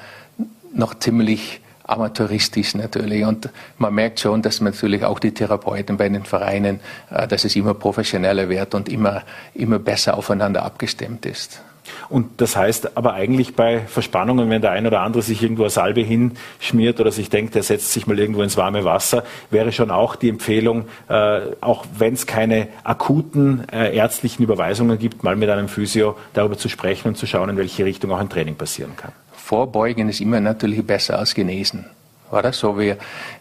noch 0.73 0.95
ziemlich 0.95 1.61
amateuristisch 1.85 2.75
natürlich. 2.75 3.23
Und 3.23 3.49
man 3.77 3.93
merkt 3.93 4.19
schon, 4.19 4.41
dass 4.41 4.59
natürlich 4.59 5.05
auch 5.05 5.19
die 5.19 5.33
Therapeuten 5.33 5.97
bei 5.97 6.09
den 6.09 6.25
Vereinen, 6.25 6.81
äh, 7.11 7.27
dass 7.27 7.45
es 7.45 7.55
immer 7.55 7.73
professioneller 7.73 8.49
wird 8.49 8.75
und 8.75 8.89
immer, 8.89 9.23
immer 9.53 9.79
besser 9.79 10.17
aufeinander 10.17 10.63
abgestimmt 10.63 11.25
ist. 11.25 11.61
Und 12.09 12.41
das 12.41 12.55
heißt 12.55 12.97
aber 12.97 13.13
eigentlich 13.13 13.55
bei 13.55 13.79
Verspannungen, 13.79 14.49
wenn 14.49 14.61
der 14.61 14.71
ein 14.71 14.85
oder 14.87 15.01
andere 15.01 15.21
sich 15.21 15.41
irgendwo 15.41 15.63
eine 15.63 15.69
Salbe 15.69 16.01
hinschmiert 16.01 16.99
oder 16.99 17.11
sich 17.11 17.29
denkt, 17.29 17.55
er 17.55 17.63
setzt 17.63 17.91
sich 17.91 18.07
mal 18.07 18.19
irgendwo 18.19 18.41
ins 18.41 18.57
warme 18.57 18.83
Wasser, 18.83 19.23
wäre 19.49 19.71
schon 19.71 19.91
auch 19.91 20.15
die 20.15 20.29
Empfehlung, 20.29 20.85
äh, 21.09 21.41
auch 21.61 21.85
wenn 21.97 22.13
es 22.13 22.25
keine 22.25 22.67
akuten 22.83 23.67
äh, 23.71 23.95
ärztlichen 23.95 24.43
Überweisungen 24.43 24.97
gibt, 24.99 25.23
mal 25.23 25.35
mit 25.35 25.49
einem 25.49 25.67
Physio 25.67 26.17
darüber 26.33 26.57
zu 26.57 26.69
sprechen 26.69 27.09
und 27.09 27.15
zu 27.15 27.25
schauen, 27.25 27.49
in 27.49 27.57
welche 27.57 27.85
Richtung 27.85 28.11
auch 28.11 28.19
ein 28.19 28.29
Training 28.29 28.55
passieren 28.55 28.95
kann. 28.95 29.11
Vorbeugen 29.33 30.09
ist 30.09 30.21
immer 30.21 30.39
natürlich 30.39 30.85
besser 30.85 31.19
als 31.19 31.35
genesen. 31.35 31.85
Oder? 32.31 32.53
So 32.53 32.79
wie, 32.79 32.95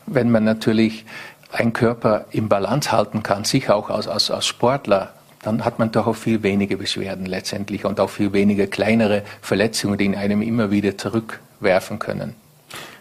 wenn 0.06 0.30
man 0.30 0.44
natürlich 0.44 1.04
einen 1.52 1.72
Körper 1.72 2.26
im 2.30 2.48
Balance 2.48 2.92
halten 2.92 3.22
kann, 3.22 3.44
sicher 3.44 3.76
auch 3.76 3.90
als, 3.90 4.08
als, 4.08 4.30
als 4.30 4.46
Sportler, 4.46 5.12
dann 5.42 5.64
hat 5.64 5.78
man 5.78 5.90
doch 5.90 6.06
auch 6.06 6.16
viel 6.16 6.42
weniger 6.42 6.76
Beschwerden 6.76 7.26
letztendlich 7.26 7.84
und 7.84 8.00
auch 8.00 8.10
viel 8.10 8.32
weniger 8.32 8.66
kleinere 8.66 9.22
Verletzungen, 9.40 9.98
die 9.98 10.06
in 10.06 10.14
einem 10.14 10.42
immer 10.42 10.70
wieder 10.70 10.98
zurückwerfen 10.98 11.98
können. 11.98 12.34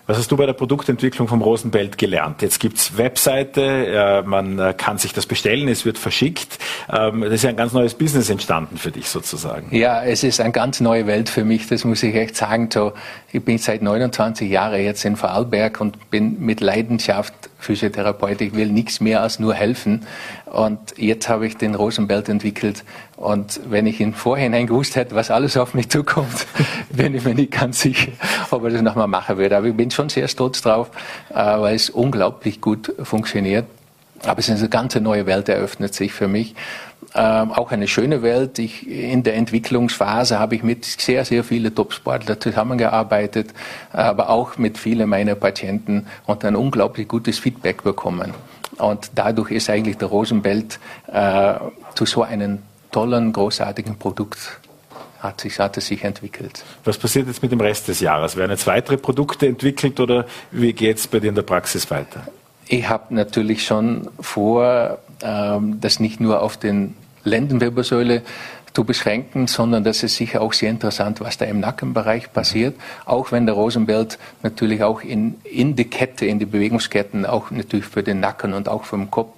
Was 0.09 0.17
hast 0.17 0.31
du 0.31 0.37
bei 0.37 0.47
der 0.47 0.53
Produktentwicklung 0.53 1.27
vom 1.27 1.43
Rosenbelt 1.43 1.99
gelernt? 1.99 2.41
Jetzt 2.41 2.59
gibt's 2.59 2.97
Webseite, 2.97 3.61
äh, 3.61 4.21
man 4.23 4.57
äh, 4.57 4.73
kann 4.75 4.97
sich 4.97 5.13
das 5.13 5.27
bestellen, 5.27 5.67
es 5.67 5.85
wird 5.85 5.99
verschickt. 5.99 6.57
Ähm, 6.91 7.21
das 7.21 7.33
ist 7.33 7.43
ja 7.43 7.51
ein 7.51 7.55
ganz 7.55 7.73
neues 7.73 7.93
Business 7.93 8.27
entstanden 8.31 8.79
für 8.79 8.89
dich 8.89 9.07
sozusagen. 9.07 9.67
Ja, 9.69 10.03
es 10.03 10.23
ist 10.23 10.39
eine 10.41 10.51
ganz 10.51 10.79
neue 10.79 11.05
Welt 11.05 11.29
für 11.29 11.45
mich, 11.45 11.67
das 11.67 11.85
muss 11.85 12.01
ich 12.01 12.15
echt 12.15 12.35
sagen. 12.35 12.69
So, 12.73 12.93
ich 13.31 13.45
bin 13.45 13.59
seit 13.59 13.83
29 13.83 14.49
Jahren 14.49 14.81
jetzt 14.81 15.05
in 15.05 15.15
Vorarlberg 15.15 15.79
und 15.79 16.09
bin 16.09 16.43
mit 16.43 16.59
Leidenschaft 16.59 17.35
Physiotherapeut. 17.59 18.41
Ich 18.41 18.55
will 18.55 18.71
nichts 18.71 19.01
mehr 19.01 19.21
als 19.21 19.37
nur 19.37 19.53
helfen. 19.53 20.07
Und 20.51 20.97
jetzt 20.97 21.29
habe 21.29 21.45
ich 21.45 21.57
den 21.57 21.75
Rosenbelt 21.75 22.27
entwickelt. 22.27 22.83
Und 23.15 23.59
wenn 23.69 23.85
ich 23.85 24.01
im 24.01 24.13
Vorhinein 24.13 24.65
gewusst 24.65 24.95
hätte, 24.95 25.13
was 25.13 25.29
alles 25.29 25.57
auf 25.57 25.73
mich 25.73 25.89
zukommt, 25.89 26.47
bin 26.89 27.13
ich 27.13 27.23
mir 27.23 27.35
nicht 27.35 27.51
ganz 27.51 27.81
sicher, 27.81 28.11
ob 28.49 28.65
ich 28.65 28.73
das 28.73 28.81
nochmal 28.81 29.07
machen 29.07 29.37
würde. 29.37 29.57
Aber 29.57 29.67
ich 29.67 29.75
bin 29.75 29.91
schon 29.91 30.09
sehr 30.09 30.27
stolz 30.27 30.61
drauf, 30.61 30.89
äh, 31.29 31.35
weil 31.35 31.75
es 31.75 31.89
unglaublich 31.89 32.61
gut 32.61 32.93
funktioniert. 33.03 33.65
Aber 34.23 34.39
es 34.39 34.49
ist 34.49 34.59
eine 34.59 34.69
ganz 34.69 34.95
neue 34.95 35.25
Welt 35.27 35.47
eröffnet 35.49 35.93
sich 35.93 36.11
für 36.11 36.27
mich. 36.27 36.55
Ähm, 37.15 37.51
auch 37.51 37.71
eine 37.71 37.87
schöne 37.87 38.21
Welt. 38.21 38.59
Ich, 38.59 38.87
in 38.87 39.23
der 39.23 39.35
Entwicklungsphase 39.35 40.39
habe 40.39 40.55
ich 40.55 40.63
mit 40.63 40.83
sehr, 40.85 41.25
sehr 41.25 41.43
vielen 41.43 41.73
Topsportlern 41.73 42.39
zusammengearbeitet, 42.41 43.53
aber 43.91 44.29
auch 44.29 44.57
mit 44.57 44.77
vielen 44.77 45.09
meiner 45.09 45.35
Patienten 45.35 46.07
und 46.25 46.43
ein 46.43 46.55
unglaublich 46.55 47.07
gutes 47.07 47.39
Feedback 47.39 47.83
bekommen. 47.83 48.33
Und 48.77 49.11
dadurch 49.15 49.51
ist 49.51 49.69
eigentlich 49.69 49.97
der 49.97 50.07
Rosenbelt 50.07 50.79
äh, 51.07 51.55
zu 51.95 52.05
so 52.05 52.23
einem 52.23 52.59
tollen, 52.91 53.33
großartigen 53.33 53.97
Produkt 53.97 54.59
hat 55.19 55.41
sich, 55.41 55.59
hat 55.59 55.77
es 55.77 55.87
sich 55.87 56.03
entwickelt. 56.03 56.63
Was 56.85 56.97
passiert 56.97 57.27
jetzt 57.27 57.41
mit 57.41 57.51
dem 57.51 57.59
Rest 57.59 57.87
des 57.87 57.99
Jahres? 57.99 58.35
Werden 58.35 58.51
jetzt 58.51 58.67
weitere 58.67 58.97
Produkte 58.97 59.47
entwickelt 59.47 59.99
oder 59.99 60.25
wie 60.51 60.73
geht 60.73 60.97
es 60.97 61.07
bei 61.07 61.19
dir 61.19 61.29
in 61.29 61.35
der 61.35 61.41
Praxis 61.41 61.91
weiter? 61.91 62.23
Ich 62.67 62.87
habe 62.87 63.13
natürlich 63.13 63.65
schon 63.65 64.07
vor, 64.19 64.99
ähm, 65.21 65.81
das 65.81 65.99
nicht 65.99 66.19
nur 66.19 66.41
auf 66.41 66.55
den 66.55 66.95
Lendenwirbelsäule 67.23 68.21
zu 68.79 68.85
beschränken, 68.85 69.47
sondern 69.47 69.83
das 69.83 70.03
ist 70.03 70.15
sicher 70.15 70.39
auch 70.39 70.53
sehr 70.53 70.69
interessant, 70.69 71.19
was 71.19 71.37
da 71.37 71.43
im 71.43 71.59
Nackenbereich 71.59 72.31
passiert, 72.31 72.79
auch 73.03 73.33
wenn 73.33 73.45
der 73.45 73.55
Rosenbelt 73.55 74.17
natürlich 74.41 74.83
auch 74.83 75.01
in, 75.01 75.35
in 75.43 75.75
die 75.75 75.83
Kette, 75.83 76.25
in 76.25 76.39
die 76.39 76.45
Bewegungsketten, 76.45 77.25
auch 77.25 77.51
natürlich 77.51 77.85
für 77.85 78.03
den 78.03 78.21
Nacken 78.21 78.53
und 78.53 78.69
auch 78.69 78.85
für 78.85 78.95
den 78.95 79.11
Kopf 79.11 79.35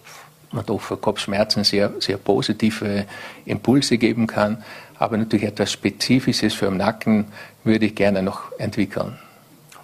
und 0.51 0.69
auch 0.69 0.79
für 0.79 0.95
Kopfschmerzen 0.95 1.63
sehr, 1.63 1.91
sehr 1.97 2.17
positive 2.17 3.05
Impulse 3.45 3.97
geben 3.97 4.27
kann. 4.27 4.63
Aber 4.99 5.17
natürlich 5.17 5.47
etwas 5.47 5.71
Spezifisches 5.71 6.53
für 6.53 6.67
den 6.67 6.77
Nacken 6.77 7.25
würde 7.63 7.87
ich 7.87 7.95
gerne 7.95 8.21
noch 8.21 8.51
entwickeln. 8.59 9.17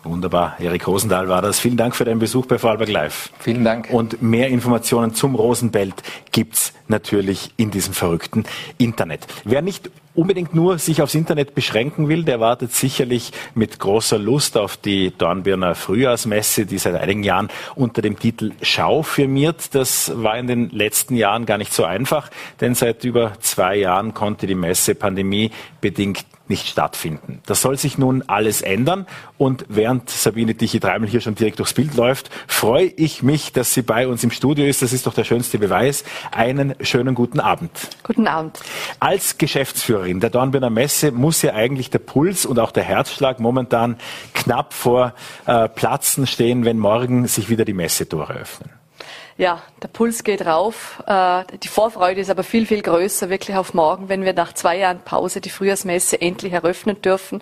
Wunderbar. 0.03 0.57
Erik 0.59 0.85
Rosendahl 0.85 1.29
war 1.29 1.41
das. 1.41 1.59
Vielen 1.59 1.77
Dank 1.77 1.95
für 1.95 2.05
deinen 2.05 2.19
Besuch 2.19 2.45
bei 2.45 2.59
Vorarlberg 2.59 2.91
Live. 2.91 3.31
Vielen 3.39 3.63
Dank. 3.63 3.89
Und 3.89 4.21
mehr 4.21 4.49
Informationen 4.49 5.15
zum 5.15 5.33
Rosenbelt 5.33 5.95
gibt's 6.31 6.73
natürlich 6.89 7.51
in 7.57 7.71
diesem 7.71 7.93
verrückten 7.93 8.45
Internet. 8.77 9.27
Wer 9.43 9.61
nicht 9.61 9.89
unbedingt 10.17 10.55
nur 10.55 10.79
sich 10.79 11.01
aufs 11.01 11.13
Internet 11.13 11.53
beschränken 11.53 12.09
will, 12.09 12.23
der 12.23 12.39
wartet 12.39 12.73
sicherlich 12.73 13.31
mit 13.53 13.79
großer 13.79 14.17
Lust 14.17 14.57
auf 14.57 14.75
die 14.75 15.13
Dornbirner 15.15 15.75
Frühjahrsmesse, 15.75 16.65
die 16.65 16.79
seit 16.79 16.95
einigen 16.95 17.23
Jahren 17.23 17.49
unter 17.75 18.01
dem 18.01 18.17
Titel 18.17 18.51
Schau 18.61 19.03
firmiert. 19.03 19.75
Das 19.75 20.11
war 20.15 20.37
in 20.37 20.47
den 20.47 20.69
letzten 20.71 21.15
Jahren 21.15 21.45
gar 21.45 21.59
nicht 21.59 21.71
so 21.71 21.83
einfach, 21.85 22.31
denn 22.59 22.73
seit 22.73 23.03
über 23.03 23.33
zwei 23.41 23.77
Jahren 23.77 24.15
konnte 24.15 24.47
die 24.47 24.55
Messe 24.55 24.95
pandemiebedingt 24.95 26.25
nicht 26.49 26.67
stattfinden. 26.67 27.41
Das 27.45 27.61
soll 27.61 27.77
sich 27.77 27.97
nun 27.97 28.23
alles 28.27 28.61
ändern 28.61 29.05
und 29.37 29.65
während 29.69 30.09
Sabine 30.09 30.55
Tichy-Treimel 30.55 31.09
hier 31.09 31.21
schon 31.21 31.35
direkt 31.35 31.59
durchs 31.59 31.73
Bild 31.73 31.95
läuft, 31.95 32.29
freue 32.47 32.85
ich 32.85 33.21
mich, 33.21 33.51
dass 33.51 33.73
sie 33.73 33.81
bei 33.81 34.07
uns 34.07 34.23
im 34.23 34.31
Studio 34.31 34.65
ist. 34.65 34.81
Das 34.81 34.93
ist 34.93 35.07
doch 35.07 35.13
der 35.13 35.25
schönste 35.25 35.59
Beweis. 35.59 36.03
Einen 36.31 36.73
schönen 36.81 37.15
guten 37.15 37.39
Abend. 37.39 37.71
Guten 38.03 38.27
Abend. 38.27 38.59
Als 38.99 39.37
Geschäftsführerin 39.37 40.19
der 40.19 40.29
Dornbirner 40.29 40.69
Messe 40.69 41.11
muss 41.11 41.41
ja 41.41 41.53
eigentlich 41.53 41.89
der 41.89 41.99
Puls 41.99 42.45
und 42.45 42.59
auch 42.59 42.71
der 42.71 42.83
Herzschlag 42.83 43.39
momentan 43.39 43.97
knapp 44.33 44.73
vor 44.73 45.13
äh, 45.45 45.67
Platzen 45.69 46.27
stehen, 46.27 46.65
wenn 46.65 46.77
morgen 46.77 47.27
sich 47.27 47.49
wieder 47.49 47.65
die 47.65 47.73
Messetore 47.73 48.33
öffnen. 48.33 48.71
Ja, 49.37 49.61
der 49.83 49.87
Puls 49.87 50.23
geht 50.23 50.45
rauf. 50.45 51.03
Äh, 51.05 51.43
die 51.61 51.67
Vorfreude 51.67 52.21
ist 52.21 52.31
aber 52.31 52.43
viel, 52.43 52.65
viel 52.65 52.81
größer, 52.81 53.29
wirklich 53.29 53.55
auf 53.55 53.75
morgen, 53.75 54.09
wenn 54.09 54.23
wir 54.23 54.33
nach 54.33 54.53
zwei 54.53 54.77
Jahren 54.77 54.99
Pause 55.01 55.41
die 55.41 55.51
Frühjahrsmesse 55.51 56.19
endlich 56.19 56.53
eröffnen 56.53 57.01
dürfen. 57.01 57.41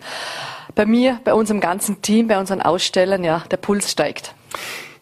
Bei 0.75 0.85
mir, 0.85 1.19
bei 1.23 1.33
unserem 1.33 1.61
ganzen 1.61 2.01
Team, 2.01 2.27
bei 2.27 2.37
unseren 2.37 2.61
Ausstellern, 2.61 3.23
ja, 3.23 3.43
der 3.49 3.57
Puls 3.57 3.89
steigt. 3.89 4.35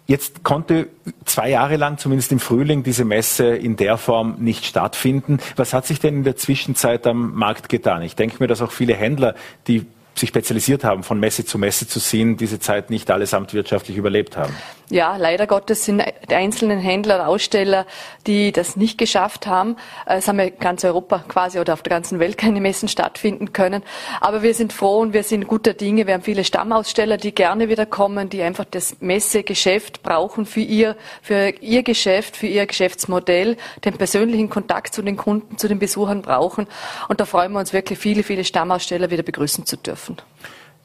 Jetzt 0.05 0.43
konnte 0.43 0.87
zwei 1.23 1.49
Jahre 1.49 1.77
lang, 1.77 1.97
zumindest 1.97 2.31
im 2.33 2.39
Frühling, 2.39 2.83
diese 2.83 3.05
Messe 3.05 3.55
in 3.55 3.77
der 3.77 3.97
Form 3.97 4.35
nicht 4.39 4.65
stattfinden. 4.65 5.39
Was 5.55 5.73
hat 5.73 5.85
sich 5.85 5.99
denn 5.99 6.15
in 6.15 6.23
der 6.23 6.35
Zwischenzeit 6.35 7.07
am 7.07 7.33
Markt 7.35 7.69
getan? 7.69 8.01
Ich 8.01 8.15
denke 8.15 8.37
mir, 8.39 8.47
dass 8.47 8.61
auch 8.61 8.71
viele 8.71 8.95
Händler, 8.95 9.33
die 9.67 9.85
sich 10.15 10.29
spezialisiert 10.29 10.83
haben, 10.83 11.03
von 11.03 11.19
Messe 11.19 11.45
zu 11.45 11.57
Messe 11.57 11.87
zu 11.87 11.99
ziehen, 11.99 12.37
diese 12.37 12.59
Zeit 12.59 12.89
nicht 12.89 13.09
allesamt 13.09 13.53
wirtschaftlich 13.53 13.97
überlebt 13.97 14.37
haben. 14.37 14.55
Ja, 14.89 15.15
leider 15.17 15.47
Gottes 15.47 15.85
sind 15.85 16.03
die 16.29 16.35
einzelnen 16.35 16.77
Händler, 16.77 17.27
Aussteller, 17.27 17.87
die 18.27 18.51
das 18.51 18.75
nicht 18.75 18.97
geschafft 18.97 19.47
haben. 19.47 19.77
Es 20.05 20.27
haben 20.27 20.39
ja 20.39 20.49
ganz 20.49 20.83
Europa 20.83 21.23
quasi 21.27 21.59
oder 21.59 21.73
auf 21.73 21.81
der 21.81 21.89
ganzen 21.89 22.19
Welt 22.19 22.37
keine 22.37 22.61
Messen 22.61 22.87
stattfinden 22.87 23.53
können. 23.53 23.81
Aber 24.21 24.43
wir 24.43 24.53
sind 24.53 24.71
froh 24.71 24.99
und 24.99 25.13
wir 25.13 25.23
sind 25.23 25.47
guter 25.47 25.73
Dinge. 25.73 26.05
Wir 26.05 26.13
haben 26.13 26.21
viele 26.21 26.43
Stammaussteller, 26.43 27.17
die 27.17 27.33
gerne 27.33 27.69
wieder 27.69 27.85
kommen, 27.85 28.29
die 28.29 28.43
einfach 28.43 28.65
das 28.69 28.97
Messegeschäft 28.99 30.03
brauchen 30.03 30.45
für 30.45 30.59
ihr, 30.59 30.95
für 31.21 31.49
ihr 31.61 31.81
Geschäft, 31.81 32.37
für 32.37 32.47
ihr 32.47 32.67
Geschäftsmodell, 32.67 33.57
den 33.85 33.97
persönlichen 33.97 34.49
Kontakt 34.49 34.93
zu 34.93 35.01
den 35.01 35.17
Kunden, 35.17 35.57
zu 35.57 35.67
den 35.67 35.79
Besuchern 35.79 36.21
brauchen. 36.21 36.67
Und 37.07 37.19
da 37.19 37.25
freuen 37.25 37.53
wir 37.53 37.59
uns 37.59 37.73
wirklich, 37.73 37.97
viele, 37.97 38.21
viele 38.21 38.43
Stammaussteller 38.43 39.09
wieder 39.09 39.23
begrüßen 39.23 39.65
zu 39.65 39.77
dürfen. 39.77 40.02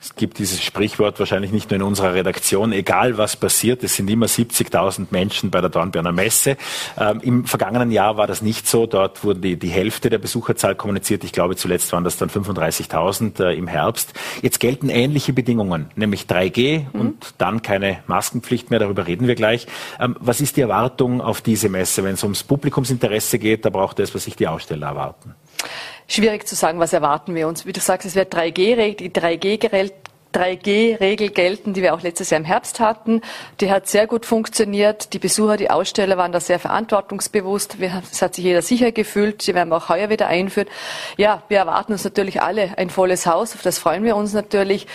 Es 0.01 0.15
gibt 0.15 0.39
dieses 0.39 0.63
Sprichwort 0.63 1.19
wahrscheinlich 1.19 1.51
nicht 1.51 1.71
nur 1.71 1.77
in 1.77 1.83
unserer 1.83 2.15
Redaktion, 2.15 2.71
egal 2.71 3.19
was 3.19 3.35
passiert, 3.35 3.83
es 3.83 3.97
sind 3.97 4.09
immer 4.09 4.27
70.000 4.27 5.09
Menschen 5.11 5.51
bei 5.51 5.61
der 5.61 5.71
Dornbirner 5.71 6.13
Messe. 6.13 6.57
Ähm, 6.97 7.21
Im 7.21 7.45
vergangenen 7.47 7.91
Jahr 7.91 8.17
war 8.17 8.29
das 8.29 8.41
nicht 8.41 8.69
so. 8.69 8.87
Dort 8.87 9.25
wurde 9.25 9.41
die, 9.41 9.59
die 9.59 9.71
Hälfte 9.71 10.09
der 10.09 10.19
Besucherzahl 10.19 10.77
kommuniziert. 10.77 11.25
Ich 11.25 11.33
glaube, 11.33 11.57
zuletzt 11.57 11.93
waren 11.93 12.05
das 12.05 12.17
dann 12.17 12.31
35.000 12.31 13.43
äh, 13.43 13.57
im 13.57 13.67
Herbst. 13.67 14.13
Jetzt 14.41 14.61
gelten 14.61 14.89
ähnliche 14.89 15.33
Bedingungen, 15.33 15.91
nämlich 15.97 16.23
3G 16.23 16.87
mhm. 16.93 17.01
und 17.01 17.35
dann 17.39 17.63
keine 17.63 17.99
Maskenpflicht 18.07 18.71
mehr. 18.71 18.79
Darüber 18.79 19.09
reden 19.09 19.27
wir 19.27 19.35
gleich. 19.35 19.67
Ähm, 19.99 20.17
was 20.21 20.41
ist 20.41 20.57
die 20.57 20.61
Erwartung 20.61 21.21
auf 21.21 21.41
diese 21.41 21.69
Messe, 21.69 22.05
wenn 22.05 22.15
es 22.15 22.23
ums 22.23 22.45
Publikumsinteresse 22.45 23.41
geht? 23.41 23.65
Da 23.65 23.71
braucht 23.71 23.99
es, 23.99 24.15
was 24.15 24.25
sich 24.25 24.37
die 24.37 24.47
Aussteller 24.47 24.87
erwarten. 24.87 25.35
Schwierig 26.09 26.49
zu 26.49 26.55
sagen, 26.55 26.81
was 26.81 26.93
erwarten 26.93 27.35
wir 27.35 27.47
uns. 27.47 27.67
Wie 27.67 27.73
du 27.73 27.81
sagst, 27.81 28.07
es 28.07 28.15
wird 28.15 28.35
3G, 28.35 28.97
die 28.97 29.11
3G 29.11 29.93
3G-Regel 30.35 31.31
gelten, 31.31 31.73
die 31.73 31.83
wir 31.83 31.95
auch 31.95 32.03
letztes 32.03 32.31
Jahr 32.31 32.41
im 32.41 32.45
Herbst 32.45 32.81
hatten. 32.81 33.23
Die 33.61 33.71
hat 33.71 33.89
sehr 33.89 34.07
gut 34.07 34.27
funktioniert. 34.27 35.13
Die 35.13 35.19
Besucher, 35.19 35.57
die 35.57 35.71
Aussteller 35.71 36.17
waren 36.17 36.33
da 36.33 36.41
sehr 36.41 36.59
verantwortungsbewusst. 36.59 37.77
Es 37.81 38.23
hat 38.23 38.35
sich 38.35 38.45
jeder 38.45 38.63
sicher 38.63 38.93
gefühlt. 38.93 39.43
Sie 39.43 39.55
werden 39.55 39.71
wir 39.71 39.77
auch 39.77 39.89
heuer 39.89 40.11
wieder 40.11 40.29
einführen. 40.29 40.69
Ja, 41.17 41.43
wir 41.49 41.59
erwarten 41.59 41.93
uns 41.93 42.05
natürlich 42.05 42.43
alle 42.43 42.77
ein 42.77 42.91
volles 42.91 43.27
Haus. 43.27 43.55
Auf 43.55 43.63
das 43.63 43.79
freuen 43.79 44.05
wir 44.05 44.17
uns 44.17 44.33
natürlich. 44.33 44.87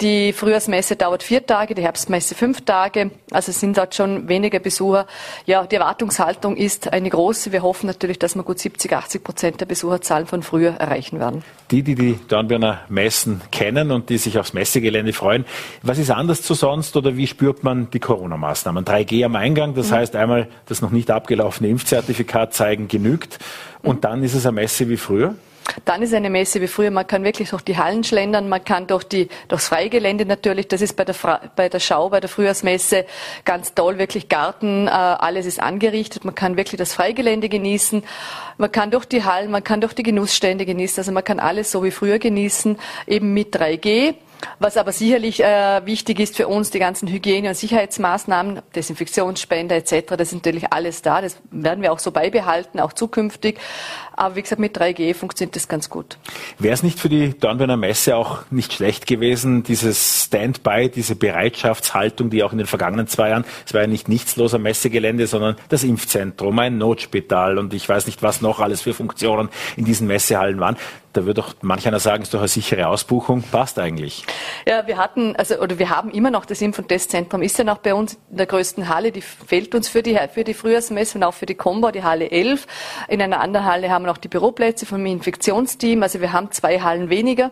Die 0.00 0.32
Frühjahrsmesse 0.32 0.94
dauert 0.94 1.24
vier 1.24 1.44
Tage, 1.44 1.74
die 1.74 1.82
Herbstmesse 1.82 2.36
fünf 2.36 2.64
Tage. 2.64 3.10
Also 3.32 3.50
sind 3.50 3.76
dort 3.76 3.96
schon 3.96 4.28
weniger 4.28 4.60
Besucher. 4.60 5.08
Ja, 5.44 5.66
die 5.66 5.74
Erwartungshaltung 5.74 6.56
ist 6.56 6.92
eine 6.92 7.10
große. 7.10 7.50
Wir 7.50 7.62
hoffen 7.62 7.88
natürlich, 7.88 8.20
dass 8.20 8.36
wir 8.36 8.44
gut 8.44 8.60
70, 8.60 8.92
80 8.92 9.24
Prozent 9.24 9.60
der 9.60 9.66
Besucherzahlen 9.66 10.26
von 10.26 10.44
früher 10.44 10.74
erreichen 10.74 11.18
werden. 11.18 11.42
Die, 11.72 11.82
die 11.82 11.96
die 11.96 12.16
Dornbirner 12.28 12.82
Messen 12.88 13.40
kennen 13.50 13.90
und 13.90 14.08
die 14.08 14.18
sich 14.18 14.38
aufs 14.38 14.52
Messegelände 14.52 15.12
freuen, 15.12 15.44
was 15.82 15.98
ist 15.98 16.12
anders 16.12 16.42
zu 16.42 16.54
sonst 16.54 16.96
oder 16.96 17.16
wie 17.16 17.26
spürt 17.26 17.64
man 17.64 17.90
die 17.90 17.98
Corona-Maßnahmen? 17.98 18.84
3G 18.84 19.24
am 19.24 19.34
Eingang, 19.34 19.74
das 19.74 19.90
mhm. 19.90 19.96
heißt 19.96 20.14
einmal 20.14 20.46
das 20.66 20.80
noch 20.80 20.92
nicht 20.92 21.10
abgelaufene 21.10 21.70
Impfzertifikat 21.70 22.54
zeigen 22.54 22.86
genügt 22.86 23.38
und 23.82 23.96
mhm. 23.96 24.00
dann 24.02 24.22
ist 24.22 24.34
es 24.34 24.46
eine 24.46 24.54
Messe 24.54 24.88
wie 24.88 24.96
früher? 24.96 25.34
Dann 25.84 26.02
ist 26.02 26.14
eine 26.14 26.30
Messe 26.30 26.60
wie 26.60 26.66
früher. 26.66 26.90
Man 26.90 27.06
kann 27.06 27.24
wirklich 27.24 27.50
durch 27.50 27.62
die 27.62 27.76
Hallen 27.76 28.04
schlendern, 28.04 28.48
man 28.48 28.64
kann 28.64 28.86
durch 28.86 29.04
die, 29.04 29.28
durchs 29.48 29.68
Freigelände 29.68 30.26
natürlich. 30.26 30.68
Das 30.68 30.80
ist 30.80 30.96
bei 30.96 31.04
der, 31.04 31.14
bei 31.56 31.68
der 31.68 31.80
Schau, 31.80 32.08
bei 32.08 32.20
der 32.20 32.28
Frühjahrsmesse 32.28 33.06
ganz 33.44 33.74
toll. 33.74 33.98
Wirklich 33.98 34.28
Garten, 34.28 34.86
äh, 34.86 34.90
alles 34.90 35.46
ist 35.46 35.60
angerichtet. 35.60 36.24
Man 36.24 36.34
kann 36.34 36.56
wirklich 36.56 36.78
das 36.78 36.94
Freigelände 36.94 37.48
genießen. 37.48 38.02
Man 38.56 38.72
kann 38.72 38.90
durch 38.90 39.04
die 39.04 39.24
Hallen, 39.24 39.50
man 39.50 39.64
kann 39.64 39.80
durch 39.80 39.94
die 39.94 40.02
Genussstände 40.02 40.66
genießen. 40.66 41.00
Also 41.00 41.12
man 41.12 41.24
kann 41.24 41.40
alles 41.40 41.70
so 41.70 41.84
wie 41.84 41.90
früher 41.90 42.18
genießen, 42.18 42.78
eben 43.06 43.34
mit 43.34 43.54
3G. 43.54 44.14
Was 44.58 44.76
aber 44.76 44.92
sicherlich 44.92 45.42
äh, 45.42 45.84
wichtig 45.84 46.20
ist 46.20 46.36
für 46.36 46.48
uns, 46.48 46.70
die 46.70 46.78
ganzen 46.78 47.08
Hygiene- 47.08 47.48
und 47.48 47.56
Sicherheitsmaßnahmen, 47.56 48.62
Desinfektionsspender 48.74 49.76
etc., 49.76 50.14
das 50.16 50.28
ist 50.28 50.34
natürlich 50.34 50.72
alles 50.72 51.02
da. 51.02 51.20
Das 51.20 51.38
werden 51.50 51.82
wir 51.82 51.92
auch 51.92 51.98
so 51.98 52.12
beibehalten, 52.12 52.80
auch 52.80 52.92
zukünftig. 52.92 53.58
Aber 54.18 54.34
wie 54.34 54.42
gesagt, 54.42 54.60
mit 54.60 54.76
3G 54.76 55.14
funktioniert 55.14 55.54
das 55.54 55.68
ganz 55.68 55.88
gut. 55.88 56.18
Wäre 56.58 56.74
es 56.74 56.82
nicht 56.82 56.98
für 56.98 57.08
die 57.08 57.38
Dornbirner 57.38 57.76
Messe 57.76 58.16
auch 58.16 58.42
nicht 58.50 58.72
schlecht 58.72 59.06
gewesen, 59.06 59.62
dieses 59.62 60.24
Standby, 60.24 60.90
diese 60.92 61.14
Bereitschaftshaltung, 61.14 62.28
die 62.28 62.42
auch 62.42 62.50
in 62.50 62.58
den 62.58 62.66
vergangenen 62.66 63.06
zwei 63.06 63.28
Jahren, 63.28 63.44
es 63.64 63.74
war 63.74 63.82
ja 63.82 63.86
nicht 63.86 64.08
nichtsloser 64.08 64.58
Messegelände, 64.58 65.28
sondern 65.28 65.54
das 65.68 65.84
Impfzentrum, 65.84 66.58
ein 66.58 66.78
Notspital 66.78 67.58
und 67.58 67.72
ich 67.72 67.88
weiß 67.88 68.06
nicht, 68.06 68.20
was 68.20 68.40
noch 68.40 68.58
alles 68.58 68.82
für 68.82 68.92
Funktionen 68.92 69.50
in 69.76 69.84
diesen 69.84 70.08
Messehallen 70.08 70.58
waren. 70.58 70.76
Da 71.14 71.24
würde 71.24 71.40
doch 71.40 71.54
manch 71.62 71.86
einer 71.88 72.00
sagen, 72.00 72.22
ist 72.22 72.34
doch 72.34 72.40
eine 72.40 72.48
sichere 72.48 72.86
Ausbuchung, 72.86 73.42
passt 73.42 73.78
eigentlich. 73.78 74.24
Ja, 74.66 74.86
wir 74.86 74.98
hatten, 74.98 75.34
also, 75.36 75.58
oder 75.58 75.78
wir 75.78 75.88
haben 75.88 76.10
immer 76.10 76.30
noch 76.30 76.44
das 76.44 76.60
Impf- 76.60 76.78
und 76.78 76.88
Testzentrum, 76.88 77.42
ist 77.42 77.56
ja 77.58 77.64
noch 77.64 77.78
bei 77.78 77.94
uns 77.94 78.18
in 78.30 78.36
der 78.36 78.46
größten 78.46 78.88
Halle, 78.88 79.10
die 79.10 79.22
fehlt 79.22 79.74
uns 79.74 79.88
für 79.88 80.02
die, 80.02 80.18
für 80.32 80.44
die 80.44 80.54
Frühjahrsmesse 80.54 81.18
und 81.18 81.24
auch 81.24 81.34
für 81.34 81.46
die 81.46 81.54
Combo, 81.54 81.90
die 81.90 82.02
Halle 82.02 82.30
11. 82.30 82.66
In 83.08 83.22
einer 83.22 83.40
anderen 83.40 83.66
Halle 83.66 83.90
haben 83.90 84.04
wir 84.08 84.12
noch 84.12 84.18
die 84.18 84.28
Büroplätze 84.28 84.86
vom 84.86 85.04
Infektionsteam, 85.04 86.02
also 86.02 86.20
wir 86.20 86.32
haben 86.32 86.50
zwei 86.50 86.80
Hallen 86.80 87.10
weniger. 87.10 87.50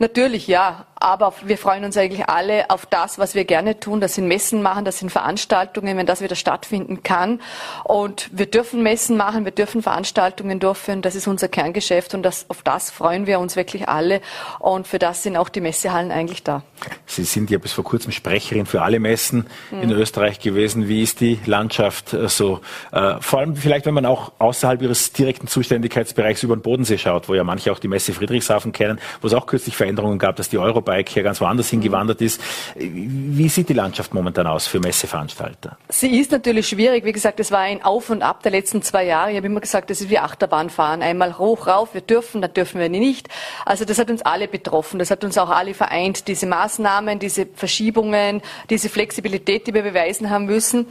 Natürlich, 0.00 0.46
ja. 0.46 0.86
Aber 1.02 1.32
wir 1.42 1.56
freuen 1.56 1.84
uns 1.84 1.96
eigentlich 1.96 2.28
alle 2.28 2.68
auf 2.68 2.84
das, 2.84 3.18
was 3.18 3.34
wir 3.34 3.46
gerne 3.46 3.80
tun. 3.80 4.02
Das 4.02 4.16
sind 4.16 4.28
Messen 4.28 4.60
machen, 4.60 4.84
das 4.84 4.98
sind 4.98 5.10
Veranstaltungen, 5.10 5.96
wenn 5.96 6.04
das 6.04 6.20
wieder 6.20 6.36
stattfinden 6.36 7.02
kann. 7.02 7.40
Und 7.84 8.28
wir 8.32 8.44
dürfen 8.44 8.82
Messen 8.82 9.16
machen, 9.16 9.46
wir 9.46 9.52
dürfen 9.52 9.82
Veranstaltungen 9.82 10.60
durchführen. 10.60 11.00
Das 11.00 11.14
ist 11.14 11.26
unser 11.26 11.48
Kerngeschäft 11.48 12.12
und 12.12 12.22
das, 12.22 12.44
auf 12.48 12.62
das 12.62 12.90
freuen 12.90 13.26
wir 13.26 13.40
uns 13.40 13.56
wirklich 13.56 13.88
alle. 13.88 14.20
Und 14.58 14.86
für 14.86 14.98
das 14.98 15.22
sind 15.22 15.38
auch 15.38 15.48
die 15.48 15.62
Messehallen 15.62 16.12
eigentlich 16.12 16.42
da. 16.42 16.62
Sie 17.06 17.24
sind 17.24 17.50
ja 17.50 17.56
bis 17.56 17.72
vor 17.72 17.84
kurzem 17.84 18.12
Sprecherin 18.12 18.66
für 18.66 18.82
alle 18.82 19.00
Messen 19.00 19.46
mhm. 19.70 19.82
in 19.82 19.90
Österreich 19.92 20.38
gewesen. 20.38 20.86
Wie 20.86 21.02
ist 21.02 21.20
die 21.20 21.38
Landschaft 21.46 22.12
äh, 22.12 22.28
so? 22.28 22.60
Äh, 22.92 23.14
vor 23.20 23.38
allem 23.38 23.56
vielleicht, 23.56 23.86
wenn 23.86 23.94
man 23.94 24.04
auch 24.04 24.32
außerhalb 24.38 24.82
Ihres 24.82 25.12
direkten 25.12 25.46
Zuständigkeitsbereichs 25.46 26.42
über 26.42 26.56
den 26.56 26.62
Bodensee 26.62 26.98
schaut, 26.98 27.28
wo 27.30 27.34
ja 27.34 27.44
manche 27.44 27.72
auch 27.72 27.78
die 27.78 27.88
Messe 27.88 28.12
Friedrichshafen 28.12 28.72
kennen, 28.72 28.98
wo 29.22 29.26
es 29.26 29.32
auch 29.32 29.46
kürzlich 29.46 29.76
Veränderungen 29.76 29.89
gab, 30.18 30.36
dass 30.36 30.48
die 30.48 30.58
Eurobike 30.58 31.12
hier 31.12 31.22
ganz 31.22 31.40
woanders 31.40 31.68
hingewandert 31.70 32.20
ist. 32.20 32.40
Wie 32.76 33.48
sieht 33.48 33.68
die 33.68 33.74
Landschaft 33.74 34.14
momentan 34.14 34.46
aus 34.46 34.66
für 34.66 34.80
Messeveranstalter? 34.80 35.78
Sie 35.88 36.18
ist 36.18 36.32
natürlich 36.32 36.68
schwierig. 36.68 37.04
Wie 37.04 37.12
gesagt, 37.12 37.40
es 37.40 37.50
war 37.50 37.60
ein 37.60 37.82
Auf 37.82 38.10
und 38.10 38.22
Ab 38.22 38.42
der 38.42 38.52
letzten 38.52 38.82
zwei 38.82 39.04
Jahre. 39.04 39.30
Ich 39.30 39.36
habe 39.36 39.46
immer 39.46 39.60
gesagt, 39.60 39.90
das 39.90 40.00
ist 40.00 40.10
wie 40.10 40.18
Achterbahnfahren. 40.18 41.02
Einmal 41.02 41.38
hoch, 41.38 41.66
rauf, 41.66 41.94
wir 41.94 42.00
dürfen, 42.00 42.42
dann 42.42 42.52
dürfen 42.52 42.80
wir 42.80 42.88
nicht. 42.88 43.28
Also 43.64 43.84
das 43.84 43.98
hat 43.98 44.10
uns 44.10 44.22
alle 44.22 44.48
betroffen. 44.48 44.98
Das 44.98 45.10
hat 45.10 45.24
uns 45.24 45.38
auch 45.38 45.50
alle 45.50 45.74
vereint. 45.74 46.28
Diese 46.28 46.46
Maßnahmen, 46.46 47.18
diese 47.18 47.46
Verschiebungen, 47.46 48.42
diese 48.68 48.88
Flexibilität, 48.88 49.66
die 49.66 49.74
wir 49.74 49.82
beweisen 49.82 50.30
haben 50.30 50.46
müssen. 50.46 50.86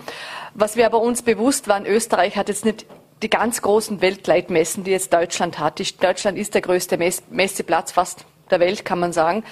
Was 0.53 0.75
wir 0.75 0.85
aber 0.85 1.01
uns 1.01 1.21
bewusst 1.21 1.67
waren, 1.67 1.85
Österreich 1.85 2.35
hat 2.35 2.49
jetzt 2.49 2.65
nicht 2.65 2.85
die 3.21 3.29
ganz 3.29 3.61
großen 3.61 4.01
Weltleitmessen, 4.01 4.83
die 4.83 4.91
jetzt 4.91 5.13
Deutschland 5.13 5.59
hat. 5.59 5.81
Deutschland 6.01 6.37
ist 6.37 6.53
der 6.53 6.61
größte 6.61 6.97
Messeplatz 7.29 7.91
fast 7.91 8.25
der 8.51 8.59
Welt, 8.59 8.85
kann 8.85 8.99
man 8.99 9.13
sagen. 9.13 9.43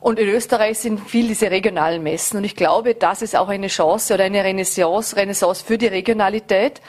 Und 0.00 0.18
in 0.18 0.28
Österreich 0.28 0.78
sind 0.78 1.00
viel 1.00 1.28
diese 1.28 1.50
regionalen 1.50 2.02
Messen. 2.02 2.36
Und 2.36 2.44
ich 2.44 2.56
glaube, 2.56 2.94
das 2.94 3.22
ist 3.22 3.34
auch 3.34 3.48
eine 3.48 3.68
Chance 3.68 4.12
oder 4.12 4.24
eine 4.24 4.44
Renaissance, 4.44 5.16
Renaissance 5.16 5.64
für 5.64 5.78
die 5.78 5.86
Regionalität. 5.86 6.82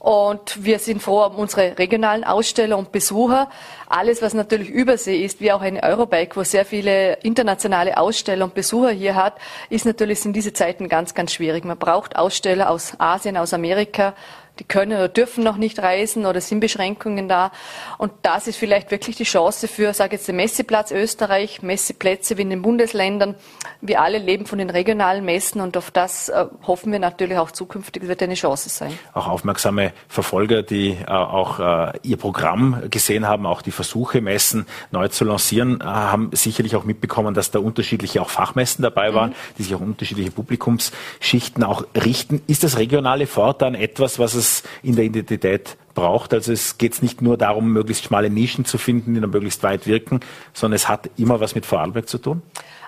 Und 0.00 0.64
wir 0.64 0.78
sind 0.78 1.02
froh 1.02 1.26
um 1.26 1.34
unsere 1.34 1.76
regionalen 1.78 2.24
Aussteller 2.24 2.78
und 2.78 2.90
Besucher. 2.90 3.50
Alles, 3.86 4.22
was 4.22 4.32
natürlich 4.32 4.70
Übersee 4.70 5.22
ist, 5.22 5.40
wie 5.40 5.52
auch 5.52 5.60
eine 5.60 5.82
Eurobike, 5.82 6.36
wo 6.36 6.42
sehr 6.42 6.64
viele 6.64 7.18
internationale 7.22 7.98
Aussteller 7.98 8.46
und 8.46 8.54
Besucher 8.54 8.92
hier 8.92 9.14
hat, 9.14 9.34
ist 9.68 9.84
natürlich 9.84 10.24
in 10.24 10.32
diese 10.32 10.54
Zeiten 10.54 10.88
ganz, 10.88 11.12
ganz 11.12 11.34
schwierig. 11.34 11.66
Man 11.66 11.76
braucht 11.76 12.16
Aussteller 12.16 12.70
aus 12.70 12.94
Asien, 12.98 13.36
aus 13.36 13.52
Amerika, 13.52 14.14
die 14.60 14.64
können 14.64 14.92
oder 14.92 15.08
dürfen 15.08 15.42
noch 15.42 15.56
nicht 15.56 15.78
reisen 15.80 16.26
oder 16.26 16.40
sind 16.40 16.60
Beschränkungen 16.60 17.28
da. 17.28 17.50
Und 17.98 18.12
das 18.22 18.46
ist 18.46 18.56
vielleicht 18.56 18.90
wirklich 18.90 19.16
die 19.16 19.24
Chance 19.24 19.66
für, 19.66 19.92
sage 19.94 20.16
jetzt, 20.16 20.28
den 20.28 20.36
Messeplatz 20.36 20.90
Österreich, 20.92 21.62
Messeplätze 21.62 22.36
wie 22.36 22.42
in 22.42 22.50
den 22.50 22.62
Bundesländern. 22.62 23.34
Wir 23.80 24.02
alle 24.02 24.18
leben 24.18 24.46
von 24.46 24.58
den 24.58 24.70
regionalen 24.70 25.24
Messen 25.24 25.60
und 25.60 25.76
auf 25.76 25.90
das 25.90 26.28
äh, 26.28 26.46
hoffen 26.66 26.92
wir 26.92 26.98
natürlich 26.98 27.38
auch 27.38 27.50
zukünftig 27.50 28.06
wird 28.06 28.22
eine 28.22 28.34
Chance 28.34 28.68
sein. 28.68 28.98
Auch 29.14 29.28
aufmerksame 29.28 29.92
Verfolger, 30.08 30.62
die 30.62 30.90
äh, 30.90 31.06
auch 31.06 31.58
äh, 31.58 31.98
Ihr 32.02 32.18
Programm 32.18 32.82
gesehen 32.90 33.26
haben, 33.26 33.46
auch 33.46 33.62
die 33.62 33.70
Versuche, 33.70 34.20
Messen 34.20 34.66
neu 34.90 35.08
zu 35.08 35.24
lancieren, 35.24 35.80
äh, 35.80 35.84
haben 35.84 36.30
sicherlich 36.32 36.76
auch 36.76 36.84
mitbekommen, 36.84 37.32
dass 37.32 37.50
da 37.50 37.58
unterschiedliche 37.60 38.20
auch 38.20 38.28
Fachmessen 38.28 38.82
dabei 38.82 39.14
waren, 39.14 39.30
mhm. 39.30 39.34
die 39.56 39.62
sich 39.62 39.74
auch 39.74 39.80
unterschiedliche 39.80 40.30
Publikumsschichten 40.30 41.64
auch 41.64 41.84
richten. 41.96 42.42
Ist 42.46 42.62
das 42.62 42.76
regionale 42.76 43.26
Fortan 43.26 43.74
etwas, 43.74 44.18
was 44.18 44.34
es 44.34 44.49
es 44.50 44.62
in 44.82 44.96
der 44.96 45.04
Identität 45.04 45.76
braucht. 45.94 46.32
Also 46.32 46.52
es 46.52 46.78
geht 46.78 47.02
nicht 47.02 47.22
nur 47.22 47.36
darum, 47.36 47.72
möglichst 47.72 48.04
schmale 48.04 48.30
Nischen 48.30 48.64
zu 48.64 48.78
finden, 48.78 49.14
die 49.14 49.20
dann 49.20 49.30
möglichst 49.30 49.62
weit 49.62 49.86
wirken, 49.86 50.20
sondern 50.52 50.76
es 50.76 50.88
hat 50.88 51.10
immer 51.16 51.40
was 51.40 51.54
mit 51.54 51.66
Vorarlberg 51.66 52.08
zu 52.08 52.18
tun. 52.18 52.42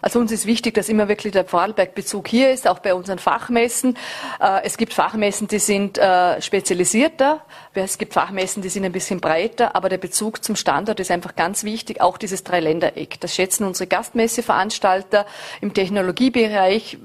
Also 0.05 0.19
uns 0.19 0.33
ist 0.33 0.47
wichtig, 0.47 0.75
dass 0.75 0.89
immer 0.89 1.07
wirklich 1.07 1.33
der 1.33 1.45
Vorarlberg-Bezug 1.45 2.27
hier 2.27 2.51
ist, 2.51 2.67
auch 2.67 2.81
bei 2.81 2.93
unseren 2.93 3.21
Fachmessen. 3.21 3.97
Äh, 4.41 4.65
es 4.65 4.77
gibt 4.77 4.93
Fachmessen, 4.93 5.47
die 5.47 5.61
sind 5.61 5.97
äh, 5.97 6.43
spezialisierter, 6.43 7.41
es 7.73 7.99
gibt 7.99 8.13
Fachmessen, 8.13 8.63
die 8.63 8.69
sind 8.69 8.85
ein 8.85 8.91
bisschen 8.91 9.21
breiter, 9.21 9.77
aber 9.77 9.89
der 9.89 9.99
Bezug 9.99 10.43
zum 10.43 10.57
Standort 10.57 10.99
ist 10.99 11.13
einfach 11.13 11.37
ganz 11.37 11.63
wichtig, 11.63 12.01
auch 12.01 12.19
dieses 12.19 12.43
Dreiländereck. 12.43 13.21
Das 13.21 13.35
schätzen 13.35 13.65
unsere 13.65 13.87
Gastmesseveranstalter 13.87 15.25
im 15.61 15.73
Technologiebereich, 15.73 16.99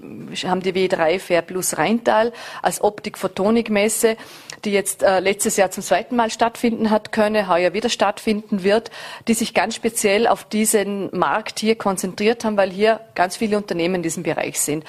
haben 0.46 0.62
die 0.62 0.74
W3 0.74 1.20
Fair 1.20 1.44
Plus 1.44 1.78
Rheintal 1.78 2.34
als 2.64 2.82
Optik-Photonik-Messe, 2.82 4.18
die 4.66 4.72
jetzt 4.72 5.04
äh, 5.04 5.20
letztes 5.20 5.58
Jahr 5.58 5.72
zum 5.72 5.84
zweiten 5.84 6.16
Mal 6.16 6.30
stattfinden 6.30 6.90
hat 6.90 7.12
können, 7.12 7.48
heuer 7.48 7.74
wieder 7.74 7.90
stattfinden 7.90 8.64
wird, 8.64 8.92
die 9.28 9.34
sich 9.34 9.54
ganz 9.54 9.76
speziell 9.76 10.28
auf 10.28 10.44
diesen 10.44 11.16
Markt 11.16 11.60
hier 11.60 11.76
konzentriert 11.76 12.44
haben, 12.44 12.58
weil 12.58 12.70
hier 12.70 13.00
ganz 13.16 13.38
viele 13.38 13.58
Unternehmen 13.58 13.96
in 13.96 14.04
diesem 14.04 14.24
Bereich 14.24 14.60
sind. 14.60 14.84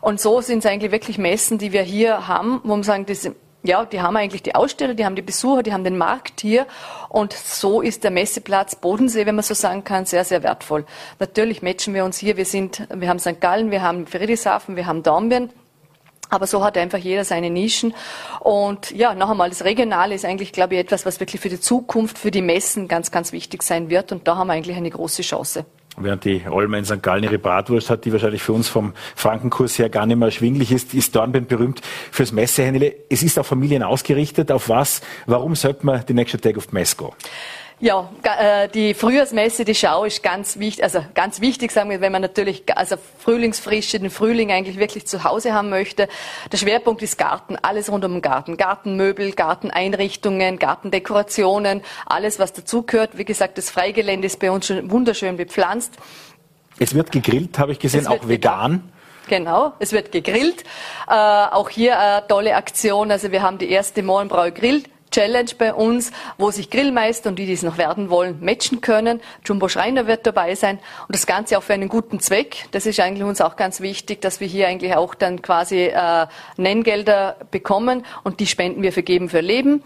Und 0.00 0.20
so 0.20 0.40
sind 0.40 0.60
es 0.60 0.66
eigentlich 0.66 0.92
wirklich 0.92 1.18
Messen, 1.18 1.58
die 1.58 1.72
wir 1.72 1.82
hier 1.82 2.26
haben, 2.28 2.60
wo 2.64 2.70
man 2.70 2.82
sagen, 2.82 3.06
diese, 3.06 3.34
ja, 3.62 3.84
die 3.84 4.00
haben 4.00 4.16
eigentlich 4.16 4.42
die 4.42 4.54
Aussteller, 4.54 4.94
die 4.94 5.04
haben 5.04 5.14
die 5.14 5.22
Besucher, 5.22 5.62
die 5.62 5.72
haben 5.72 5.84
den 5.84 5.96
Markt 5.96 6.40
hier. 6.40 6.66
Und 7.08 7.32
so 7.32 7.80
ist 7.80 8.02
der 8.02 8.10
Messeplatz 8.10 8.76
Bodensee, 8.76 9.26
wenn 9.26 9.36
man 9.36 9.44
so 9.44 9.54
sagen 9.54 9.84
kann, 9.84 10.04
sehr, 10.04 10.24
sehr 10.24 10.42
wertvoll. 10.42 10.84
Natürlich 11.20 11.62
matchen 11.62 11.94
wir 11.94 12.04
uns 12.04 12.18
hier. 12.18 12.36
Wir 12.36 12.44
sind, 12.44 12.86
wir 12.92 13.08
haben 13.08 13.20
St. 13.20 13.40
Gallen, 13.40 13.70
wir 13.70 13.82
haben 13.82 14.06
Friedrichshafen, 14.06 14.76
wir 14.76 14.86
haben 14.86 15.02
Dornbirn. 15.02 15.50
Aber 16.32 16.46
so 16.46 16.64
hat 16.64 16.78
einfach 16.78 16.98
jeder 16.98 17.24
seine 17.24 17.50
Nischen. 17.50 17.92
Und 18.40 18.90
ja, 18.90 19.14
noch 19.14 19.28
einmal, 19.28 19.50
das 19.50 19.64
Regionale 19.64 20.14
ist 20.14 20.24
eigentlich, 20.24 20.52
glaube 20.52 20.74
ich, 20.74 20.80
etwas, 20.80 21.04
was 21.04 21.20
wirklich 21.20 21.42
für 21.42 21.50
die 21.50 21.60
Zukunft, 21.60 22.16
für 22.16 22.30
die 22.30 22.40
Messen 22.40 22.88
ganz, 22.88 23.10
ganz 23.10 23.32
wichtig 23.32 23.62
sein 23.62 23.90
wird. 23.90 24.12
Und 24.12 24.26
da 24.26 24.36
haben 24.36 24.46
wir 24.46 24.54
eigentlich 24.54 24.78
eine 24.78 24.88
große 24.88 25.20
Chance. 25.20 25.66
Während 25.98 26.24
die 26.24 26.42
Olma 26.48 26.78
in 26.78 26.86
St. 26.86 27.02
Gallen 27.02 27.22
ihre 27.22 27.38
Bratwurst 27.38 27.90
hat, 27.90 28.06
die 28.06 28.12
wahrscheinlich 28.12 28.42
für 28.42 28.54
uns 28.54 28.66
vom 28.66 28.94
Frankenkurs 29.14 29.78
her 29.78 29.90
gar 29.90 30.06
nicht 30.06 30.16
mehr 30.16 30.28
erschwinglich 30.28 30.72
ist, 30.72 30.94
ist 30.94 31.14
Dornbirn 31.14 31.44
berühmt 31.44 31.82
fürs 32.10 32.32
Messehändle. 32.32 32.94
Es 33.10 33.22
ist 33.22 33.38
auf 33.38 33.46
Familien 33.46 33.82
ausgerichtet. 33.82 34.50
Auf 34.50 34.70
was? 34.70 35.02
Warum 35.26 35.54
sollte 35.54 35.84
man 35.84 36.02
die 36.06 36.14
nächste 36.14 36.40
Tag 36.40 36.56
auf 36.56 36.68
die 36.68 36.74
Messe 36.74 36.96
gehen? 36.96 37.10
Ja, 37.82 38.08
äh, 38.22 38.68
die 38.68 38.94
Frühjahrsmesse, 38.94 39.64
die 39.64 39.74
Schau 39.74 40.04
ist 40.04 40.22
ganz 40.22 40.56
wichtig, 40.56 40.84
also 40.84 41.04
ganz 41.14 41.40
wichtig, 41.40 41.72
sagen 41.72 41.90
wir, 41.90 42.00
wenn 42.00 42.12
man 42.12 42.22
natürlich 42.22 42.62
also 42.76 42.94
Frühlingsfrische, 43.18 43.98
den 43.98 44.08
Frühling 44.08 44.52
eigentlich 44.52 44.78
wirklich 44.78 45.08
zu 45.08 45.24
Hause 45.24 45.52
haben 45.52 45.68
möchte. 45.68 46.06
Der 46.52 46.58
Schwerpunkt 46.58 47.02
ist 47.02 47.18
Garten, 47.18 47.56
alles 47.60 47.90
rund 47.90 48.04
um 48.04 48.12
den 48.12 48.22
Garten. 48.22 48.56
Gartenmöbel, 48.56 49.32
Garteneinrichtungen, 49.32 50.60
Gartendekorationen, 50.60 51.82
alles 52.06 52.38
was 52.38 52.52
dazugehört. 52.52 53.18
Wie 53.18 53.24
gesagt, 53.24 53.58
das 53.58 53.68
Freigelände 53.68 54.26
ist 54.26 54.38
bei 54.38 54.52
uns 54.52 54.68
schon 54.68 54.88
wunderschön 54.88 55.36
bepflanzt. 55.36 55.94
Es 56.78 56.94
wird 56.94 57.10
gegrillt, 57.10 57.58
habe 57.58 57.72
ich 57.72 57.80
gesehen, 57.80 58.06
auch 58.06 58.28
vegan. 58.28 58.92
Genau, 59.26 59.72
es 59.80 59.90
wird 59.90 60.12
gegrillt. 60.12 60.62
Äh, 61.08 61.14
auch 61.14 61.68
hier 61.68 61.98
eine 61.98 62.28
tolle 62.28 62.54
Aktion. 62.54 63.10
Also 63.10 63.32
wir 63.32 63.42
haben 63.42 63.58
die 63.58 63.70
erste 63.70 64.04
Mohrenbrau 64.04 64.52
Grill 64.52 64.84
Challenge 65.12 65.50
bei 65.56 65.72
uns, 65.72 66.10
wo 66.38 66.50
sich 66.50 66.70
Grillmeister 66.70 67.30
und 67.30 67.38
die, 67.38 67.46
die 67.46 67.52
es 67.52 67.62
noch 67.62 67.78
werden 67.78 68.10
wollen, 68.10 68.38
matchen 68.40 68.80
können. 68.80 69.20
Jumbo 69.44 69.68
Schreiner 69.68 70.08
wird 70.08 70.26
dabei 70.26 70.56
sein 70.56 70.78
und 71.06 71.14
das 71.14 71.26
Ganze 71.26 71.56
auch 71.56 71.62
für 71.62 71.74
einen 71.74 71.88
guten 71.88 72.18
Zweck. 72.18 72.66
Das 72.72 72.86
ist 72.86 72.98
eigentlich 72.98 73.24
uns 73.24 73.40
auch 73.40 73.56
ganz 73.56 73.80
wichtig, 73.80 74.20
dass 74.20 74.40
wir 74.40 74.48
hier 74.48 74.66
eigentlich 74.66 74.96
auch 74.96 75.14
dann 75.14 75.42
quasi 75.42 75.84
äh, 75.84 76.26
Nenngelder 76.56 77.36
bekommen 77.50 78.04
und 78.24 78.40
die 78.40 78.46
spenden 78.46 78.82
wir 78.82 78.92
für 78.92 79.02
Geben 79.02 79.28
für 79.28 79.40
Leben. 79.40 79.84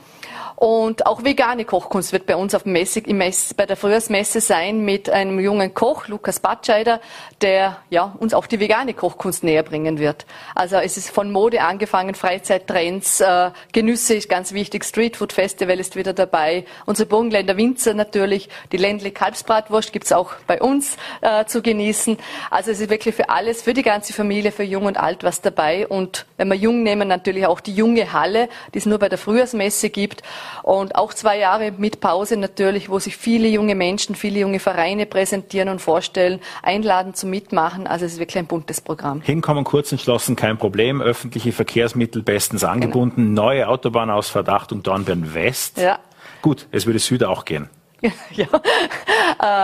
Und 0.57 1.04
auch 1.04 1.22
vegane 1.22 1.66
Kochkunst 1.66 2.12
wird 2.12 2.24
bei 2.24 2.34
uns 2.34 2.54
auf 2.54 2.64
Messe, 2.64 3.02
Messe, 3.07 3.54
bei 3.54 3.66
der 3.66 3.76
Frühjahrsmesse 3.76 4.40
sein 4.40 4.80
mit 4.80 5.11
einem 5.11 5.38
jungen 5.38 5.74
Koch, 5.74 6.09
Lukas 6.09 6.40
Batscheider, 6.40 7.00
der 7.42 7.76
ja, 7.90 8.14
uns 8.18 8.32
auch 8.32 8.46
die 8.46 8.59
vegane 8.59 8.94
Kochkunst 8.94 9.44
näher 9.44 9.62
bringen 9.62 9.98
wird. 9.98 10.24
Also 10.54 10.76
es 10.76 10.96
ist 10.96 11.11
von 11.11 11.30
Mode 11.30 11.61
angefangen, 11.61 12.14
Freizeittrends, 12.14 13.20
äh, 13.20 13.50
Genüsse 13.72 14.14
ist 14.14 14.30
ganz 14.30 14.54
wichtig, 14.54 14.84
Streetfood 14.84 15.34
Festival 15.34 15.78
ist 15.78 15.94
wieder 15.94 16.14
dabei, 16.14 16.64
unsere 16.86 17.07
Burgenländer 17.07 17.59
Winzer 17.59 17.92
natürlich, 17.92 18.48
die 18.72 18.78
Ländle 18.78 19.11
Kalbsbratwurst 19.11 19.92
gibt's 19.92 20.12
auch 20.12 20.32
bei 20.46 20.62
uns 20.62 20.96
äh, 21.20 21.44
zu 21.44 21.61
genießen. 21.61 22.16
Also 22.50 22.70
es 22.70 22.80
ist 22.80 22.88
wirklich 22.88 23.14
für 23.14 23.28
alles, 23.28 23.61
für 23.61 23.74
die 23.74 23.82
ganze 23.82 24.14
Familie, 24.14 24.52
für 24.52 24.62
Jung 24.62 24.86
und 24.86 24.96
Alt 24.96 25.22
was 25.22 25.42
dabei. 25.42 25.86
Und 25.86 26.24
wenn 26.38 26.48
wir 26.48 26.57
jung 26.57 26.82
nehmen, 26.82 27.09
natürlich 27.09 27.46
auch 27.46 27.61
die 27.61 27.74
junge 27.74 28.14
Halle, 28.14 28.48
die 28.72 28.78
es 28.78 28.86
nur 28.86 28.98
bei 28.98 29.11
der 29.11 29.18
Frühjahrsmesse 29.18 29.90
gibt. 29.90 30.22
Und 30.62 30.97
auch 30.97 31.14
zwei 31.14 31.38
Jahre 31.38 31.72
mit 31.72 32.01
Pause 32.01 32.36
natürlich, 32.36 32.88
wo 32.88 32.99
sich 32.99 33.16
viele 33.16 33.49
junge 33.49 33.74
Menschen, 33.74 34.14
viele 34.14 34.40
junge 34.40 34.59
Vereine 34.59 35.07
präsentieren 35.07 35.68
und 35.68 35.80
vorstellen, 35.80 36.40
einladen 36.62 37.14
zum 37.14 37.30
Mitmachen. 37.30 37.86
Also 37.86 38.05
es 38.05 38.14
ist 38.14 38.18
wirklich 38.18 38.38
ein 38.38 38.47
buntes 38.47 38.80
Programm. 38.80 39.20
Hinkommen 39.20 39.64
kurz 39.64 39.92
entschlossen, 39.92 40.36
kein 40.36 40.59
Problem. 40.59 41.01
Öffentliche 41.01 41.53
Verkehrsmittel 41.53 42.22
bestens 42.22 42.64
angebunden. 42.64 43.34
Genau. 43.34 43.42
Neue 43.42 43.68
Autobahn 43.68 44.11
aus 44.11 44.28
Verdacht 44.28 44.72
und 44.72 44.86
Dornbirn 44.86 45.34
West. 45.34 45.78
Ja. 45.78 45.99
Gut, 46.42 46.66
es 46.70 46.86
würde 46.86 46.99
Süd 46.99 47.24
auch 47.24 47.44
gehen. 47.44 47.68
Ja, 48.30 48.47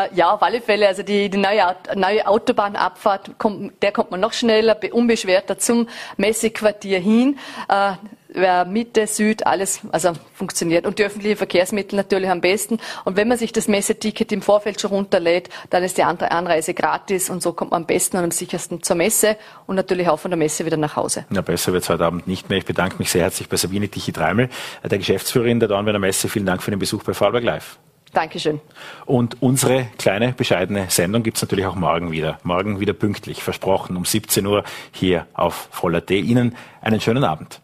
äh, 0.06 0.14
ja, 0.14 0.30
auf 0.32 0.42
alle 0.42 0.60
Fälle. 0.60 0.88
Also 0.88 1.02
die, 1.02 1.28
die 1.28 1.38
neue, 1.38 1.76
neue 1.94 2.26
Autobahnabfahrt, 2.26 3.38
kommt, 3.38 3.82
der 3.82 3.92
kommt 3.92 4.10
man 4.10 4.20
noch 4.20 4.32
schneller, 4.32 4.76
unbeschwerter 4.92 5.58
zum 5.58 5.88
Messequartier 6.16 6.98
hin. 6.98 7.38
Äh, 7.68 7.92
Mitte, 8.64 9.06
Süd, 9.06 9.46
alles 9.46 9.80
also 9.92 10.12
funktioniert. 10.32 10.86
Und 10.86 10.98
die 10.98 11.04
öffentlichen 11.04 11.36
Verkehrsmittel 11.36 11.96
natürlich 11.96 12.30
am 12.30 12.40
besten. 12.40 12.78
Und 13.04 13.16
wenn 13.16 13.28
man 13.28 13.36
sich 13.36 13.52
das 13.52 13.68
Messeticket 13.68 14.32
im 14.32 14.40
Vorfeld 14.40 14.80
schon 14.80 14.90
runterlädt, 14.90 15.50
dann 15.68 15.82
ist 15.82 15.98
die 15.98 16.02
Anreise 16.02 16.72
gratis 16.72 17.28
und 17.28 17.42
so 17.42 17.52
kommt 17.52 17.72
man 17.72 17.82
am 17.82 17.86
besten 17.86 18.16
und 18.16 18.24
am 18.24 18.30
sichersten 18.30 18.82
zur 18.82 18.96
Messe 18.96 19.36
und 19.66 19.76
natürlich 19.76 20.08
auch 20.08 20.18
von 20.18 20.30
der 20.30 20.38
Messe 20.38 20.64
wieder 20.64 20.78
nach 20.78 20.96
Hause. 20.96 21.26
Ja, 21.30 21.42
besser 21.42 21.74
wird 21.74 21.82
es 21.82 21.90
heute 21.90 22.06
Abend 22.06 22.26
nicht 22.26 22.48
mehr. 22.48 22.56
Ich 22.56 22.64
bedanke 22.64 22.96
mich 22.98 23.10
sehr 23.10 23.22
herzlich 23.22 23.50
bei 23.50 23.58
Sabine 23.58 23.88
Tichy-Dreimel, 23.88 24.48
der 24.82 24.98
Geschäftsführerin 24.98 25.60
der 25.60 25.68
Dornbirner 25.68 25.98
Messe. 25.98 26.30
Vielen 26.30 26.46
Dank 26.46 26.62
für 26.62 26.70
den 26.70 26.80
Besuch 26.80 27.02
bei 27.02 27.12
Vorarlberg 27.12 27.44
Live. 27.44 27.78
Dankeschön. 28.12 28.60
Und 29.06 29.40
unsere 29.40 29.86
kleine, 29.98 30.32
bescheidene 30.32 30.86
Sendung 30.90 31.22
gibt 31.22 31.38
es 31.38 31.42
natürlich 31.42 31.66
auch 31.66 31.76
morgen 31.76 32.12
wieder. 32.12 32.38
Morgen 32.42 32.78
wieder 32.78 32.92
pünktlich, 32.92 33.42
versprochen, 33.42 33.96
um 33.96 34.04
17 34.04 34.46
Uhr 34.46 34.64
hier 34.92 35.26
auf 35.32 35.68
Voller 35.70 36.02
Ihnen 36.10 36.54
einen 36.82 37.00
schönen 37.00 37.24
Abend. 37.24 37.60